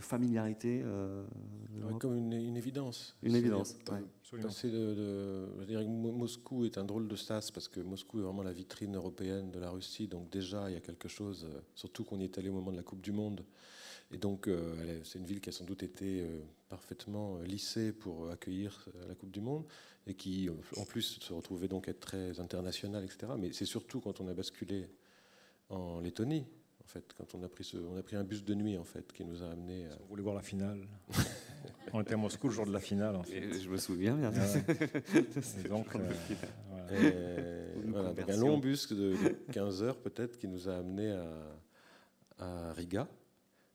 [0.00, 1.24] familiarité euh,
[1.98, 3.16] Comme une, évidence.
[3.22, 3.76] Une évidence.
[3.90, 4.40] Ouais.
[4.40, 8.22] Passer de, je dirais que Moscou est un drôle de sas parce que Moscou est
[8.22, 10.08] vraiment la vitrine européenne de la Russie.
[10.08, 12.72] Donc déjà, il y a quelque chose, euh, surtout qu'on y est allé au moment
[12.72, 13.44] de la Coupe du Monde.
[14.10, 17.92] Et donc, euh, c'est une ville qui a sans doute été euh, parfaitement euh, lissée
[17.92, 19.64] pour accueillir la Coupe du Monde
[20.06, 23.32] et qui, en plus, se retrouvait donc être très internationale, etc.
[23.38, 24.88] Mais c'est surtout quand on a basculé
[25.68, 26.46] en Lettonie,
[26.82, 28.84] en fait, quand on a pris, ce, on a pris un bus de nuit, en
[28.84, 29.84] fait, qui nous a amené.
[29.84, 29.96] À...
[29.96, 30.88] Vous voulez voir la finale
[31.92, 33.16] On était à Moscou le jour de la finale.
[33.16, 33.60] En fait.
[33.60, 34.32] je me souviens bien.
[34.32, 35.86] Et donc,
[36.90, 38.14] euh, voilà.
[38.14, 39.14] Donc un long bus de
[39.52, 41.28] 15 heures peut-être qui nous a amenés à,
[42.38, 43.06] à Riga.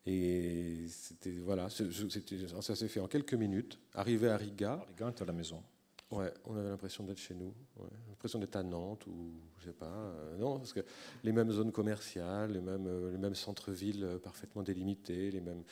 [0.05, 3.79] Et c'était voilà, ça s'est fait en quelques minutes.
[3.93, 5.63] Arrivé à Riga, Les gars étaient à la maison.
[6.11, 7.87] ouais, on avait l'impression d'être chez nous, ouais.
[8.09, 9.85] l'impression d'être à Nantes ou je sais pas.
[9.85, 10.81] euh, non, parce que
[11.23, 15.63] les mêmes zones commerciales, les mêmes, euh, les mêmes centres-villes euh, parfaitement délimités, les mêmes,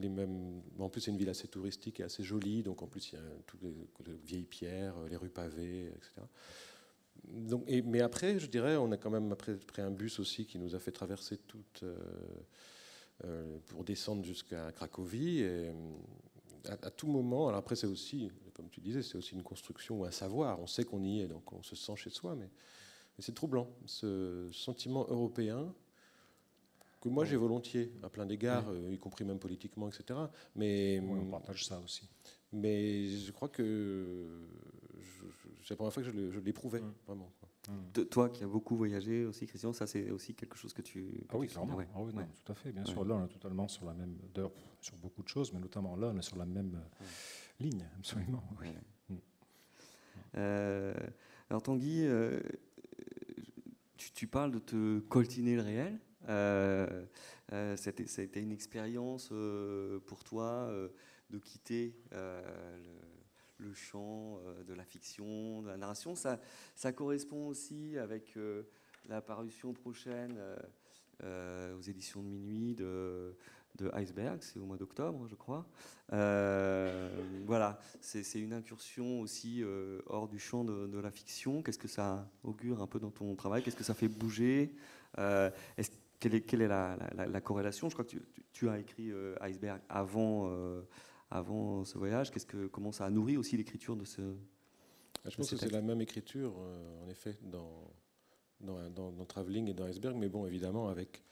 [0.00, 0.62] les mêmes.
[0.78, 3.18] En plus, c'est une ville assez touristique et assez jolie, donc en plus il y
[3.18, 3.74] a toutes les,
[4.06, 6.22] les vieilles pierres, les rues pavées, etc.
[7.24, 10.60] Donc, et, mais après, je dirais, on a quand même pris un bus aussi qui
[10.60, 11.82] nous a fait traverser toute.
[13.24, 15.40] Euh, pour descendre jusqu'à Cracovie.
[15.40, 15.72] Et, euh,
[16.68, 20.00] à, à tout moment, alors après, c'est aussi, comme tu disais, c'est aussi une construction
[20.00, 20.60] ou un savoir.
[20.60, 23.68] On sait qu'on y est, donc on se sent chez soi, mais, mais c'est troublant,
[23.86, 25.72] ce sentiment européen
[27.00, 30.18] que moi j'ai volontiers à plein d'égards, euh, y compris même politiquement, etc.
[30.56, 32.08] Mais, Oui, on partage ça aussi.
[32.52, 34.26] mais je crois que
[35.62, 36.92] c'est la première fois que je l'éprouvais, Mm.
[37.06, 37.30] vraiment.
[37.92, 41.02] T- Toi qui as beaucoup voyagé aussi, Christian, ça c'est aussi quelque chose que tu.
[41.28, 41.76] que Ah oui, tu- clairement.
[41.76, 41.88] ouais.
[41.94, 42.28] Ah oui, non, Ouais.
[42.44, 42.72] tout à fait.
[42.72, 42.90] Bien Ouais.
[42.90, 44.16] sûr, là, on est totalement sur la même.
[44.34, 47.04] D'ailleurs, sur beaucoup de choses, mais notamment là, on est sur la même euh,
[47.60, 48.42] ligne, absolument.
[48.60, 48.68] oui.
[48.68, 48.74] Ouais.
[49.10, 49.18] Mm.
[50.36, 50.94] Euh,
[51.50, 52.40] alors Tanguy, euh,
[53.96, 55.98] tu, tu parles de te coltiner le réel.
[56.28, 57.04] Euh,
[57.76, 59.32] c'était- ça a été une expérience
[60.06, 60.70] pour toi
[61.30, 62.42] de quitter le,
[63.58, 66.14] le champ euh, de la fiction, de la narration.
[66.14, 66.38] Ça,
[66.92, 68.64] correspond aussi avec euh,
[69.08, 70.38] la parution prochaine
[71.22, 73.34] euh, aux éditions de minuit de,
[73.92, 75.66] Iceberg, c'est au mois d'octobre, je crois.
[76.08, 79.62] Voilà, c'est une incursion aussi
[80.06, 81.62] hors du champ de, la fiction.
[81.62, 83.62] Qu'est-ce que ça augure un peu dans ton travail?
[83.62, 84.74] Qu'est-ce que ça fait bouger?
[85.14, 87.90] Quelle, est, la, la- la- la corrélation?
[87.90, 88.16] Je crois que
[88.52, 89.12] tu, as écrit
[89.42, 90.50] Iceberg avant,
[91.30, 92.30] avant ce voyage.
[92.30, 94.22] Qu'est-ce que, comment ça a nourri aussi l'écriture de ce...
[95.24, 97.90] Ah, Je pense que c'est la même écriture, euh, en effet, dans,
[98.60, 101.22] dans, dans, dans Travelling et dans Iceberg, mais bon, évidemment, avec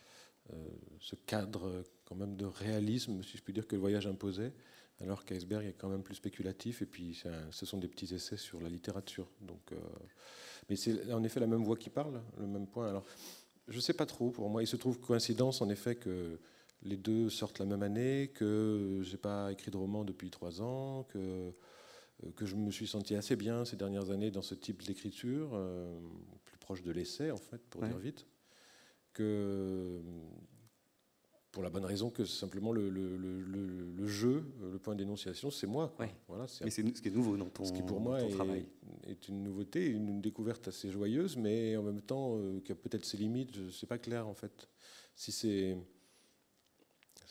[0.52, 0.56] euh,
[1.00, 4.52] ce cadre quand même de réalisme, si je puis dire, que le voyage imposait,
[5.00, 8.36] alors qu'Iceberg est quand même plus spéculatif, et puis un- ce sont des petits essais
[8.36, 9.28] sur la littérature.
[9.40, 9.76] Donc, euh,
[10.68, 12.88] mais c'est en effet la même voix qui parle, le même point.
[12.88, 13.04] Alors,
[13.68, 16.38] je ne sais pas trop, pour moi, il se trouve coïncidence, en effet, que
[16.84, 21.04] les deux sortent la même année, que j'ai pas écrit de roman depuis trois ans,
[21.04, 24.82] que euh, que je me suis senti assez bien ces dernières années dans ce type
[24.84, 25.98] d'écriture, euh,
[26.44, 27.88] plus proche de l'essai en fait, pour Ouais.
[27.88, 28.26] dire vite,
[29.12, 30.00] que
[31.50, 35.50] pour la bonne raison que simplement le, le- le- le- le jeu, le point d'énonciation,
[35.52, 35.92] c'est moi.
[35.96, 36.06] quoi.
[36.06, 36.12] Ouais.
[36.26, 38.28] Voilà, c'est Mais c'est ce qui est nouveau dans ton, ce qui pour moi est,
[38.30, 38.66] travail.
[39.06, 42.74] est une nouveauté, une, une découverte assez joyeuse, mais en même temps euh, qui a
[42.74, 43.54] peut-être ses limites.
[43.54, 44.68] Je sais pas clair en fait.
[45.14, 45.76] Si c'est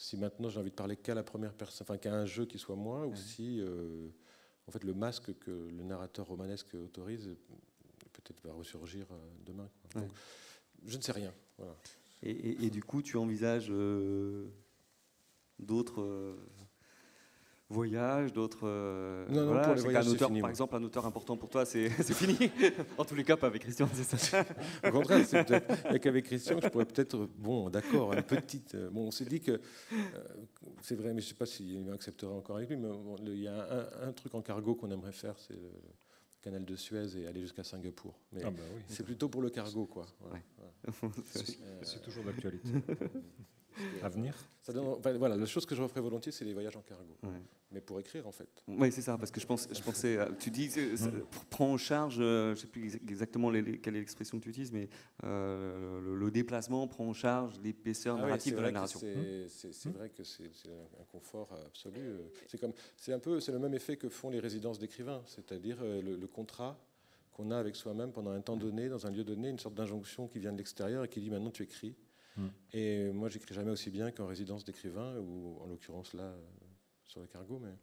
[0.03, 2.59] si maintenant j'ai envie de parler qu'à la première personne, enfin qu'à un jeu qui
[2.59, 4.09] soit moi, ou si euh,
[4.67, 7.29] en fait le masque que le narrateur romanesque autorise
[8.11, 9.15] peut-être va ressurgir euh,
[9.45, 9.69] demain.
[9.81, 10.01] quoi.
[10.01, 10.07] Ouais.
[10.07, 10.15] Donc,
[10.85, 11.33] je ne sais rien.
[11.57, 11.73] Voilà.
[12.21, 14.49] Et, et- et du coup, tu envisages euh,
[15.59, 16.01] d'autres
[17.73, 18.61] voyages, d'autres.
[18.63, 21.35] euh, Non, non, voilà, pour les voyages, c'est auteur, fini, Par exemple, un auteur important
[21.35, 22.37] pour toi, c'est c'est fini.
[22.97, 24.45] en tous les cas, pas avec Christian, c'est ça.
[24.87, 28.75] Au contraire, c'est peut-être qu'avec Christian je pourrais peut-être, bon, d'accord, une petite.
[28.75, 29.59] euh, Bon, on s'est dit que euh,
[30.81, 33.33] c'est vrai, mais je ne sais pas s'il acceptera encore avec lui, mais bon, le-
[33.35, 33.55] il y a
[34.03, 35.71] un, un truc en cargo qu'on aimerait faire, c'est le
[36.41, 38.19] canal de Suez et aller jusqu'à Singapour.
[38.33, 38.81] Mais Ah bah oui.
[38.87, 40.05] c'est plutôt pour le cargo, quoi.
[40.19, 40.35] Voilà.
[40.35, 40.41] Ouais.
[41.01, 41.13] Voilà.
[41.25, 42.69] C'est Euh, c'est toujours d'actualité.
[44.01, 46.77] À venir ça donne- enfin, voilà, la chose que je referais volontiers, c'est les voyages
[46.77, 47.17] en cargo.
[47.23, 47.29] Ouais.
[47.71, 48.47] Mais pour écrire, en fait.
[48.69, 50.17] Oui, c'est ça, parce que je, pense, je pensais.
[50.39, 51.11] Tu dis, euh, ça
[51.49, 54.37] prend en charge, euh, je ne sais plus exa- exactement les- les- quelle est l'expression
[54.39, 54.87] que tu utilises, mais
[55.25, 58.99] euh, le, le déplacement prend en charge l'épaisseur Ah narrative de la narration.
[58.99, 61.99] c'est- C'est c'est vrai que c'est un confort absolu.
[61.99, 62.19] euh,
[62.95, 66.79] C'est un peu, le même effet que font les résidences d'écrivains, c'est-à-dire le, le contrat
[67.33, 70.27] qu'on a avec soi-même pendant un temps donné, dans un lieu donné, une sorte d'injonction
[70.27, 71.95] qui vient de l'extérieur et qui dit maintenant tu écris.
[72.37, 72.47] Mm.
[72.73, 76.41] Et moi, j'écris jamais aussi bien qu'en résidence d'écrivain, ou en l'occurrence là, euh,
[77.05, 77.73] sur le cargo, mais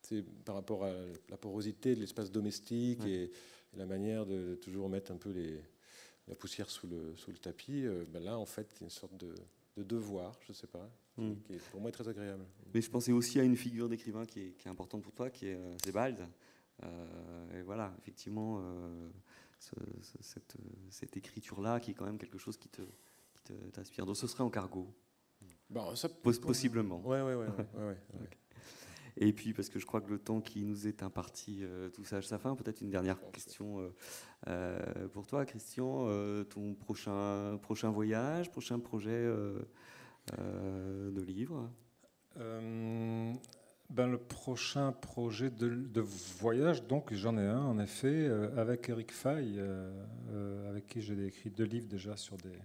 [0.00, 0.92] c'est par rapport à
[1.28, 3.10] la porosité de l'espace domestique Ouais.
[3.10, 5.60] et, et la manière de toujours mettre un peu les,
[6.28, 7.84] la poussière sous le, sous le tapis.
[7.86, 9.34] euh, ben là, en fait, il y a une sorte de,
[9.76, 11.42] de devoir, je sais pas, qui, Mm.
[11.44, 12.44] qui est pour moi très agréable.
[12.74, 15.30] Mais je pensais aussi à une figure d'écrivain qui est, qui est importante pour toi,
[15.30, 15.76] qui est euh.
[16.82, 18.60] Euh, et voilà, effectivement,
[19.60, 19.70] ce-
[20.02, 20.56] ce- cette,
[20.90, 22.82] cette écriture-là, qui est quand même quelque chose qui te
[23.44, 24.06] qui t'inspire.
[24.06, 24.94] Donc ce serait en cargo,
[25.70, 27.00] Bon, ça, Pos- possiblement.
[27.00, 27.46] Ouais, ouais, ouais.
[29.18, 32.04] Et puis, parce que je crois que le temps qui nous est imparti euh, tout
[32.04, 33.94] ça à sa fin, peut-être une dernière question euh,
[34.48, 36.06] euh, pour toi, Christian.
[36.08, 39.30] Euh, ton prochain, prochain voyage, prochain projet
[40.32, 41.70] de livre?
[42.36, 49.58] Ben, Le prochain projet de, voyage, donc j'en ai un en effet, avec Eric Fay,
[50.70, 52.58] avec qui j'ai écrit deux livres déjà sur des.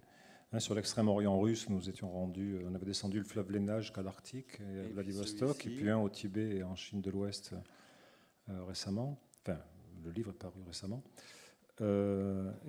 [0.54, 4.62] Un sur l'extrême-orient russe, nous étions rendus, on avait descendu le fleuve Léna jusqu'à l'Arctique,
[4.62, 7.54] et, à Vladivostok, et puis un au Tibet et en Chine de l'Ouest
[8.48, 9.20] récemment.
[9.42, 9.60] Enfin,
[10.06, 11.04] le livre est paru récemment.
[11.82, 11.84] et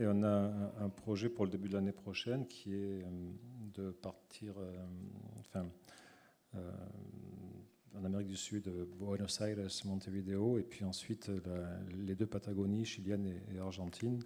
[0.07, 3.05] on a un, projet pour le début de l'année prochaine qui est
[3.75, 4.55] de partir,
[5.39, 5.71] enfin,
[7.95, 8.69] en Amérique du Sud,
[8.99, 11.31] Buenos Aires, Montevideo, et puis ensuite
[11.97, 14.21] les deux Patagonies, chilienne et, argentine,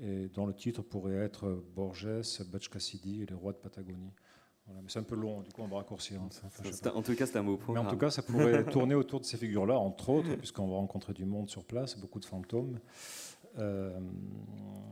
[0.00, 2.08] et dont le titre pourrait être Borges,
[2.50, 4.12] Butch Cassidy et les rois de Patagonie.
[4.68, 6.20] mais c'est un peu long, du coup on va raccourcir.
[6.20, 6.28] Hein,
[6.94, 9.26] en tout cas, c'est un mot Mais en tout cas, ça pourrait tourner autour de
[9.26, 12.78] ces figures-là, entre autres, puisqu'on va rencontrer du monde sur place, beaucoup de fantômes.
[13.58, 13.98] Euh,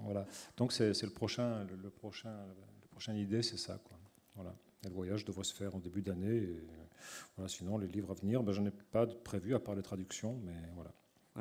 [0.05, 0.27] voilà.
[0.57, 3.81] Donc c'est le prochain, le, prochain, la prochaine idée, c'est ça.
[3.85, 3.97] Quoi.
[4.35, 4.55] Voilà.
[4.85, 6.49] le voyage devrait se faire en début d'année.
[7.37, 9.83] Voilà, sinon, les livres à venir, ben, je n'ai pas de prévu à part les
[9.83, 10.93] traductions, mais voilà.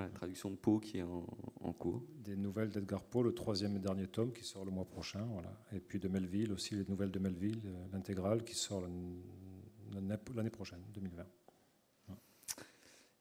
[0.01, 2.03] La traduction de Poe qui est en, cours.
[2.23, 5.25] Des nouvelles d'Edgar Poe, le troisième et dernier tome qui sort le mois prochain.
[5.31, 5.51] Voilà.
[5.73, 8.83] Et puis de Melville aussi, les nouvelles de Melville, euh, l'intégrale qui sort
[9.91, 11.25] l'année prochaine, 2020.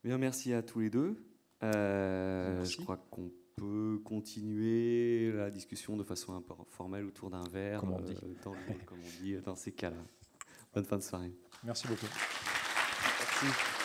[0.05, 1.17] Bien, merci à tous les deux.
[1.63, 7.49] Euh, je crois qu'on peut continuer la discussion de façon un peu formelle autour d'un
[7.51, 8.55] verre, comme on dit, euh, dans,
[8.85, 10.05] comme on dit dans ces cas-là.
[10.75, 11.33] Bonne fin de soirée.
[11.65, 12.07] Merci beaucoup.
[12.07, 13.76] Merci.